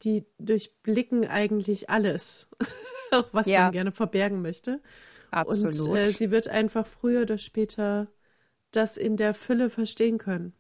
Die 0.04 0.26
durchblicken 0.40 1.28
eigentlich 1.28 1.90
alles, 1.90 2.50
auch 3.12 3.28
was 3.32 3.48
ja. 3.48 3.64
man 3.64 3.72
gerne 3.72 3.92
verbergen 3.92 4.42
möchte. 4.42 4.82
Absolut. 5.32 5.80
Und 5.80 5.96
äh, 5.98 6.12
sie 6.12 6.32
wird 6.32 6.48
einfach 6.48 6.86
früher 6.88 7.24
oder 7.24 7.38
später 7.38 8.08
das 8.72 8.98
in 8.98 9.18
der 9.18 9.34
Fülle 9.34 9.70
verstehen 9.70 10.18
können. 10.18 10.54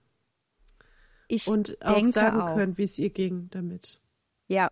Ich 1.28 1.48
und 1.48 1.82
auch 1.84 2.06
sagen 2.06 2.42
auch. 2.42 2.56
können, 2.56 2.78
wie 2.78 2.84
es 2.84 3.00
ihr 3.00 3.10
ging 3.10 3.50
damit. 3.52 4.00
Ja, 4.48 4.70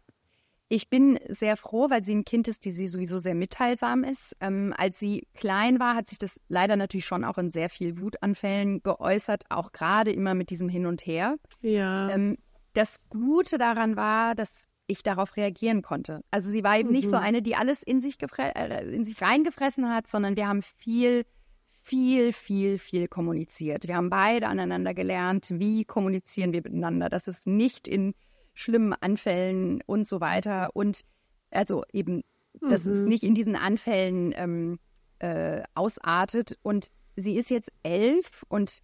ich 0.69 0.89
bin 0.89 1.19
sehr 1.27 1.55
froh, 1.55 1.89
weil 1.89 2.03
sie 2.03 2.15
ein 2.15 2.25
Kind 2.25 2.47
ist, 2.47 2.65
die 2.65 2.71
sie 2.71 2.87
sowieso 2.87 3.19
sehr 3.19 3.35
mitteilsam 3.35 4.03
ist. 4.03 4.35
Ähm, 4.39 4.73
als 4.75 4.99
sie 4.99 5.27
klein 5.35 5.79
war, 5.79 5.95
hat 5.95 6.07
sich 6.07 6.17
das 6.17 6.39
leider 6.47 6.75
natürlich 6.75 7.05
schon 7.05 7.23
auch 7.23 7.37
in 7.37 7.51
sehr 7.51 7.69
viel 7.69 7.99
Wutanfällen 7.99 8.81
geäußert, 8.81 9.43
auch 9.49 9.71
gerade 9.71 10.11
immer 10.11 10.33
mit 10.33 10.49
diesem 10.49 10.69
Hin 10.69 10.85
und 10.85 11.05
Her. 11.05 11.37
Ja. 11.61 12.09
Ähm, 12.09 12.37
das 12.73 12.99
Gute 13.09 13.57
daran 13.57 13.95
war, 13.95 14.35
dass 14.35 14.67
ich 14.87 15.03
darauf 15.03 15.37
reagieren 15.37 15.81
konnte. 15.81 16.21
Also 16.31 16.49
sie 16.49 16.63
war 16.63 16.77
eben 16.77 16.89
mhm. 16.89 16.95
nicht 16.95 17.09
so 17.09 17.17
mhm. 17.17 17.23
eine, 17.23 17.41
die 17.41 17.55
alles 17.55 17.83
in 17.83 18.01
sich, 18.01 18.17
äh, 18.37 18.93
in 18.93 19.03
sich 19.03 19.21
reingefressen 19.21 19.89
hat, 19.89 20.07
sondern 20.07 20.35
wir 20.35 20.47
haben 20.47 20.61
viel, 20.61 21.25
viel, 21.81 22.33
viel, 22.33 22.77
viel 22.77 23.07
kommuniziert. 23.07 23.87
Wir 23.87 23.95
haben 23.95 24.09
beide 24.09 24.47
aneinander 24.47 24.93
gelernt, 24.93 25.47
wie 25.51 25.85
kommunizieren 25.85 26.53
wir 26.53 26.61
miteinander, 26.63 27.09
dass 27.09 27.27
es 27.27 27.45
nicht 27.45 27.87
in 27.87 28.13
schlimmen 28.53 28.93
Anfällen 28.93 29.81
und 29.85 30.07
so 30.07 30.21
weiter 30.21 30.69
und 30.73 31.01
also 31.51 31.83
eben, 31.91 32.23
mhm. 32.59 32.69
dass 32.69 32.85
es 32.85 33.03
mhm. 33.03 33.09
nicht 33.09 33.23
in 33.23 33.35
diesen 33.35 33.55
Anfällen 33.55 34.33
ähm, 34.35 34.79
äh, 35.19 35.63
ausartet. 35.73 36.57
Und 36.61 36.87
sie 37.15 37.35
ist 37.37 37.49
jetzt 37.49 37.71
elf 37.83 38.43
und 38.49 38.79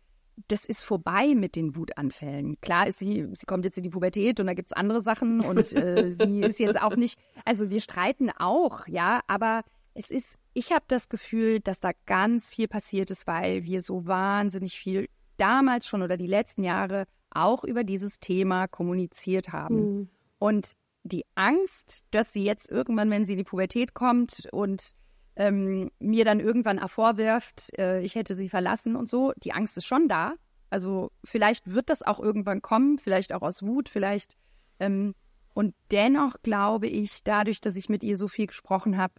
das 0.48 0.66
ist 0.66 0.84
vorbei 0.84 1.34
mit 1.36 1.56
den 1.56 1.76
Wutanfällen. 1.76 2.60
Klar 2.62 2.88
ist 2.88 3.00
sie, 3.00 3.28
sie 3.34 3.46
kommt 3.46 3.66
jetzt 3.66 3.78
in 3.78 3.84
die 3.84 3.90
Pubertät 3.90 4.40
und 4.40 4.48
da 4.48 4.54
gibt 4.54 4.70
es 4.70 4.74
andere 4.74 5.02
Sachen 5.02 5.42
und 5.46 5.74
äh, 5.74 6.12
sie 6.12 6.42
ist 6.42 6.60
jetzt 6.60 6.82
auch 6.82 6.96
nicht, 6.96 7.20
also 7.46 7.70
wir 7.70 7.82
streiten 7.82 8.30
auch, 8.32 8.88
ja, 8.88 9.22
aber 9.28 9.64
es 9.94 10.12
ist, 10.12 10.38
ich 10.54 10.72
habe 10.72 10.86
das 10.88 11.10
Gefühl, 11.10 11.60
dass 11.60 11.80
da 11.80 11.92
ganz 12.06 12.50
viel 12.52 12.68
passiert 12.68 13.12
ist, 13.12 13.28
weil 13.28 13.64
wir 13.64 13.82
so 13.82 14.06
wahnsinnig 14.06 14.80
viel 14.80 15.10
damals 15.38 15.88
schon 15.88 16.02
oder 16.02 16.18
die 16.18 16.28
letzten 16.28 16.64
Jahre 16.64 17.06
auch 17.32 17.64
über 17.64 17.84
dieses 17.84 18.20
Thema 18.20 18.68
kommuniziert 18.68 19.52
haben. 19.52 19.76
Mhm. 19.76 20.10
Und 20.40 20.74
die 21.04 21.26
Angst, 21.36 22.06
dass 22.12 22.34
sie 22.34 22.44
jetzt 22.44 22.70
irgendwann, 22.70 23.10
wenn 23.10 23.26
sie 23.26 23.34
in 23.34 23.40
die 23.40 23.44
Pubertät 23.44 23.94
kommt 23.94 24.48
und 24.52 24.94
ähm, 25.40 25.90
mir 26.00 26.26
dann 26.26 26.42
irgendwann 26.42 26.86
vorwirft, 26.90 27.72
äh, 27.80 28.02
ich 28.02 28.16
hätte 28.16 28.36
sie 28.36 28.50
verlassen 28.50 28.98
und 28.98 29.10
so, 29.10 29.32
die 29.38 29.54
Angst 29.54 29.78
ist 29.78 29.86
schon 29.86 30.10
da. 30.10 30.34
Also 30.70 31.12
vielleicht 31.24 31.72
wird 31.72 31.90
das 31.90 32.04
auch 32.04 32.20
irgendwann 32.20 32.62
kommen, 32.62 33.00
vielleicht 33.00 33.34
auch 33.34 33.42
aus 33.42 33.64
Wut, 33.64 33.88
vielleicht. 33.88 34.36
Ähm, 34.80 35.16
und 35.54 35.74
dennoch 35.92 36.36
glaube 36.44 36.88
ich, 36.88 37.24
dadurch, 37.24 37.62
dass 37.62 37.78
ich 37.78 37.88
mit 37.88 38.04
ihr 38.04 38.18
so 38.18 38.28
viel 38.28 38.48
gesprochen 38.48 38.98
habe, 38.98 39.14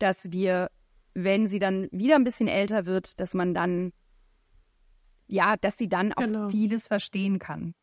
dass 0.00 0.32
wir, 0.32 0.70
wenn 1.14 1.46
sie 1.46 1.60
dann 1.60 1.88
wieder 1.92 2.16
ein 2.16 2.24
bisschen 2.24 2.48
älter 2.48 2.84
wird, 2.84 3.20
dass 3.20 3.32
man 3.32 3.54
dann, 3.54 3.92
ja, 5.28 5.56
dass 5.56 5.78
sie 5.78 5.88
dann 5.88 6.12
auch 6.12 6.24
genau. 6.24 6.48
vieles 6.48 6.88
verstehen 6.88 7.38
kann. 7.38 7.74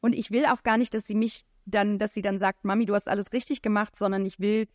Und 0.00 0.14
ich 0.14 0.30
will 0.30 0.46
auch 0.46 0.62
gar 0.62 0.78
nicht, 0.78 0.94
dass 0.94 1.06
sie 1.06 1.14
mich 1.14 1.44
dann, 1.66 1.98
dass 1.98 2.14
sie 2.14 2.22
dann 2.22 2.38
sagt, 2.38 2.64
Mami, 2.64 2.86
du 2.86 2.94
hast 2.94 3.06
alles 3.08 3.34
richtig 3.34 3.60
gemacht, 3.60 3.96
sondern 3.96 4.24
ich 4.24 4.40
will, 4.40 4.66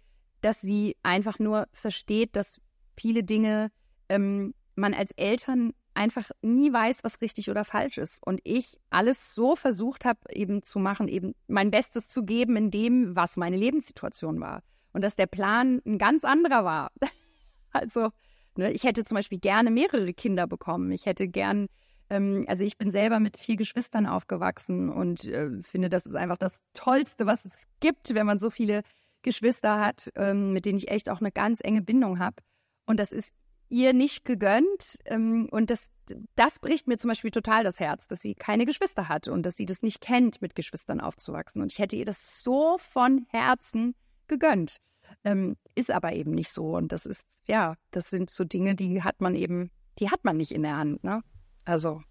dass 0.41 0.61
sie 0.61 0.95
einfach 1.03 1.39
nur 1.39 1.67
versteht, 1.73 2.35
dass 2.35 2.59
viele 2.95 3.23
Dinge 3.23 3.71
ähm, 4.09 4.53
man 4.75 4.93
als 4.93 5.11
Eltern 5.11 5.73
einfach 5.93 6.31
nie 6.41 6.71
weiß, 6.71 7.03
was 7.03 7.21
richtig 7.21 7.49
oder 7.49 7.65
falsch 7.65 7.97
ist. 7.97 8.25
Und 8.25 8.39
ich 8.43 8.77
alles 8.89 9.35
so 9.35 9.55
versucht 9.55 10.05
habe, 10.05 10.19
eben 10.31 10.63
zu 10.63 10.79
machen, 10.79 11.07
eben 11.07 11.33
mein 11.47 11.71
Bestes 11.71 12.07
zu 12.07 12.23
geben 12.23 12.55
in 12.55 12.71
dem, 12.71 13.15
was 13.15 13.37
meine 13.37 13.57
Lebenssituation 13.57 14.39
war. 14.39 14.63
Und 14.93 15.01
dass 15.03 15.15
der 15.15 15.27
Plan 15.27 15.81
ein 15.85 15.97
ganz 15.97 16.23
anderer 16.23 16.63
war. 16.63 16.91
also, 17.71 18.09
ne, 18.55 18.71
ich 18.71 18.83
hätte 18.83 19.03
zum 19.03 19.15
Beispiel 19.15 19.39
gerne 19.39 19.71
mehrere 19.71 20.13
Kinder 20.13 20.47
bekommen. 20.47 20.91
Ich 20.91 21.05
hätte 21.05 21.27
gern, 21.27 21.67
ähm, 22.09 22.45
also 22.47 22.63
ich 22.63 22.77
bin 22.77 22.91
selber 22.91 23.19
mit 23.19 23.37
vier 23.37 23.57
Geschwistern 23.57 24.05
aufgewachsen 24.05 24.89
und 24.89 25.25
äh, 25.25 25.49
finde, 25.63 25.89
das 25.89 26.05
ist 26.05 26.15
einfach 26.15 26.37
das 26.37 26.63
Tollste, 26.73 27.25
was 27.25 27.45
es 27.45 27.53
gibt, 27.81 28.13
wenn 28.15 28.25
man 28.25 28.39
so 28.39 28.49
viele 28.49 28.83
Geschwister 29.21 29.79
hat, 29.79 30.09
ähm, 30.15 30.53
mit 30.53 30.65
denen 30.65 30.77
ich 30.77 30.89
echt 30.89 31.09
auch 31.09 31.19
eine 31.19 31.31
ganz 31.31 31.59
enge 31.63 31.81
Bindung 31.81 32.19
habe. 32.19 32.37
Und 32.85 32.99
das 32.99 33.11
ist 33.11 33.33
ihr 33.69 33.93
nicht 33.93 34.25
gegönnt. 34.25 34.97
Ähm, 35.05 35.47
und 35.51 35.69
das, 35.69 35.89
das 36.35 36.59
bricht 36.59 36.87
mir 36.87 36.97
zum 36.97 37.09
Beispiel 37.09 37.31
total 37.31 37.63
das 37.63 37.79
Herz, 37.79 38.07
dass 38.07 38.21
sie 38.21 38.35
keine 38.35 38.65
Geschwister 38.65 39.07
hat 39.07 39.27
und 39.27 39.43
dass 39.43 39.55
sie 39.55 39.65
das 39.65 39.81
nicht 39.81 40.01
kennt, 40.01 40.41
mit 40.41 40.55
Geschwistern 40.55 40.99
aufzuwachsen. 40.99 41.61
Und 41.61 41.71
ich 41.71 41.79
hätte 41.79 41.95
ihr 41.95 42.05
das 42.05 42.43
so 42.43 42.77
von 42.79 43.25
Herzen 43.29 43.95
gegönnt. 44.27 44.77
Ähm, 45.23 45.55
ist 45.75 45.91
aber 45.91 46.13
eben 46.13 46.31
nicht 46.31 46.51
so. 46.51 46.75
Und 46.75 46.91
das 46.91 47.05
ist, 47.05 47.39
ja, 47.47 47.75
das 47.91 48.09
sind 48.09 48.29
so 48.29 48.43
Dinge, 48.43 48.75
die 48.75 49.03
hat 49.03 49.21
man 49.21 49.35
eben, 49.35 49.71
die 49.99 50.09
hat 50.09 50.23
man 50.23 50.37
nicht 50.37 50.51
in 50.51 50.63
der 50.63 50.77
Hand. 50.77 51.03
Ne? 51.03 51.21
Also. 51.65 52.01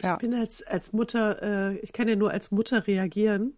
Ja. 0.00 0.14
Ich 0.14 0.18
bin 0.20 0.34
als, 0.34 0.62
als 0.62 0.92
Mutter, 0.92 1.42
äh, 1.42 1.78
ich 1.78 1.92
kann 1.92 2.06
ja 2.08 2.14
nur 2.14 2.30
als 2.30 2.52
Mutter 2.52 2.86
reagieren. 2.86 3.57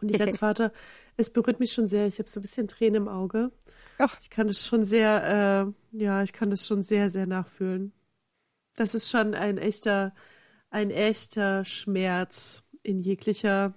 Und 0.00 0.10
ich 0.10 0.20
als 0.20 0.36
Vater, 0.38 0.72
es 1.16 1.30
berührt 1.30 1.60
mich 1.60 1.72
schon 1.72 1.88
sehr. 1.88 2.06
Ich 2.06 2.18
habe 2.18 2.28
so 2.28 2.40
ein 2.40 2.42
bisschen 2.42 2.68
Tränen 2.68 3.02
im 3.02 3.08
Auge. 3.08 3.52
Ach. 3.98 4.16
Ich 4.20 4.30
kann 4.30 4.46
das 4.46 4.64
schon 4.66 4.84
sehr, 4.84 5.72
äh, 5.92 5.96
ja, 6.02 6.22
ich 6.22 6.32
kann 6.32 6.50
das 6.50 6.66
schon 6.66 6.82
sehr, 6.82 7.10
sehr 7.10 7.26
nachfühlen. 7.26 7.92
Das 8.76 8.94
ist 8.94 9.10
schon 9.10 9.34
ein 9.34 9.58
echter, 9.58 10.14
ein 10.70 10.90
echter 10.90 11.64
Schmerz 11.64 12.64
in 12.82 13.00
jeglicher 13.00 13.74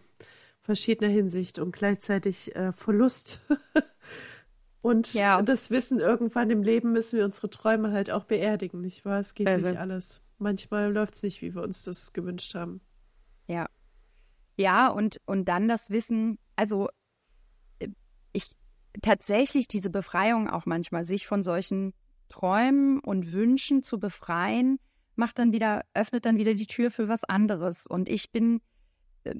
verschiedener 0.61 1.11
Hinsicht 1.11 1.59
und 1.59 1.71
gleichzeitig 1.71 2.55
äh, 2.55 2.73
Verlust. 2.73 3.39
und 4.81 5.13
ja. 5.13 5.41
das 5.41 5.69
Wissen, 5.69 5.99
irgendwann 5.99 6.49
im 6.49 6.63
Leben 6.63 6.91
müssen 6.91 7.17
wir 7.17 7.25
unsere 7.25 7.49
Träume 7.49 7.91
halt 7.91 8.09
auch 8.11 8.25
beerdigen, 8.25 8.81
nicht 8.81 9.05
wahr? 9.05 9.19
Es 9.19 9.33
geht 9.33 9.47
also. 9.47 9.67
nicht 9.67 9.79
alles. 9.79 10.23
Manchmal 10.39 10.91
läuft 10.91 11.15
es 11.15 11.23
nicht, 11.23 11.41
wie 11.41 11.55
wir 11.55 11.63
uns 11.63 11.83
das 11.83 12.11
gewünscht 12.11 12.55
haben. 12.55 12.81
Ja. 13.47 13.67
Ja, 14.57 14.89
und, 14.89 15.21
und 15.25 15.45
dann 15.45 15.67
das 15.67 15.91
Wissen, 15.91 16.39
also 16.55 16.89
ich 18.33 18.55
tatsächlich 19.01 19.67
diese 19.67 19.89
Befreiung 19.89 20.49
auch 20.49 20.65
manchmal, 20.65 21.05
sich 21.05 21.27
von 21.27 21.43
solchen 21.43 21.93
Träumen 22.29 22.99
und 22.99 23.31
Wünschen 23.31 23.83
zu 23.83 23.99
befreien, 23.99 24.79
macht 25.15 25.39
dann 25.39 25.51
wieder, 25.51 25.83
öffnet 25.93 26.25
dann 26.25 26.37
wieder 26.37 26.53
die 26.53 26.67
Tür 26.67 26.91
für 26.91 27.07
was 27.07 27.23
anderes. 27.23 27.87
Und 27.87 28.09
ich 28.09 28.31
bin, 28.31 28.61
äh, 29.23 29.35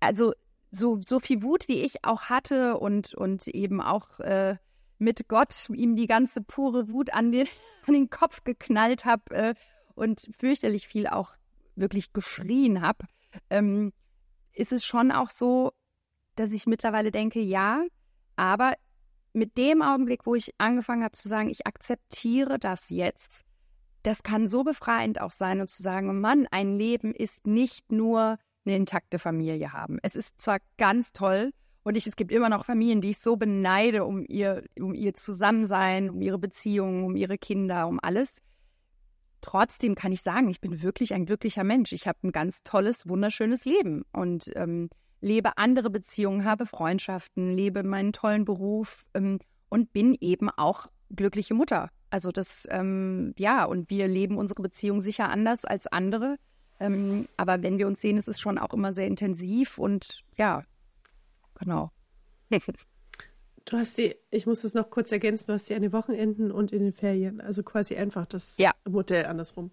also 0.00 0.32
so, 0.70 1.00
so 1.04 1.18
viel 1.20 1.42
Wut, 1.42 1.68
wie 1.68 1.82
ich 1.82 2.04
auch 2.04 2.22
hatte 2.22 2.78
und, 2.78 3.14
und 3.14 3.48
eben 3.48 3.80
auch 3.80 4.20
äh, 4.20 4.56
mit 4.98 5.28
Gott 5.28 5.68
ihm 5.70 5.96
die 5.96 6.06
ganze 6.06 6.42
pure 6.42 6.88
Wut 6.90 7.12
an 7.12 7.32
den, 7.32 7.48
an 7.86 7.94
den 7.94 8.10
Kopf 8.10 8.44
geknallt 8.44 9.04
habe 9.04 9.34
äh, 9.34 9.54
und 9.94 10.28
fürchterlich 10.38 10.86
viel 10.86 11.06
auch 11.06 11.30
wirklich 11.74 12.12
geschrien 12.12 12.82
habe, 12.82 13.06
ähm, 13.48 13.92
ist 14.52 14.72
es 14.72 14.84
schon 14.84 15.12
auch 15.12 15.30
so, 15.30 15.72
dass 16.36 16.52
ich 16.52 16.66
mittlerweile 16.66 17.10
denke, 17.10 17.40
ja, 17.40 17.84
aber 18.36 18.74
mit 19.32 19.56
dem 19.58 19.82
Augenblick, 19.82 20.26
wo 20.26 20.34
ich 20.34 20.54
angefangen 20.58 21.04
habe 21.04 21.16
zu 21.16 21.28
sagen, 21.28 21.50
ich 21.50 21.66
akzeptiere 21.66 22.58
das 22.58 22.90
jetzt, 22.90 23.44
das 24.02 24.22
kann 24.22 24.48
so 24.48 24.64
befreiend 24.64 25.20
auch 25.20 25.32
sein 25.32 25.60
und 25.60 25.68
zu 25.68 25.82
sagen, 25.82 26.20
Mann, 26.20 26.46
ein 26.50 26.74
Leben 26.76 27.14
ist 27.14 27.46
nicht 27.46 27.92
nur 27.92 28.38
eine 28.64 28.76
intakte 28.76 29.18
Familie 29.18 29.72
haben. 29.72 29.98
Es 30.02 30.16
ist 30.16 30.40
zwar 30.40 30.58
ganz 30.78 31.12
toll 31.12 31.52
und 31.82 31.96
ich, 31.96 32.06
es 32.06 32.16
gibt 32.16 32.32
immer 32.32 32.48
noch 32.48 32.64
Familien, 32.64 33.00
die 33.00 33.10
ich 33.10 33.18
so 33.18 33.36
beneide 33.36 34.04
um 34.04 34.24
ihr, 34.26 34.64
um 34.78 34.94
ihr 34.94 35.14
Zusammensein, 35.14 36.10
um 36.10 36.20
ihre 36.20 36.38
Beziehungen, 36.38 37.04
um 37.04 37.16
ihre 37.16 37.38
Kinder, 37.38 37.88
um 37.88 37.98
alles. 38.02 38.40
Trotzdem 39.40 39.94
kann 39.94 40.12
ich 40.12 40.22
sagen, 40.22 40.48
ich 40.48 40.60
bin 40.60 40.82
wirklich 40.82 41.14
ein 41.14 41.26
glücklicher 41.26 41.64
Mensch. 41.64 41.92
Ich 41.92 42.06
habe 42.06 42.18
ein 42.22 42.32
ganz 42.32 42.62
tolles, 42.62 43.08
wunderschönes 43.08 43.64
Leben 43.64 44.04
und 44.12 44.50
ähm, 44.54 44.90
lebe 45.20 45.56
andere 45.58 45.90
Beziehungen, 45.90 46.44
habe 46.44 46.66
Freundschaften, 46.66 47.54
lebe 47.54 47.82
meinen 47.82 48.12
tollen 48.12 48.44
Beruf 48.44 49.04
ähm, 49.14 49.38
und 49.68 49.92
bin 49.92 50.16
eben 50.20 50.50
auch 50.50 50.88
glückliche 51.14 51.54
Mutter. 51.54 51.90
Also 52.10 52.32
das, 52.32 52.66
ähm, 52.70 53.34
ja, 53.38 53.64
und 53.64 53.88
wir 53.90 54.08
leben 54.08 54.36
unsere 54.36 54.62
Beziehung 54.62 55.00
sicher 55.00 55.28
anders 55.28 55.64
als 55.64 55.86
andere. 55.86 56.36
Ähm, 56.80 57.28
aber 57.36 57.62
wenn 57.62 57.78
wir 57.78 57.86
uns 57.86 58.00
sehen, 58.00 58.16
ist 58.16 58.28
es 58.28 58.40
schon 58.40 58.58
auch 58.58 58.72
immer 58.72 58.92
sehr 58.92 59.06
intensiv 59.06 59.78
und 59.78 60.22
ja, 60.36 60.64
genau. 61.58 61.90
Du 63.64 63.76
hast 63.76 63.96
sie, 63.96 64.16
ich 64.30 64.46
muss 64.46 64.64
es 64.64 64.74
noch 64.74 64.90
kurz 64.90 65.12
ergänzen, 65.12 65.46
du 65.48 65.52
hast 65.52 65.66
sie 65.66 65.74
an 65.74 65.82
den 65.82 65.92
Wochenenden 65.92 66.50
und 66.50 66.72
in 66.72 66.82
den 66.82 66.92
Ferien. 66.92 67.40
Also 67.40 67.62
quasi 67.62 67.96
einfach 67.96 68.26
das 68.26 68.58
ja. 68.58 68.72
Modell 68.88 69.26
andersrum. 69.26 69.70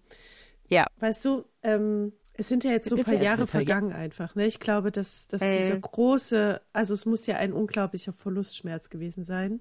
Ja. 0.68 0.86
Weißt 1.00 1.24
du, 1.24 1.44
ähm, 1.62 2.12
es 2.34 2.48
sind 2.48 2.62
ja 2.62 2.70
jetzt 2.70 2.88
so 2.88 2.96
ein 2.96 3.04
paar 3.04 3.14
Jahre 3.14 3.46
vergangen 3.46 3.92
einfach. 3.92 4.34
Ne? 4.36 4.46
Ich 4.46 4.60
glaube, 4.60 4.92
dass, 4.92 5.26
dass 5.26 5.42
äh. 5.42 5.58
dieser 5.58 5.78
große, 5.78 6.60
also 6.72 6.94
es 6.94 7.04
muss 7.04 7.26
ja 7.26 7.36
ein 7.36 7.52
unglaublicher 7.52 8.12
Verlustschmerz 8.12 8.90
gewesen 8.90 9.24
sein. 9.24 9.60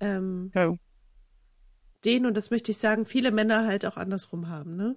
Ähm, 0.00 0.52
oh. 0.54 0.76
Den, 2.04 2.24
und 2.24 2.34
das 2.34 2.50
möchte 2.50 2.70
ich 2.70 2.78
sagen, 2.78 3.04
viele 3.04 3.30
Männer 3.30 3.66
halt 3.66 3.84
auch 3.84 3.96
andersrum 3.96 4.48
haben. 4.48 4.76
Ne? 4.76 4.96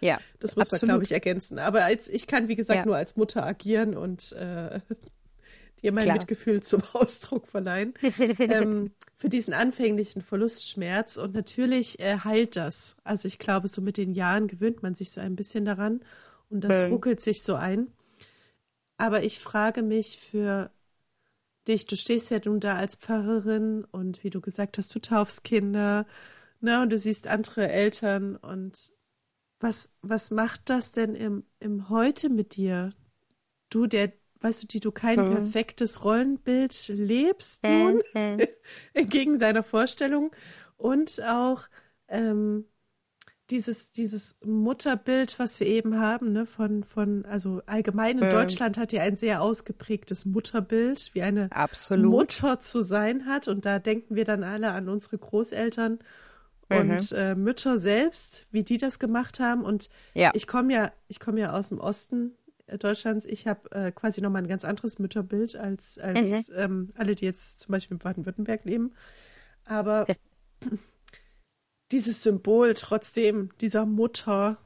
Ja. 0.00 0.18
das 0.40 0.56
muss 0.56 0.66
absolut. 0.66 0.82
man, 0.82 0.88
glaube 0.88 1.04
ich, 1.04 1.12
ergänzen. 1.12 1.58
Aber 1.58 1.84
als, 1.84 2.08
ich 2.08 2.26
kann, 2.26 2.48
wie 2.48 2.54
gesagt, 2.54 2.80
ja. 2.80 2.84
nur 2.84 2.96
als 2.96 3.16
Mutter 3.16 3.46
agieren 3.46 3.96
und 3.96 4.32
äh, 4.32 4.80
dir 5.84 5.92
mein 5.92 6.04
Klar. 6.04 6.16
Mitgefühl 6.16 6.62
zum 6.62 6.82
Ausdruck 6.92 7.46
verleihen. 7.46 7.94
ähm, 8.18 8.90
für 9.16 9.28
diesen 9.28 9.54
anfänglichen 9.54 10.22
Verlustschmerz. 10.22 11.16
Und 11.16 11.34
natürlich 11.34 12.00
äh, 12.00 12.18
heilt 12.24 12.56
das. 12.56 12.96
Also 13.04 13.28
ich 13.28 13.38
glaube, 13.38 13.68
so 13.68 13.80
mit 13.80 13.96
den 13.96 14.12
Jahren 14.12 14.48
gewöhnt 14.48 14.82
man 14.82 14.94
sich 14.94 15.12
so 15.12 15.20
ein 15.20 15.36
bisschen 15.36 15.64
daran 15.64 16.00
und 16.50 16.62
das 16.62 16.82
ähm. 16.82 16.92
ruckelt 16.92 17.20
sich 17.20 17.42
so 17.42 17.54
ein. 17.54 17.92
Aber 18.96 19.22
ich 19.22 19.38
frage 19.38 19.82
mich 19.82 20.18
für 20.18 20.70
dich, 21.68 21.86
du 21.86 21.96
stehst 21.96 22.30
ja 22.30 22.40
nun 22.44 22.60
da 22.60 22.76
als 22.76 22.94
Pfarrerin 22.94 23.84
und 23.90 24.22
wie 24.24 24.30
du 24.30 24.40
gesagt 24.40 24.78
hast, 24.78 24.94
du 24.94 25.00
taufst 25.00 25.44
Kinder, 25.44 26.06
ne, 26.60 26.80
und 26.82 26.90
du 26.90 26.98
siehst 26.98 27.26
andere 27.26 27.68
Eltern 27.68 28.36
und 28.36 28.92
was, 29.60 29.92
was 30.02 30.30
macht 30.30 30.68
das 30.68 30.92
denn 30.92 31.14
im, 31.14 31.44
im 31.58 31.88
Heute 31.88 32.28
mit 32.28 32.56
dir? 32.56 32.90
Du, 33.70 33.86
der 33.86 34.12
weißt 34.44 34.62
du, 34.62 34.66
die 34.66 34.80
du 34.80 34.92
kein 34.92 35.18
mhm. 35.18 35.34
perfektes 35.34 36.04
Rollenbild 36.04 36.88
lebst 36.88 37.64
nun, 37.64 38.02
mhm. 38.14 38.46
entgegen 38.92 39.38
seiner 39.38 39.62
Vorstellung 39.62 40.30
und 40.76 41.22
auch 41.24 41.62
ähm, 42.08 42.66
dieses, 43.50 43.90
dieses 43.90 44.38
Mutterbild, 44.44 45.38
was 45.38 45.60
wir 45.60 45.66
eben 45.66 45.98
haben, 45.98 46.32
ne, 46.32 46.46
von, 46.46 46.84
von, 46.84 47.24
also 47.24 47.62
allgemein 47.66 48.18
in 48.18 48.26
mhm. 48.26 48.30
Deutschland 48.30 48.76
hat 48.78 48.92
ja 48.92 49.02
ein 49.02 49.16
sehr 49.16 49.42
ausgeprägtes 49.42 50.26
Mutterbild, 50.26 51.14
wie 51.14 51.22
eine 51.22 51.50
Absolut. 51.50 52.10
Mutter 52.10 52.60
zu 52.60 52.82
sein 52.82 53.26
hat. 53.26 53.48
Und 53.48 53.66
da 53.66 53.78
denken 53.78 54.14
wir 54.14 54.24
dann 54.24 54.44
alle 54.44 54.72
an 54.72 54.88
unsere 54.88 55.18
Großeltern 55.18 55.98
und 56.70 57.12
mhm. 57.12 57.16
äh, 57.16 57.34
Mütter 57.34 57.78
selbst, 57.78 58.46
wie 58.50 58.62
die 58.62 58.78
das 58.78 58.98
gemacht 58.98 59.40
haben. 59.40 59.62
Und 59.62 59.90
ja. 60.14 60.30
ich 60.34 60.46
komme 60.46 60.72
ja, 60.72 60.92
ich 61.08 61.20
komme 61.20 61.40
ja 61.40 61.52
aus 61.52 61.68
dem 61.68 61.80
Osten 61.80 62.32
Deutschlands. 62.66 63.26
Ich 63.26 63.46
habe 63.46 63.70
äh, 63.72 63.92
quasi 63.92 64.20
nochmal 64.20 64.42
ein 64.42 64.48
ganz 64.48 64.64
anderes 64.64 64.98
Mütterbild 64.98 65.56
als, 65.56 65.98
als 65.98 66.48
mhm. 66.48 66.54
ähm, 66.56 66.88
alle, 66.96 67.14
die 67.14 67.24
jetzt 67.24 67.60
zum 67.60 67.72
Beispiel 67.72 67.96
in 67.96 67.98
Baden-Württemberg 67.98 68.64
leben. 68.64 68.94
Aber 69.64 70.06
ja. 70.08 70.14
dieses 71.92 72.22
Symbol 72.22 72.74
trotzdem 72.74 73.50
dieser 73.60 73.86
Mutter 73.86 74.58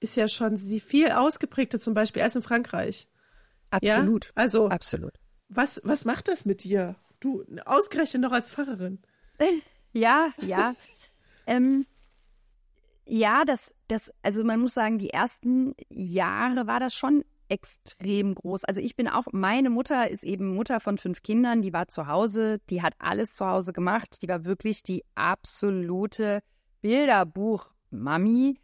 ist 0.00 0.16
ja 0.16 0.28
schon 0.28 0.56
sie 0.56 0.80
viel 0.80 1.10
ausgeprägter 1.10 1.80
zum 1.80 1.94
Beispiel 1.94 2.22
als 2.22 2.36
in 2.36 2.42
Frankreich. 2.42 3.08
Absolut. 3.70 4.26
Ja? 4.26 4.32
Also 4.34 4.68
absolut. 4.68 5.14
Was, 5.48 5.80
was 5.84 6.04
macht 6.04 6.28
das 6.28 6.44
mit 6.44 6.64
dir? 6.64 6.96
Du 7.20 7.44
ausgerechnet 7.64 8.22
noch 8.22 8.32
als 8.32 8.50
Pfarrerin. 8.50 9.00
Ja, 9.92 10.32
ja. 10.40 10.74
ähm, 11.46 11.86
ja, 13.06 13.44
das, 13.44 13.74
das, 13.94 14.12
also 14.22 14.44
man 14.44 14.60
muss 14.60 14.74
sagen, 14.74 14.98
die 14.98 15.10
ersten 15.10 15.74
Jahre 15.88 16.66
war 16.66 16.80
das 16.80 16.94
schon 16.94 17.24
extrem 17.48 18.34
groß. 18.34 18.64
Also 18.64 18.80
ich 18.80 18.96
bin 18.96 19.06
auch, 19.06 19.26
meine 19.32 19.70
Mutter 19.70 20.10
ist 20.10 20.24
eben 20.24 20.54
Mutter 20.54 20.80
von 20.80 20.98
fünf 20.98 21.22
Kindern, 21.22 21.62
die 21.62 21.72
war 21.72 21.86
zu 21.88 22.08
Hause, 22.08 22.60
die 22.70 22.82
hat 22.82 22.94
alles 22.98 23.36
zu 23.36 23.46
Hause 23.46 23.72
gemacht, 23.72 24.22
die 24.22 24.28
war 24.28 24.44
wirklich 24.44 24.82
die 24.82 25.04
absolute 25.14 26.42
Bilderbuch-Mami. 26.80 28.58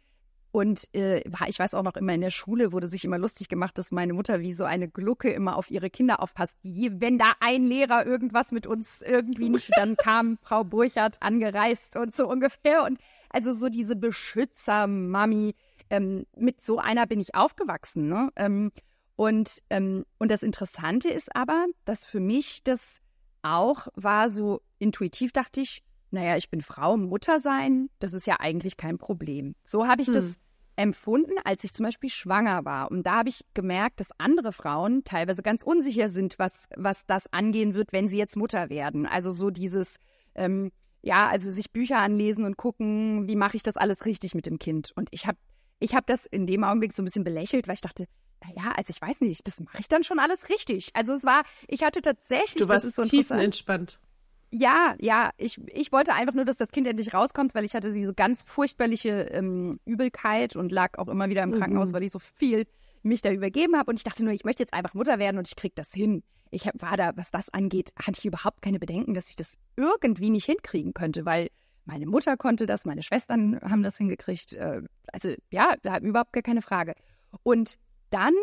Und 0.51 0.93
äh, 0.93 1.23
ich 1.47 1.59
weiß 1.59 1.75
auch 1.75 1.83
noch 1.83 1.95
immer 1.95 2.13
in 2.13 2.21
der 2.21 2.29
Schule 2.29 2.73
wurde 2.73 2.87
sich 2.87 3.05
immer 3.05 3.17
lustig 3.17 3.47
gemacht, 3.47 3.77
dass 3.77 3.91
meine 3.91 4.13
Mutter 4.13 4.41
wie 4.41 4.51
so 4.51 4.65
eine 4.65 4.89
Glucke 4.89 5.31
immer 5.31 5.55
auf 5.55 5.71
ihre 5.71 5.89
Kinder 5.89 6.21
aufpasst. 6.21 6.57
Wenn 6.63 7.17
da 7.17 7.33
ein 7.39 7.63
Lehrer 7.63 8.05
irgendwas 8.05 8.51
mit 8.51 8.67
uns 8.67 9.01
irgendwie 9.01 9.49
nicht, 9.49 9.69
dann 9.77 9.95
kam 9.95 10.37
Frau 10.41 10.63
Burchardt 10.65 11.21
angereist 11.21 11.95
und 11.95 12.13
so 12.13 12.27
ungefähr. 12.27 12.83
Und 12.83 12.99
also 13.29 13.53
so 13.53 13.69
diese 13.69 13.95
Beschützer-Mami, 13.95 15.55
ähm, 15.89 16.25
mit 16.35 16.61
so 16.61 16.79
einer 16.79 17.07
bin 17.07 17.21
ich 17.21 17.33
aufgewachsen. 17.33 18.07
Ne? 18.07 18.29
Ähm, 18.35 18.71
und, 19.15 19.61
ähm, 19.69 20.05
und 20.17 20.31
das 20.31 20.43
Interessante 20.43 21.09
ist 21.09 21.33
aber, 21.35 21.67
dass 21.85 22.05
für 22.05 22.19
mich 22.19 22.63
das 22.63 23.01
auch 23.41 23.87
war 23.95 24.29
so 24.29 24.61
intuitiv, 24.79 25.31
dachte 25.31 25.61
ich, 25.61 25.83
naja, 26.11 26.37
ich 26.37 26.49
bin 26.49 26.61
Frau, 26.61 26.97
Mutter 26.97 27.39
sein, 27.39 27.89
das 27.99 28.13
ist 28.13 28.27
ja 28.27 28.39
eigentlich 28.39 28.77
kein 28.77 28.97
Problem. 28.97 29.55
So 29.63 29.87
habe 29.87 30.01
ich 30.01 30.07
hm. 30.07 30.15
das 30.15 30.39
empfunden, 30.75 31.33
als 31.43 31.63
ich 31.63 31.73
zum 31.73 31.85
Beispiel 31.85 32.09
schwanger 32.09 32.65
war. 32.65 32.91
Und 32.91 33.05
da 33.05 33.17
habe 33.17 33.29
ich 33.29 33.45
gemerkt, 33.53 33.99
dass 33.99 34.09
andere 34.17 34.51
Frauen 34.51 35.03
teilweise 35.03 35.41
ganz 35.41 35.63
unsicher 35.63 36.09
sind, 36.09 36.39
was, 36.39 36.67
was 36.75 37.05
das 37.05 37.31
angehen 37.31 37.73
wird, 37.73 37.93
wenn 37.93 38.07
sie 38.07 38.17
jetzt 38.17 38.37
Mutter 38.37 38.69
werden. 38.69 39.05
Also 39.05 39.31
so 39.31 39.49
dieses, 39.49 39.97
ähm, 40.35 40.71
ja, 41.01 41.27
also 41.27 41.51
sich 41.51 41.71
Bücher 41.71 41.97
anlesen 41.97 42.45
und 42.45 42.57
gucken, 42.57 43.27
wie 43.27 43.35
mache 43.35 43.57
ich 43.57 43.63
das 43.63 43.77
alles 43.77 44.05
richtig 44.05 44.33
mit 44.33 44.45
dem 44.45 44.59
Kind. 44.59 44.91
Und 44.95 45.09
ich 45.11 45.27
habe 45.27 45.37
ich 45.79 45.95
hab 45.95 46.05
das 46.07 46.25
in 46.25 46.45
dem 46.45 46.63
Augenblick 46.63 46.93
so 46.93 47.01
ein 47.01 47.05
bisschen 47.05 47.23
belächelt, 47.23 47.67
weil 47.67 47.73
ich 47.73 47.81
dachte, 47.81 48.05
naja, 48.43 48.71
also 48.75 48.91
ich 48.91 49.01
weiß 49.01 49.21
nicht, 49.21 49.47
das 49.47 49.59
mache 49.59 49.79
ich 49.79 49.87
dann 49.87 50.03
schon 50.03 50.19
alles 50.19 50.49
richtig. 50.49 50.91
Also 50.93 51.13
es 51.13 51.23
war, 51.23 51.43
ich 51.67 51.83
hatte 51.83 52.01
tatsächlich. 52.01 52.55
Du 52.55 52.67
warst 52.67 52.95
so 52.95 53.03
tiefenentspannt. 53.03 53.99
Ja, 54.53 54.95
ja, 54.99 55.31
ich, 55.37 55.59
ich 55.73 55.93
wollte 55.93 56.13
einfach 56.13 56.33
nur, 56.33 56.43
dass 56.43 56.57
das 56.57 56.71
Kind 56.71 56.85
endlich 56.85 57.13
rauskommt, 57.13 57.55
weil 57.55 57.63
ich 57.63 57.73
hatte 57.73 57.93
diese 57.93 58.13
ganz 58.13 58.43
furchtbarliche 58.45 59.29
ähm, 59.31 59.79
Übelkeit 59.85 60.57
und 60.57 60.73
lag 60.73 60.97
auch 60.97 61.07
immer 61.07 61.29
wieder 61.29 61.43
im 61.43 61.53
Krankenhaus, 61.53 61.89
mhm. 61.89 61.93
weil 61.93 62.03
ich 62.03 62.11
so 62.11 62.19
viel 62.19 62.67
mich 63.01 63.21
da 63.21 63.31
übergeben 63.31 63.77
habe. 63.77 63.89
Und 63.89 63.97
ich 63.97 64.03
dachte 64.03 64.25
nur, 64.25 64.33
ich 64.33 64.43
möchte 64.43 64.61
jetzt 64.61 64.73
einfach 64.73 64.93
Mutter 64.93 65.19
werden 65.19 65.37
und 65.37 65.47
ich 65.47 65.55
krieg 65.55 65.73
das 65.75 65.93
hin. 65.93 66.21
Ich 66.49 66.67
hab, 66.67 66.81
war 66.81 66.97
da, 66.97 67.13
was 67.15 67.31
das 67.31 67.49
angeht, 67.53 67.93
hatte 67.97 68.19
ich 68.19 68.25
überhaupt 68.25 68.61
keine 68.61 68.77
Bedenken, 68.77 69.13
dass 69.13 69.29
ich 69.29 69.37
das 69.37 69.57
irgendwie 69.77 70.29
nicht 70.29 70.45
hinkriegen 70.45 70.93
könnte, 70.93 71.25
weil 71.25 71.47
meine 71.85 72.05
Mutter 72.05 72.35
konnte 72.35 72.65
das, 72.65 72.85
meine 72.85 73.03
Schwestern 73.03 73.59
haben 73.61 73.83
das 73.83 73.97
hingekriegt. 73.97 74.53
Äh, 74.53 74.81
also 75.13 75.33
ja, 75.49 75.75
da 75.81 75.97
überhaupt 75.99 76.33
gar 76.33 76.43
keine 76.43 76.61
Frage. 76.61 76.93
Und 77.43 77.77
dann 78.09 78.33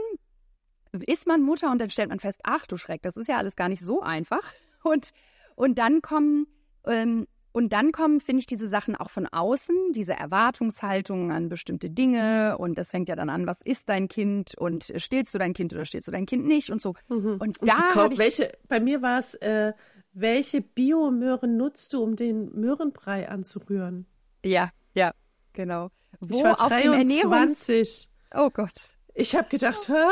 ist 1.06 1.26
man 1.26 1.42
Mutter 1.42 1.70
und 1.70 1.78
dann 1.80 1.90
stellt 1.90 2.08
man 2.08 2.18
fest, 2.18 2.40
ach 2.44 2.66
du 2.66 2.78
Schreck, 2.78 3.02
das 3.02 3.18
ist 3.18 3.28
ja 3.28 3.36
alles 3.36 3.56
gar 3.56 3.68
nicht 3.68 3.84
so 3.84 4.00
einfach. 4.00 4.54
Und 4.82 5.10
und 5.58 5.78
dann 5.78 6.02
kommen, 6.02 6.46
ähm, 6.86 7.26
und 7.50 7.72
dann 7.72 7.90
kommen, 7.90 8.20
finde 8.20 8.40
ich, 8.40 8.46
diese 8.46 8.68
Sachen 8.68 8.94
auch 8.94 9.10
von 9.10 9.26
außen, 9.26 9.92
diese 9.92 10.12
Erwartungshaltung 10.12 11.32
an 11.32 11.48
bestimmte 11.48 11.90
Dinge. 11.90 12.56
Und 12.58 12.78
das 12.78 12.90
fängt 12.90 13.08
ja 13.08 13.16
dann 13.16 13.28
an, 13.28 13.48
was 13.48 13.60
ist 13.62 13.88
dein 13.88 14.06
Kind 14.06 14.56
und 14.56 14.92
stillst 14.96 15.34
du 15.34 15.38
dein 15.38 15.54
Kind 15.54 15.72
oder 15.72 15.84
stillst 15.84 16.06
du 16.06 16.12
dein 16.12 16.26
Kind 16.26 16.46
nicht 16.46 16.70
und 16.70 16.80
so. 16.80 16.94
Mhm. 17.08 17.38
Und, 17.40 17.58
und 17.58 17.68
da 17.68 17.94
habe 17.96 18.14
ich. 18.14 18.20
Welche, 18.20 18.52
bei 18.68 18.78
mir 18.78 19.02
war 19.02 19.18
es, 19.18 19.34
äh, 19.34 19.72
welche 20.12 20.60
Biomöhren 20.60 21.56
nutzt 21.56 21.92
du, 21.92 22.04
um 22.04 22.14
den 22.14 22.52
Möhrenbrei 22.54 23.28
anzurühren? 23.28 24.06
Ja, 24.44 24.70
ja, 24.94 25.12
genau. 25.54 25.90
Wo 26.20 26.38
ich 26.38 26.44
war 26.44 26.54
23. 26.54 28.10
Oh 28.32 28.50
Gott. 28.50 28.96
Ich 29.14 29.34
habe 29.34 29.48
gedacht, 29.48 29.88
hä? 29.88 30.06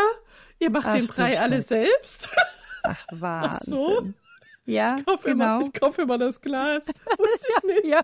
Ihr 0.59 0.71
macht 0.71 0.89
Ach, 0.89 0.95
den 0.95 1.07
Brei 1.07 1.39
alle 1.39 1.63
selbst? 1.63 2.35
Ach, 2.83 3.07
Wahnsinn. 3.13 3.53
Ach 3.53 3.61
so? 3.63 4.13
Ja, 4.67 4.97
ich 4.99 5.07
kaufe 5.07 5.29
genau. 5.29 5.57
Immer, 5.57 5.67
ich 5.67 5.81
kaufe 5.81 6.03
immer 6.03 6.19
das 6.19 6.41
Glas. 6.41 6.87
Wusste 7.19 7.49
ich 7.49 7.63
nicht. 7.65 7.87
ja. 7.87 8.03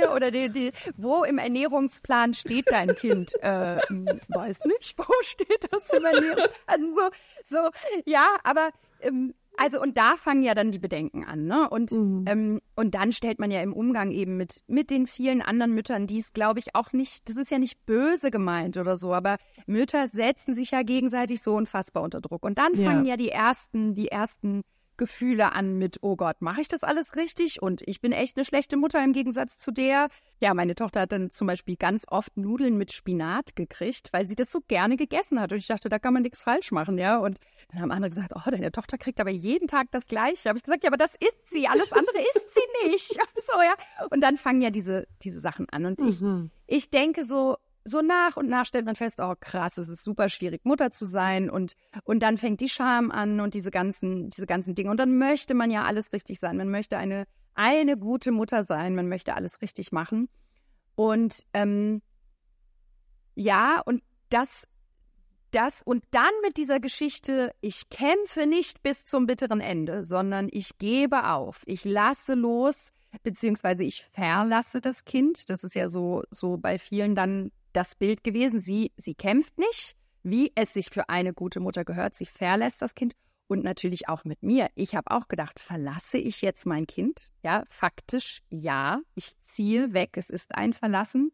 Ja, 0.00 0.14
oder 0.14 0.32
die, 0.32 0.50
die, 0.50 0.72
wo 0.96 1.22
im 1.22 1.38
Ernährungsplan 1.38 2.34
steht 2.34 2.70
dein 2.70 2.94
Kind? 2.96 3.32
Äh, 3.40 3.80
hm, 3.86 4.06
weiß 4.28 4.64
nicht, 4.66 4.98
wo 4.98 5.04
steht 5.22 5.68
das 5.70 5.92
im 5.92 6.04
Ernährungsplan? 6.04 6.50
Also 6.66 6.84
so, 6.94 7.10
so, 7.44 7.70
ja, 8.04 8.36
aber 8.42 8.70
ähm, 9.00 9.34
also 9.56 9.80
und 9.80 9.96
da 9.96 10.16
fangen 10.16 10.42
ja 10.42 10.54
dann 10.54 10.72
die 10.72 10.78
Bedenken 10.78 11.24
an, 11.24 11.46
ne? 11.46 11.68
Und, 11.68 11.92
mhm. 11.92 12.24
ähm, 12.26 12.60
und 12.76 12.94
dann 12.94 13.12
stellt 13.12 13.38
man 13.38 13.50
ja 13.50 13.62
im 13.62 13.72
Umgang 13.72 14.10
eben 14.10 14.36
mit, 14.36 14.62
mit 14.66 14.90
den 14.90 15.06
vielen 15.06 15.42
anderen 15.42 15.74
Müttern, 15.74 16.06
die 16.06 16.18
es, 16.18 16.32
glaube 16.32 16.60
ich, 16.60 16.74
auch 16.74 16.92
nicht, 16.92 17.28
das 17.28 17.36
ist 17.36 17.50
ja 17.50 17.58
nicht 17.58 17.84
böse 17.86 18.30
gemeint 18.30 18.76
oder 18.76 18.96
so, 18.96 19.12
aber 19.12 19.36
Mütter 19.66 20.06
setzen 20.06 20.54
sich 20.54 20.70
ja 20.70 20.82
gegenseitig 20.82 21.42
so 21.42 21.54
unfassbar 21.54 22.02
unter 22.02 22.20
Druck. 22.20 22.44
Und 22.44 22.58
dann 22.58 22.74
fangen 22.74 23.04
ja, 23.04 23.12
ja 23.12 23.16
die 23.16 23.30
ersten, 23.30 23.94
die 23.94 24.08
ersten 24.08 24.62
Gefühle 25.00 25.52
an 25.52 25.78
mit, 25.78 25.98
oh 26.02 26.14
Gott, 26.14 26.42
mache 26.42 26.60
ich 26.60 26.68
das 26.68 26.84
alles 26.84 27.16
richtig? 27.16 27.62
Und 27.62 27.80
ich 27.88 28.02
bin 28.02 28.12
echt 28.12 28.36
eine 28.36 28.44
schlechte 28.44 28.76
Mutter 28.76 29.02
im 29.02 29.14
Gegensatz 29.14 29.56
zu 29.56 29.70
der. 29.70 30.08
Ja, 30.40 30.52
meine 30.52 30.74
Tochter 30.74 31.00
hat 31.00 31.12
dann 31.12 31.30
zum 31.30 31.46
Beispiel 31.46 31.76
ganz 31.76 32.04
oft 32.06 32.36
Nudeln 32.36 32.76
mit 32.76 32.92
Spinat 32.92 33.56
gekriegt, 33.56 34.12
weil 34.12 34.28
sie 34.28 34.36
das 34.36 34.52
so 34.52 34.60
gerne 34.68 34.98
gegessen 34.98 35.40
hat. 35.40 35.52
Und 35.52 35.58
ich 35.58 35.66
dachte, 35.66 35.88
da 35.88 35.98
kann 35.98 36.12
man 36.12 36.22
nichts 36.22 36.42
falsch 36.42 36.70
machen, 36.70 36.98
ja. 36.98 37.16
Und 37.16 37.40
dann 37.70 37.80
haben 37.80 37.90
andere 37.90 38.10
gesagt, 38.10 38.32
oh, 38.36 38.50
deine 38.50 38.70
Tochter 38.72 38.98
kriegt 38.98 39.20
aber 39.20 39.30
jeden 39.30 39.68
Tag 39.68 39.88
das 39.90 40.06
Gleiche. 40.06 40.42
Da 40.44 40.50
habe 40.50 40.58
ich 40.58 40.64
gesagt, 40.64 40.84
ja, 40.84 40.90
aber 40.90 40.98
das 40.98 41.14
isst 41.14 41.50
sie. 41.50 41.66
Alles 41.66 41.90
andere 41.92 42.18
isst 42.34 42.54
sie 42.54 42.88
nicht. 42.88 43.08
so, 43.36 43.54
ja. 43.62 43.74
Und 44.10 44.20
dann 44.20 44.36
fangen 44.36 44.60
ja 44.60 44.68
diese, 44.68 45.08
diese 45.22 45.40
Sachen 45.40 45.66
an. 45.70 45.86
Und 45.86 46.00
ich, 46.02 46.20
mhm. 46.20 46.50
ich 46.66 46.90
denke 46.90 47.24
so, 47.24 47.56
so 47.84 48.02
nach 48.02 48.36
und 48.36 48.48
nach 48.48 48.66
stellt 48.66 48.84
man 48.84 48.96
fest, 48.96 49.20
oh 49.20 49.34
krass, 49.38 49.78
es 49.78 49.88
ist 49.88 50.04
super 50.04 50.28
schwierig, 50.28 50.64
Mutter 50.64 50.90
zu 50.90 51.06
sein 51.06 51.50
und, 51.50 51.74
und 52.04 52.20
dann 52.20 52.38
fängt 52.38 52.60
die 52.60 52.68
Scham 52.68 53.10
an 53.10 53.40
und 53.40 53.54
diese 53.54 53.70
ganzen, 53.70 54.30
diese 54.30 54.46
ganzen 54.46 54.74
Dinge. 54.74 54.90
Und 54.90 54.98
dann 54.98 55.18
möchte 55.18 55.54
man 55.54 55.70
ja 55.70 55.84
alles 55.84 56.12
richtig 56.12 56.38
sein. 56.38 56.56
Man 56.56 56.70
möchte 56.70 56.98
eine, 56.98 57.24
eine 57.54 57.96
gute 57.96 58.32
Mutter 58.32 58.64
sein, 58.64 58.94
man 58.94 59.08
möchte 59.08 59.34
alles 59.34 59.62
richtig 59.62 59.92
machen. 59.92 60.28
Und 60.94 61.46
ähm, 61.54 62.02
ja, 63.34 63.80
und 63.84 64.02
das, 64.28 64.66
das, 65.50 65.82
und 65.82 66.04
dann 66.10 66.30
mit 66.42 66.56
dieser 66.56 66.80
Geschichte, 66.80 67.52
ich 67.60 67.88
kämpfe 67.88 68.46
nicht 68.46 68.82
bis 68.82 69.04
zum 69.04 69.26
bitteren 69.26 69.60
Ende, 69.60 70.04
sondern 70.04 70.48
ich 70.50 70.78
gebe 70.78 71.30
auf, 71.30 71.62
ich 71.64 71.84
lasse 71.84 72.34
los, 72.34 72.92
beziehungsweise 73.22 73.84
ich 73.84 74.04
verlasse 74.12 74.80
das 74.80 75.04
Kind. 75.04 75.48
Das 75.48 75.64
ist 75.64 75.74
ja 75.74 75.88
so, 75.88 76.22
so 76.30 76.58
bei 76.58 76.78
vielen 76.78 77.14
dann 77.14 77.50
das 77.72 77.94
Bild 77.94 78.24
gewesen. 78.24 78.60
Sie, 78.60 78.92
sie 78.96 79.14
kämpft 79.14 79.58
nicht, 79.58 79.96
wie 80.22 80.52
es 80.54 80.72
sich 80.72 80.90
für 80.90 81.08
eine 81.08 81.32
gute 81.32 81.60
Mutter 81.60 81.84
gehört. 81.84 82.14
Sie 82.14 82.26
verlässt 82.26 82.82
das 82.82 82.94
Kind 82.94 83.14
und 83.48 83.64
natürlich 83.64 84.08
auch 84.08 84.24
mit 84.24 84.42
mir. 84.42 84.68
Ich 84.74 84.94
habe 84.94 85.10
auch 85.10 85.28
gedacht, 85.28 85.58
verlasse 85.58 86.18
ich 86.18 86.40
jetzt 86.40 86.66
mein 86.66 86.86
Kind? 86.86 87.32
Ja, 87.42 87.64
faktisch 87.68 88.42
ja. 88.48 89.00
Ich 89.14 89.36
ziehe 89.40 89.92
weg. 89.92 90.10
Es 90.16 90.30
ist 90.30 90.54
ein 90.54 90.72
Verlassen. 90.72 91.32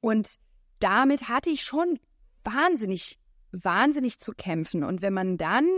Und 0.00 0.36
damit 0.78 1.28
hatte 1.28 1.50
ich 1.50 1.62
schon 1.62 1.98
wahnsinnig, 2.44 3.18
wahnsinnig 3.52 4.18
zu 4.18 4.32
kämpfen. 4.32 4.84
Und 4.84 5.02
wenn 5.02 5.12
man 5.12 5.36
dann 5.36 5.68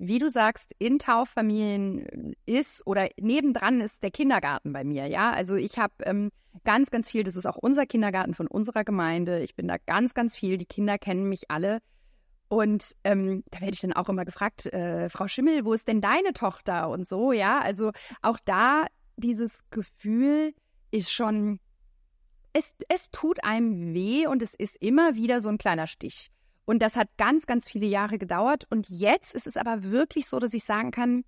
wie 0.00 0.18
du 0.18 0.30
sagst, 0.30 0.72
in 0.78 0.98
Tauffamilien 0.98 2.34
ist 2.46 2.86
oder 2.86 3.10
nebendran 3.20 3.82
ist 3.82 4.02
der 4.02 4.10
Kindergarten 4.10 4.72
bei 4.72 4.82
mir, 4.82 5.06
ja. 5.06 5.30
Also 5.30 5.56
ich 5.56 5.78
habe 5.78 5.92
ähm, 6.04 6.30
ganz, 6.64 6.90
ganz 6.90 7.10
viel, 7.10 7.22
das 7.22 7.36
ist 7.36 7.44
auch 7.44 7.56
unser 7.56 7.84
Kindergarten 7.84 8.34
von 8.34 8.46
unserer 8.46 8.82
Gemeinde. 8.82 9.40
Ich 9.40 9.54
bin 9.54 9.68
da 9.68 9.76
ganz, 9.76 10.14
ganz 10.14 10.34
viel. 10.34 10.56
Die 10.56 10.64
Kinder 10.64 10.96
kennen 10.96 11.28
mich 11.28 11.50
alle. 11.50 11.80
Und 12.48 12.96
ähm, 13.04 13.44
da 13.50 13.60
werde 13.60 13.74
ich 13.74 13.80
dann 13.82 13.92
auch 13.92 14.08
immer 14.08 14.24
gefragt, 14.24 14.66
äh, 14.72 15.10
Frau 15.10 15.28
Schimmel, 15.28 15.66
wo 15.66 15.74
ist 15.74 15.86
denn 15.86 16.00
deine 16.00 16.32
Tochter 16.32 16.88
und 16.88 17.06
so, 17.06 17.32
ja. 17.32 17.60
Also 17.60 17.92
auch 18.22 18.38
da 18.46 18.86
dieses 19.16 19.60
Gefühl 19.70 20.54
ist 20.90 21.12
schon, 21.12 21.60
es, 22.54 22.74
es 22.88 23.10
tut 23.10 23.44
einem 23.44 23.92
weh 23.92 24.26
und 24.26 24.42
es 24.42 24.54
ist 24.54 24.76
immer 24.80 25.14
wieder 25.14 25.40
so 25.40 25.50
ein 25.50 25.58
kleiner 25.58 25.86
Stich. 25.86 26.30
Und 26.64 26.80
das 26.80 26.96
hat 26.96 27.08
ganz, 27.16 27.46
ganz 27.46 27.68
viele 27.68 27.86
Jahre 27.86 28.18
gedauert. 28.18 28.66
Und 28.70 28.88
jetzt 28.88 29.34
ist 29.34 29.46
es 29.46 29.56
aber 29.56 29.84
wirklich 29.84 30.28
so, 30.28 30.38
dass 30.38 30.54
ich 30.54 30.64
sagen 30.64 30.90
kann, 30.90 31.24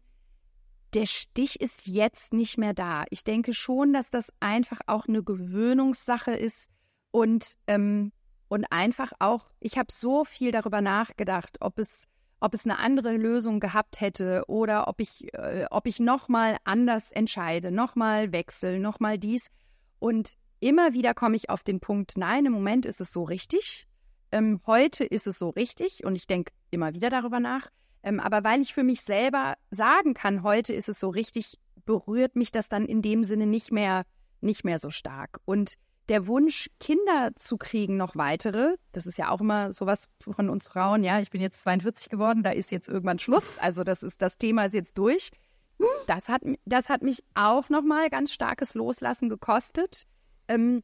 der 0.95 1.07
Stich 1.07 1.61
ist 1.61 1.87
jetzt 1.87 2.33
nicht 2.33 2.59
mehr 2.59 2.75
da. 2.75 3.05
Ich 3.11 3.25
denke 3.25 3.55
schon, 3.55 3.93
dass 3.93 4.11
das 4.11 4.33
einfach 4.41 4.81
auch 4.87 5.07
eine 5.09 5.23
Gewöhnungssache 5.23 6.33
ist 6.33 6.71
und, 7.11 7.57
ähm, 7.67 8.13
und 8.49 8.67
einfach 8.71 9.13
auch, 9.19 9.51
ich 9.59 9.79
habe 9.79 9.89
so 9.91 10.25
viel 10.25 10.53
darüber 10.53 10.83
nachgedacht, 10.83 11.57
ob 11.61 11.79
es, 11.79 12.07
ob 12.41 12.53
es 12.53 12.67
eine 12.67 12.79
andere 12.79 13.17
Lösung 13.17 13.59
gehabt 13.59 14.01
hätte 14.01 14.45
oder 14.49 14.87
ob 14.89 15.01
ich, 15.01 15.33
äh, 15.33 15.65
ob 15.71 15.87
ich 15.87 15.99
nochmal 15.99 16.59
anders 16.65 17.11
entscheide, 17.11 17.71
nochmal 17.71 18.33
wechsle, 18.33 18.79
nochmal 18.79 19.19
dies. 19.19 19.49
Und 19.99 20.35
immer 20.61 20.93
wieder 20.93 21.15
komme 21.15 21.37
ich 21.37 21.49
auf 21.49 21.63
den 21.63 21.81
Punkt, 21.81 22.19
nein, 22.19 22.45
im 22.45 22.53
Moment 22.53 22.85
ist 22.85 23.01
es 23.01 23.13
so 23.13 23.23
richtig 23.23 23.87
ähm, 24.33 24.61
heute 24.67 25.05
ist 25.05 25.27
es 25.27 25.39
so 25.39 25.51
richtig 25.51 26.05
und 26.05 26.17
ich 26.17 26.27
denke 26.27 26.53
immer 26.71 26.95
wieder 26.95 27.11
darüber 27.11 27.41
nach. 27.41 27.69
Ähm, 28.03 28.19
aber 28.19 28.43
weil 28.43 28.61
ich 28.61 28.75
für 28.75 28.83
mich 28.83 29.03
selber 29.03 29.55
sagen 29.71 30.15
kann, 30.15 30.43
heute 30.43 30.73
ist 30.73 30.89
es 30.89 30.99
so 30.99 31.09
richtig, 31.09 31.59
berührt 31.85 32.35
mich 32.35 32.51
das 32.51 32.69
dann 32.69 32.87
in 32.87 33.03
dem 33.03 33.25
Sinne 33.25 33.47
nicht 33.47 33.71
mehr, 33.71 34.05
nicht 34.41 34.65
mehr 34.65 34.79
so 34.79 34.91
stark. 34.91 35.39
Und 35.45 35.75
der 36.09 36.27
Wunsch, 36.27 36.69
Kinder 36.81 37.31
zu 37.37 37.57
kriegen, 37.57 37.97
noch 37.97 38.17
weitere, 38.17 38.77
das 38.91 39.07
ist 39.07 39.19
ja 39.19 39.31
auch 39.31 39.41
immer 39.41 39.73
sowas 39.73 40.09
von 40.21 40.51
uns 40.51 40.67
Frauen, 40.67 41.05
ja, 41.05 41.21
ich 41.21 41.31
bin 41.31 41.41
jetzt 41.41 41.63
42 41.63 42.09
geworden, 42.09 42.43
da 42.43 42.51
ist 42.51 42.73
jetzt 42.73 42.89
irgendwann 42.89 43.21
Schluss, 43.21 43.59
also 43.59 43.85
das 43.85 44.03
ist, 44.03 44.21
das 44.21 44.37
Thema 44.37 44.65
ist 44.65 44.75
jetzt 44.75 44.99
durch. 44.99 45.31
Das 46.07 46.29
hat, 46.29 46.43
das 46.65 46.89
hat 46.89 47.03
mich 47.03 47.23
auch 47.35 47.69
nochmal 47.69 48.11
ganz 48.11 48.33
starkes 48.33 48.75
Loslassen 48.75 49.29
gekostet. 49.29 50.05
Ähm, 50.49 50.83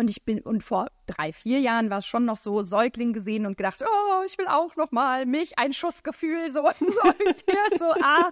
und 0.00 0.08
ich 0.08 0.24
bin, 0.24 0.40
und 0.40 0.64
vor 0.64 0.86
drei, 1.06 1.30
vier 1.30 1.60
Jahren 1.60 1.90
war 1.90 1.98
es 1.98 2.06
schon 2.06 2.24
noch 2.24 2.38
so 2.38 2.62
Säugling 2.62 3.12
gesehen 3.12 3.44
und 3.44 3.58
gedacht, 3.58 3.84
oh, 3.84 4.22
ich 4.26 4.38
will 4.38 4.48
auch 4.48 4.74
noch 4.76 4.92
mal 4.92 5.26
mich, 5.26 5.58
ein 5.58 5.74
Schussgefühl, 5.74 6.50
so, 6.50 6.62
so, 6.80 7.78
so 7.78 7.92
ah. 8.02 8.30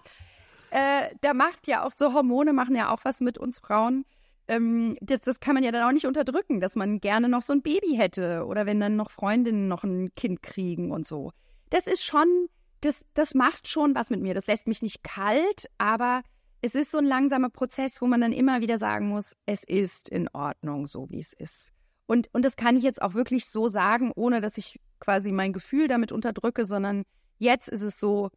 Äh, 0.71 1.15
da 1.21 1.35
macht 1.35 1.67
ja 1.67 1.85
auch 1.85 1.93
so 1.95 2.13
Hormone 2.13 2.53
machen 2.53 2.75
ja 2.75 2.91
auch 2.93 3.01
was 3.05 3.21
mit 3.21 3.39
uns 3.39 3.59
Frauen. 3.59 4.05
Ähm, 4.49 4.97
das, 5.01 5.21
das 5.21 5.41
kann 5.41 5.55
man 5.55 5.63
ja 5.63 5.71
dann 5.71 5.87
auch 5.87 5.93
nicht 5.93 6.07
unterdrücken, 6.07 6.61
dass 6.61 6.75
man 6.75 7.01
gerne 7.01 7.29
noch 7.29 7.43
so 7.43 7.53
ein 7.53 7.63
Baby 7.63 7.97
hätte 7.97 8.47
oder 8.47 8.65
wenn 8.65 8.81
dann 8.81 8.97
noch 8.97 9.11
Freundinnen 9.11 9.69
noch 9.69 9.85
ein 9.85 10.15
Kind 10.15 10.43
kriegen 10.43 10.91
und 10.91 11.07
so. 11.07 11.33
Das 11.69 11.87
ist 11.87 12.03
schon, 12.03 12.49
das, 12.81 13.05
das 13.13 13.35
macht 13.35 13.69
schon 13.69 13.95
was 13.95 14.09
mit 14.09 14.21
mir. 14.21 14.33
Das 14.33 14.47
lässt 14.47 14.67
mich 14.67 14.81
nicht 14.81 15.03
kalt, 15.03 15.69
aber 15.77 16.23
es 16.61 16.75
ist 16.75 16.91
so 16.91 16.99
ein 16.99 17.05
langsamer 17.05 17.51
Prozess, 17.51 18.01
wo 18.01 18.07
man 18.07 18.21
dann 18.21 18.33
immer 18.33 18.61
wieder 18.61 18.79
sagen 18.79 19.09
muss, 19.09 19.35
es 19.47 19.65
ist 19.65 20.09
in 20.09 20.29
Ordnung, 20.33 20.87
so 20.87 21.09
wie 21.11 21.21
es 21.21 21.33
ist. 21.33 21.73
Und, 22.07 22.29
und 22.33 22.45
das 22.45 22.57
kann 22.57 22.77
ich 22.77 22.85
jetzt 22.85 23.03
auch 23.03 23.15
wirklich 23.15 23.47
so 23.47 23.69
sagen, 23.69 24.13
ohne 24.15 24.41
dass 24.41 24.59
ich 24.59 24.81
quasi 24.99 25.31
mein 25.31 25.53
Gefühl 25.53 25.89
damit 25.89 26.11
unterdrücke, 26.11 26.65
sondern 26.65 27.05
jetzt 27.39 27.69
ist 27.69 27.83
es 27.83 28.01
so, 28.01 28.31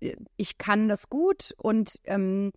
äh, 0.00 0.16
ich 0.36 0.58
kann 0.58 0.88
das 0.88 1.10
gut 1.10 1.52
und 1.58 1.96
ähm, 2.04 2.52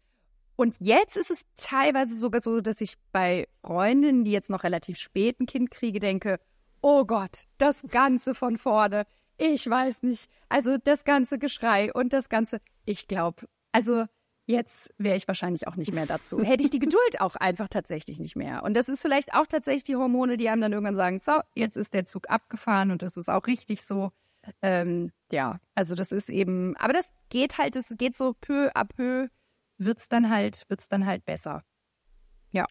und 0.56 0.76
jetzt 0.80 1.18
ist 1.18 1.32
es 1.32 1.46
teilweise 1.56 2.16
sogar 2.16 2.42
so, 2.42 2.62
dass 2.62 2.80
ich 2.80 2.96
bei 3.12 3.48
Freundinnen, 3.62 4.24
die 4.24 4.32
jetzt 4.32 4.52
noch 4.52 4.64
relativ 4.64 5.00
spät 5.00 5.40
ein 5.40 5.48
Kind 5.48 5.72
kriege, 5.72 6.00
denke, 6.00 6.40
oh 6.82 7.06
Gott, 7.06 7.46
das 7.58 7.82
Ganze 7.90 8.36
von 8.36 8.58
vorne. 8.58 9.06
Ich 9.38 9.68
weiß 9.68 10.04
nicht. 10.04 10.30
Also 10.50 10.78
das 10.78 11.06
ganze 11.06 11.40
Geschrei 11.40 11.92
und 11.92 12.14
das 12.14 12.30
ganze, 12.30 12.62
ich 12.86 13.08
glaube, 13.08 13.48
also 13.72 14.06
jetzt 14.46 14.94
wäre 14.98 15.16
ich 15.16 15.28
wahrscheinlich 15.28 15.68
auch 15.68 15.76
nicht 15.76 15.94
mehr 15.94 16.06
dazu. 16.06 16.42
Hätte 16.44 16.64
ich 16.64 16.70
die 16.70 16.80
Geduld 16.80 17.20
auch 17.20 17.36
einfach 17.36 17.68
tatsächlich 17.68 18.20
nicht 18.20 18.36
mehr. 18.36 18.64
Und 18.64 18.74
das 18.74 18.90
ist 18.90 19.02
vielleicht 19.02 19.34
auch 19.34 19.48
tatsächlich 19.48 19.84
die 19.84 19.96
Hormone, 19.96 20.38
die 20.38 20.50
einem 20.50 20.62
dann 20.62 20.74
irgendwann 20.74 20.96
sagen, 20.96 21.20
so, 21.20 21.40
jetzt 21.56 21.78
ist 21.78 21.94
der 21.94 22.06
Zug 22.06 22.30
abgefahren 22.30 22.92
und 22.92 23.02
das 23.02 23.18
ist 23.18 23.30
auch 23.30 23.48
richtig 23.48 23.84
so. 23.84 24.12
Ähm, 24.62 25.12
ja, 25.32 25.60
also 25.74 25.96
das 25.96 26.12
ist 26.12 26.30
eben, 26.30 26.76
aber 26.78 26.94
das 26.94 27.10
geht 27.30 27.58
halt, 27.58 27.76
es 27.76 27.94
geht 27.98 28.16
so 28.16 28.34
peu 28.42 28.70
à 28.76 28.84
peu 28.84 29.30
wird 29.78 30.00
es 30.00 30.10
dann 30.10 30.30
halt, 30.30 30.66
wird's 30.70 30.90
dann 30.90 31.06
halt 31.06 31.26
besser. 31.26 31.64
Ja. 32.52 32.66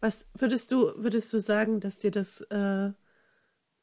Was 0.00 0.26
würdest 0.34 0.70
du, 0.70 0.92
würdest 0.96 1.32
du 1.32 1.40
sagen, 1.40 1.80
dass 1.80 1.98
dir 1.98 2.10
das, 2.10 2.40
äh, 2.42 2.92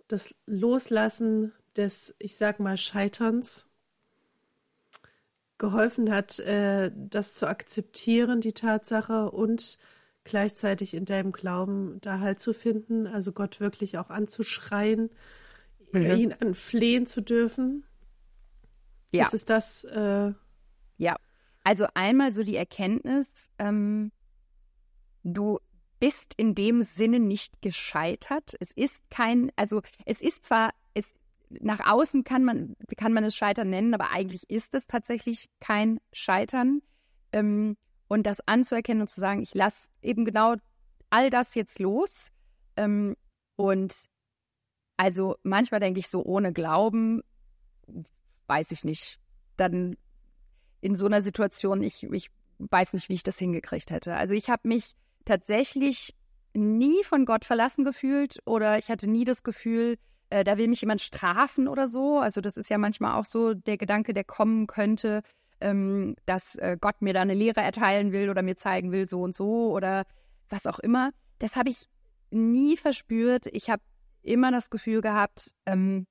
das 0.07 0.35
Loslassen 0.45 1.51
des, 1.75 2.15
ich 2.19 2.37
sag 2.37 2.59
mal, 2.59 2.77
Scheiterns 2.77 3.70
geholfen 5.62 6.12
hat, 6.12 6.39
äh, 6.39 6.91
das 6.95 7.36
zu 7.36 7.47
akzeptieren, 7.47 8.41
die 8.41 8.51
Tatsache 8.51 9.30
und 9.30 9.78
gleichzeitig 10.24 10.95
in 10.95 11.05
deinem 11.05 11.32
Glauben 11.32 11.99
da 12.01 12.20
halt 12.20 12.41
zu 12.41 12.53
finden, 12.53 13.05
also 13.05 13.32
Gott 13.32 13.59
wirklich 13.59 13.99
auch 13.99 14.09
anzuschreien, 14.09 15.12
mhm. 15.91 16.12
ihn 16.18 16.34
anflehen 16.34 17.05
zu 17.05 17.22
dürfen? 17.22 17.86
Ja. 19.12 19.26
Ist 19.26 19.36
es 19.36 19.45
das? 19.45 19.84
Äh, 19.84 20.34
ja, 20.97 21.16
also 21.64 21.86
einmal 21.93 22.32
so 22.32 22.43
die 22.43 22.55
Erkenntnis, 22.55 23.51
ähm, 23.59 24.12
du 25.24 25.59
bist 25.99 26.34
in 26.38 26.55
dem 26.55 26.82
Sinne 26.82 27.20
nicht 27.20 27.62
gescheitert. 27.62 28.55
Es 28.59 28.72
ist 28.72 29.07
kein, 29.12 29.51
also 29.55 29.82
es 30.05 30.22
ist 30.22 30.43
zwar, 30.43 30.72
nach 31.59 31.79
außen 31.85 32.23
kann 32.23 32.43
man, 32.43 32.75
kann 32.97 33.13
man 33.13 33.23
es 33.23 33.35
Scheitern 33.35 33.69
nennen, 33.69 33.93
aber 33.93 34.11
eigentlich 34.11 34.49
ist 34.49 34.73
es 34.73 34.87
tatsächlich 34.87 35.49
kein 35.59 35.99
Scheitern. 36.13 36.81
Ähm, 37.33 37.77
und 38.07 38.23
das 38.23 38.45
anzuerkennen 38.45 39.01
und 39.01 39.09
zu 39.09 39.21
sagen, 39.21 39.41
ich 39.41 39.53
lasse 39.53 39.89
eben 40.01 40.25
genau 40.25 40.55
all 41.09 41.29
das 41.29 41.55
jetzt 41.55 41.79
los. 41.79 42.27
Ähm, 42.75 43.15
und 43.55 44.09
also 44.97 45.35
manchmal 45.43 45.79
denke 45.79 45.99
ich 45.99 46.09
so, 46.09 46.23
ohne 46.23 46.51
Glauben, 46.51 47.21
weiß 48.47 48.71
ich 48.71 48.83
nicht, 48.83 49.19
dann 49.55 49.95
in 50.81 50.95
so 50.95 51.05
einer 51.05 51.21
Situation, 51.21 51.83
ich, 51.83 52.03
ich 52.03 52.29
weiß 52.59 52.93
nicht, 52.93 53.07
wie 53.09 53.13
ich 53.13 53.23
das 53.23 53.39
hingekriegt 53.39 53.91
hätte. 53.91 54.15
Also 54.15 54.33
ich 54.33 54.49
habe 54.49 54.67
mich 54.67 54.91
tatsächlich 55.25 56.15
nie 56.53 57.03
von 57.03 57.25
Gott 57.25 57.45
verlassen 57.45 57.85
gefühlt 57.85 58.39
oder 58.45 58.77
ich 58.77 58.89
hatte 58.89 59.09
nie 59.09 59.23
das 59.23 59.43
Gefühl, 59.43 59.97
äh, 60.32 60.43
da 60.43 60.57
will 60.57 60.67
mich 60.67 60.82
jemand 60.82 61.01
strafen 61.01 61.67
oder 61.67 61.88
so. 61.88 62.19
Also 62.19 62.41
das 62.41 62.57
ist 62.57 62.69
ja 62.69 62.77
manchmal 62.77 63.19
auch 63.19 63.25
so 63.25 63.53
der 63.53 63.77
Gedanke, 63.77 64.13
der 64.13 64.23
kommen 64.23 64.65
könnte, 64.65 65.21
ähm, 65.59 66.15
dass 66.25 66.55
äh, 66.55 66.77
Gott 66.79 67.01
mir 67.01 67.13
da 67.13 67.21
eine 67.21 67.34
Lehre 67.34 67.61
erteilen 67.61 68.11
will 68.11 68.29
oder 68.29 68.41
mir 68.41 68.55
zeigen 68.55 68.91
will, 68.91 69.07
so 69.07 69.21
und 69.21 69.36
so 69.36 69.71
oder 69.71 70.05
was 70.49 70.65
auch 70.65 70.79
immer. 70.79 71.11
Das 71.39 71.55
habe 71.55 71.69
ich 71.69 71.88
nie 72.32 72.77
verspürt. 72.77 73.47
Ich 73.47 73.69
habe 73.69 73.84
immer 74.23 74.51
das 74.51 74.69
Gefühl 74.69 75.01
gehabt, 75.01 75.51
ähm, 75.65 76.07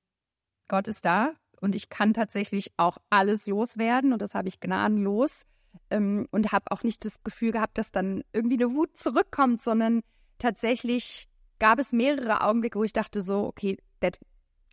Gott 0.68 0.86
ist 0.86 1.04
da 1.04 1.32
und 1.60 1.74
ich 1.74 1.88
kann 1.88 2.14
tatsächlich 2.14 2.72
auch 2.76 2.98
alles 3.08 3.46
loswerden 3.46 4.12
und 4.12 4.22
das 4.22 4.34
habe 4.34 4.48
ich 4.48 4.60
gnadenlos 4.60 5.44
ähm, 5.90 6.28
und 6.30 6.52
habe 6.52 6.70
auch 6.70 6.82
nicht 6.82 7.04
das 7.04 7.22
Gefühl 7.22 7.52
gehabt, 7.52 7.78
dass 7.78 7.90
dann 7.90 8.22
irgendwie 8.32 8.62
eine 8.62 8.74
Wut 8.74 8.96
zurückkommt, 8.96 9.62
sondern 9.62 10.02
tatsächlich 10.38 11.28
gab 11.58 11.78
es 11.78 11.92
mehrere 11.92 12.42
Augenblicke, 12.42 12.78
wo 12.78 12.84
ich 12.84 12.92
dachte 12.92 13.20
so, 13.22 13.46
okay, 13.46 13.78
der, 14.02 14.12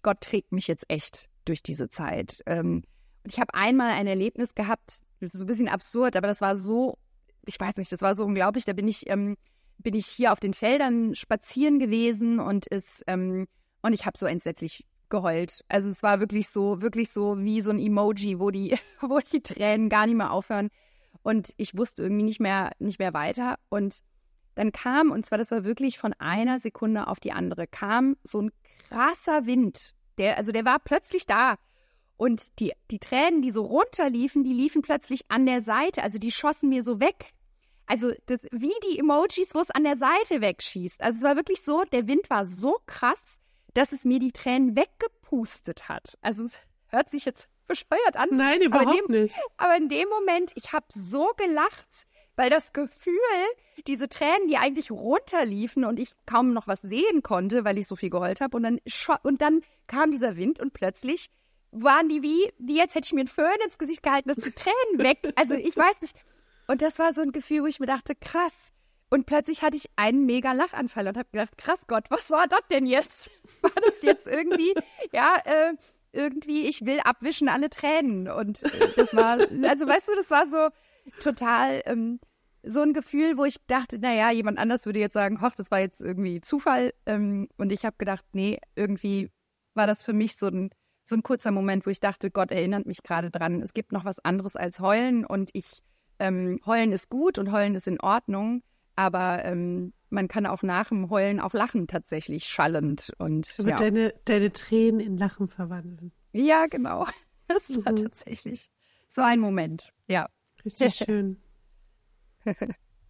Gott 0.04 0.22
trägt 0.22 0.52
mich 0.52 0.68
jetzt 0.68 0.86
echt 0.90 1.30
durch 1.46 1.64
diese 1.64 1.90
Zeit. 1.90 2.42
Ähm, 2.46 2.84
und 3.24 3.34
ich 3.34 3.40
habe 3.40 3.54
einmal 3.54 3.92
ein 3.92 4.08
Erlebnis 4.08 4.56
gehabt, 4.56 5.00
das 5.20 5.34
ist 5.34 5.40
so 5.40 5.46
ein 5.46 5.48
bisschen 5.48 5.68
absurd, 5.68 6.16
aber 6.16 6.28
das 6.28 6.42
war 6.42 6.56
so, 6.56 6.98
ich 7.46 7.60
weiß 7.60 7.78
nicht, 7.78 7.92
das 7.92 8.02
war 8.02 8.16
so 8.16 8.26
unglaublich. 8.26 8.66
Da 8.66 8.74
bin 8.74 8.88
ich, 8.88 9.10
ähm, 9.10 9.38
bin 9.80 9.96
ich 9.96 10.06
hier 10.06 10.32
auf 10.32 10.40
den 10.40 10.54
Feldern 10.54 11.16
spazieren 11.16 11.80
gewesen 11.80 12.40
und 12.40 12.68
ist, 12.68 13.04
ähm, 13.08 13.48
und 13.82 13.94
ich 13.94 14.06
habe 14.06 14.18
so 14.18 14.26
entsetzlich 14.26 14.86
geheult. 15.10 15.64
Also 15.70 15.90
es 15.90 16.04
war 16.04 16.20
wirklich 16.20 16.50
so, 16.50 16.82
wirklich 16.82 17.10
so 17.10 17.38
wie 17.40 17.62
so 17.62 17.72
ein 17.72 17.80
Emoji, 17.80 18.40
wo 18.40 18.52
die, 18.52 18.78
wo 19.02 19.20
die 19.20 19.42
Tränen 19.42 19.90
gar 19.90 20.06
nicht 20.06 20.18
mehr 20.18 20.32
aufhören. 20.32 20.70
Und 21.24 21.54
ich 21.58 21.78
wusste 21.78 22.04
irgendwie 22.04 22.24
nicht 22.24 22.40
mehr, 22.40 22.72
nicht 22.80 23.00
mehr 23.00 23.14
weiter. 23.14 23.58
Und 23.70 24.00
dann 24.58 24.72
kam, 24.72 25.12
und 25.12 25.26
zwar 25.26 25.38
das 25.38 25.52
war 25.52 25.64
wirklich 25.64 25.98
von 25.98 26.14
einer 26.14 26.60
Sekunde 26.60 27.08
auf 27.08 27.20
die 27.20 27.32
andere, 27.32 27.68
kam 27.68 28.18
so 28.24 28.42
ein 28.42 28.52
krasser 28.90 29.46
Wind. 29.46 29.94
Der, 30.18 30.38
also 30.38 30.52
der 30.52 30.66
war 30.66 30.80
plötzlich 30.80 31.26
da. 31.26 31.58
Und 32.18 32.60
die, 32.60 32.74
die 32.90 32.98
Tränen, 32.98 33.44
die 33.44 33.52
so 33.52 33.64
runterliefen, 33.64 34.44
die 34.44 34.54
liefen 34.54 34.82
plötzlich 34.82 35.22
an 35.30 35.46
der 35.46 35.62
Seite. 35.62 36.02
Also 36.02 36.18
die 36.18 36.32
schossen 36.32 36.70
mir 36.70 36.82
so 36.82 37.00
weg. 37.00 37.34
Also 37.86 38.14
das, 38.26 38.48
wie 38.52 38.74
die 38.90 38.98
Emojis, 38.98 39.54
wo 39.54 39.60
es 39.60 39.70
an 39.70 39.84
der 39.84 39.96
Seite 39.96 40.42
wegschießt. 40.42 41.02
Also 41.02 41.18
es 41.18 41.24
war 41.24 41.36
wirklich 41.36 41.62
so, 41.62 41.84
der 41.84 42.08
Wind 42.08 42.30
war 42.32 42.46
so 42.46 42.78
krass, 42.88 43.40
dass 43.76 43.92
es 43.92 44.06
mir 44.06 44.18
die 44.18 44.32
Tränen 44.32 44.76
weggepustet 44.76 45.88
hat. 45.88 46.18
Also 46.22 46.44
es 46.46 46.58
hört 46.88 47.10
sich 47.10 47.26
jetzt 47.26 47.48
bescheuert 47.68 48.16
an. 48.16 48.30
Nein, 48.32 48.62
überhaupt 48.62 49.08
dem, 49.08 49.22
nicht. 49.22 49.36
Aber 49.58 49.78
in 49.78 49.88
dem 49.88 50.10
Moment, 50.10 50.52
ich 50.56 50.74
habe 50.74 50.88
so 50.90 51.32
gelacht, 51.38 52.08
weil 52.38 52.50
das 52.50 52.72
Gefühl, 52.72 53.14
diese 53.86 54.08
Tränen, 54.08 54.48
die 54.48 54.58
eigentlich 54.58 54.92
runterliefen 54.92 55.84
und 55.84 56.00
ich 56.00 56.12
kaum 56.26 56.54
noch 56.54 56.68
was 56.68 56.82
sehen 56.82 57.22
konnte, 57.24 57.66
weil 57.66 57.78
ich 57.78 57.88
so 57.88 57.96
viel 57.96 58.10
geheult 58.10 58.40
habe, 58.40 58.56
und 58.56 58.64
dann 58.64 58.80
und 59.24 59.42
dann 59.42 59.62
kam 59.88 60.12
dieser 60.12 60.38
Wind 60.38 60.60
und 60.60 60.74
plötzlich 60.74 61.30
waren 61.72 62.08
die 62.08 62.22
wie, 62.22 62.54
wie 62.58 62.78
jetzt 62.78 62.96
hätte 62.96 63.06
ich 63.08 63.14
mir 63.14 63.22
einen 63.22 63.28
Föhn 63.28 63.58
ins 63.66 63.78
Gesicht 63.78 64.02
gehalten, 64.02 64.30
dass 64.30 64.38
die 64.38 64.52
Tränen 64.52 65.00
weg. 65.00 65.34
Also 65.36 65.54
ich 65.56 65.76
weiß 65.76 66.02
nicht. 66.02 66.16
Und 66.68 66.82
das 66.82 66.98
war 67.00 67.14
so 67.14 67.22
ein 67.22 67.32
Gefühl, 67.32 67.64
wo 67.64 67.66
ich 67.66 67.80
mir 67.80 67.86
dachte, 67.86 68.16
krass, 68.16 68.72
und 69.10 69.26
plötzlich 69.26 69.62
hatte 69.62 69.78
ich 69.78 69.90
einen 69.96 70.26
mega 70.26 70.52
Lachanfall 70.52 71.08
und 71.08 71.18
habe 71.18 71.30
gedacht, 71.32 71.58
krass 71.58 71.88
Gott, 71.88 72.06
was 72.10 72.30
war 72.30 72.48
das 72.48 72.62
denn 72.70 72.86
jetzt? 72.86 73.32
War 73.62 73.72
das 73.84 74.02
jetzt 74.02 74.28
irgendwie, 74.28 74.74
ja, 75.14 75.38
äh, 75.46 75.74
irgendwie, 76.12 76.68
ich 76.68 76.86
will 76.86 77.00
abwischen 77.00 77.48
alle 77.48 77.70
Tränen. 77.70 78.30
Und 78.30 78.64
äh, 78.64 78.90
das 78.96 79.16
war, 79.16 79.40
also 79.40 79.88
weißt 79.88 80.10
du, 80.10 80.16
das 80.16 80.30
war 80.30 80.48
so 80.48 80.70
total 81.20 81.82
ähm, 81.86 82.20
so 82.64 82.82
ein 82.82 82.94
Gefühl, 82.94 83.38
wo 83.38 83.46
ich 83.46 83.58
dachte, 83.68 84.00
naja, 84.00 84.32
jemand 84.32 84.58
anders 84.58 84.86
würde 84.86 85.00
jetzt 85.00 85.14
sagen, 85.14 85.42
hoch, 85.42 85.54
das 85.56 85.72
war 85.72 85.80
jetzt 85.80 86.02
irgendwie 86.02 86.42
Zufall. 86.42 86.94
Ähm, 87.06 87.48
und 87.58 87.72
ich 87.72 87.86
habe 87.86 87.96
gedacht, 87.98 88.26
nee, 88.34 88.60
irgendwie 88.76 89.32
war 89.74 89.88
das 89.88 90.04
für 90.04 90.14
mich 90.14 90.38
so 90.38 90.48
ein, 90.48 90.70
so 91.04 91.16
ein 91.16 91.24
kurzer 91.24 91.52
Moment, 91.52 91.86
wo 91.86 91.90
ich 91.90 92.00
dachte, 92.00 92.32
Gott 92.32 92.52
erinnert 92.52 92.86
mich 92.86 93.04
gerade 93.04 93.32
dran, 93.32 93.62
es 93.62 93.74
gibt 93.74 93.92
noch 93.92 94.06
was 94.06 94.20
anderes 94.20 94.56
als 94.56 94.80
heulen 94.80 95.26
und 95.26 95.50
ich, 95.54 95.84
ähm, 96.20 96.60
heulen 96.66 96.92
ist 96.92 97.10
gut 97.10 97.38
und 97.38 97.52
heulen 97.52 97.76
ist 97.76 97.88
in 97.88 98.02
Ordnung. 98.02 98.64
Aber 98.96 99.46
ähm, 99.46 99.94
man 100.10 100.28
kann 100.28 100.46
auch 100.46 100.64
nach 100.64 100.90
dem 100.90 101.10
Heulen 101.10 101.40
auch 101.40 101.54
lachen 101.54 101.88
tatsächlich 101.88 102.46
schallend. 102.46 103.14
Und, 103.20 103.58
ja. 103.60 103.76
deine, 103.76 104.14
deine 104.26 104.52
Tränen 104.52 105.00
in 105.00 105.18
Lachen 105.18 105.48
verwandeln. 105.48 106.12
Ja, 106.34 106.68
genau. 106.68 107.06
Das 107.50 107.70
war 107.86 107.94
mhm. 107.94 108.04
tatsächlich 108.04 108.70
so 109.08 109.22
ein 109.22 109.40
Moment. 109.40 109.94
Ja. 110.10 110.28
Richtig 110.68 110.96
schön. 111.06 111.38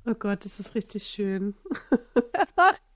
Oh 0.05 0.13
Gott, 0.13 0.45
das 0.45 0.59
ist 0.59 0.75
richtig 0.75 1.03
schön. 1.03 1.55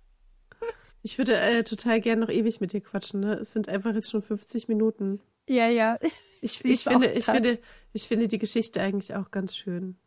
Ich 1.03 1.17
würde 1.17 1.35
äh, 1.35 1.63
total 1.63 1.99
gerne 1.99 2.21
noch 2.21 2.29
ewig 2.29 2.61
mit 2.61 2.73
dir 2.73 2.81
quatschen. 2.81 3.21
Ne? 3.21 3.33
Es 3.33 3.53
sind 3.53 3.69
einfach 3.69 3.93
jetzt 3.95 4.11
schon 4.11 4.21
50 4.21 4.67
Minuten. 4.67 5.19
Ja, 5.47 5.67
ja. 5.67 5.97
Ich, 6.41 6.63
ich 6.63 6.83
finde, 6.83 7.11
ich, 7.11 7.25
finde, 7.25 7.59
ich 7.93 8.07
finde 8.07 8.27
die 8.27 8.37
Geschichte 8.37 8.81
eigentlich 8.81 9.15
auch 9.15 9.31
ganz 9.31 9.55
schön. 9.55 9.97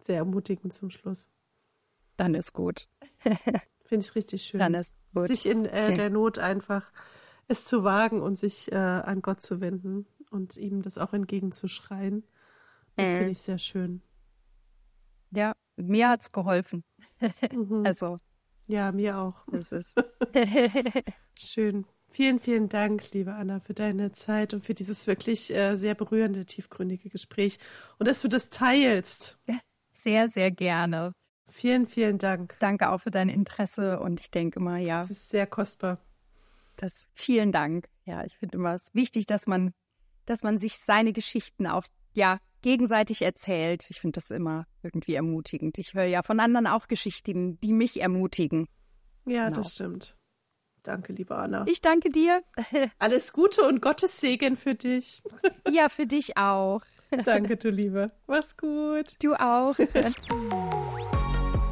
Sehr 0.00 0.16
ermutigend 0.16 0.72
zum 0.72 0.90
Schluss. 0.90 1.30
Dann 2.16 2.34
ist 2.34 2.52
gut. 2.52 2.88
Finde 3.84 4.04
ich 4.04 4.14
richtig 4.14 4.42
schön. 4.42 4.60
Dann 4.60 4.74
ist 4.74 4.94
gut. 5.14 5.26
Sich 5.26 5.46
in 5.46 5.66
äh, 5.66 5.94
der 5.94 6.10
Not 6.10 6.38
einfach 6.38 6.90
es 7.48 7.64
zu 7.64 7.82
wagen 7.82 8.22
und 8.22 8.38
sich 8.38 8.70
äh, 8.70 8.76
an 8.76 9.20
Gott 9.22 9.42
zu 9.42 9.60
wenden 9.60 10.06
und 10.30 10.56
ihm 10.56 10.82
das 10.82 10.96
auch 10.96 11.12
entgegenzuschreien. 11.12 12.24
Das 12.96 13.08
äh. 13.08 13.16
finde 13.16 13.30
ich 13.30 13.40
sehr 13.40 13.58
schön. 13.58 14.02
Ja, 15.30 15.54
mir 15.76 16.08
hat 16.08 16.22
es 16.22 16.32
geholfen. 16.32 16.84
mhm. 17.52 17.82
Also. 17.86 18.18
Ja, 18.66 18.92
mir 18.92 19.18
auch. 19.18 19.34
Das 19.50 19.72
ist. 19.72 19.94
schön. 21.36 21.86
Vielen, 22.12 22.40
vielen 22.40 22.68
Dank, 22.68 23.12
liebe 23.12 23.34
Anna, 23.34 23.60
für 23.60 23.74
deine 23.74 24.12
Zeit 24.12 24.52
und 24.52 24.64
für 24.64 24.74
dieses 24.74 25.06
wirklich 25.06 25.54
äh, 25.54 25.76
sehr 25.76 25.94
berührende, 25.94 26.44
tiefgründige 26.44 27.08
Gespräch 27.08 27.58
und 27.98 28.08
dass 28.08 28.20
du 28.22 28.28
das 28.28 28.48
teilst. 28.48 29.38
Sehr, 29.90 30.28
sehr 30.28 30.50
gerne. 30.50 31.12
Vielen, 31.48 31.86
vielen 31.86 32.18
Dank. 32.18 32.56
Danke 32.58 32.90
auch 32.90 33.00
für 33.02 33.10
dein 33.10 33.28
Interesse 33.28 34.00
und 34.00 34.20
ich 34.20 34.30
denke 34.30 34.58
immer, 34.58 34.78
ja. 34.78 35.02
Das 35.02 35.10
ist 35.10 35.28
sehr 35.28 35.46
kostbar. 35.46 35.98
Das, 36.76 37.08
vielen 37.14 37.52
Dank. 37.52 37.88
Ja, 38.04 38.24
ich 38.24 38.36
finde 38.36 38.56
immer 38.56 38.74
es 38.74 38.84
ist 38.84 38.94
wichtig, 38.94 39.26
dass 39.26 39.46
man, 39.46 39.72
dass 40.26 40.42
man 40.42 40.58
sich 40.58 40.78
seine 40.78 41.12
Geschichten 41.12 41.66
auch, 41.66 41.84
ja, 42.12 42.38
gegenseitig 42.62 43.22
erzählt. 43.22 43.86
Ich 43.90 44.00
finde 44.00 44.14
das 44.14 44.30
immer 44.30 44.66
irgendwie 44.82 45.14
ermutigend. 45.14 45.78
Ich 45.78 45.94
höre 45.94 46.04
ja 46.04 46.22
von 46.22 46.40
anderen 46.40 46.66
auch 46.66 46.88
Geschichten, 46.88 47.58
die 47.60 47.72
mich 47.72 48.00
ermutigen. 48.00 48.68
Ja, 49.26 49.44
genau. 49.44 49.56
das 49.56 49.74
stimmt. 49.74 50.16
Danke, 50.82 51.12
liebe 51.12 51.36
Anna. 51.36 51.64
Ich 51.68 51.82
danke 51.82 52.10
dir. 52.10 52.42
Alles 52.98 53.32
Gute 53.32 53.62
und 53.62 53.82
Gottes 53.82 54.20
Segen 54.20 54.56
für 54.56 54.74
dich. 54.74 55.22
Ja, 55.70 55.88
für 55.88 56.06
dich 56.06 56.36
auch. 56.36 56.80
Danke, 57.24 57.56
du 57.56 57.70
Liebe. 57.70 58.10
Mach's 58.26 58.56
gut. 58.56 59.14
Du 59.22 59.34
auch. 59.34 59.76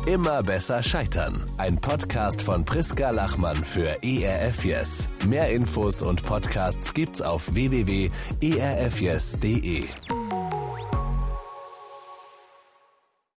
Immer 0.07 0.43
besser 0.43 0.82
scheitern. 0.82 1.45
Ein 1.59 1.80
Podcast 1.80 2.43
von 2.43 2.64
Priska 2.64 3.11
Lachmann 3.11 3.57
für 3.57 4.03
ERF 4.03 4.64
Yes. 4.64 5.09
Mehr 5.26 5.51
Infos 5.51 6.03
und 6.03 6.22
Podcasts 6.22 6.95
gibt's 6.95 7.20
auf 7.20 7.53
www.erfyes.de. 7.55 8.09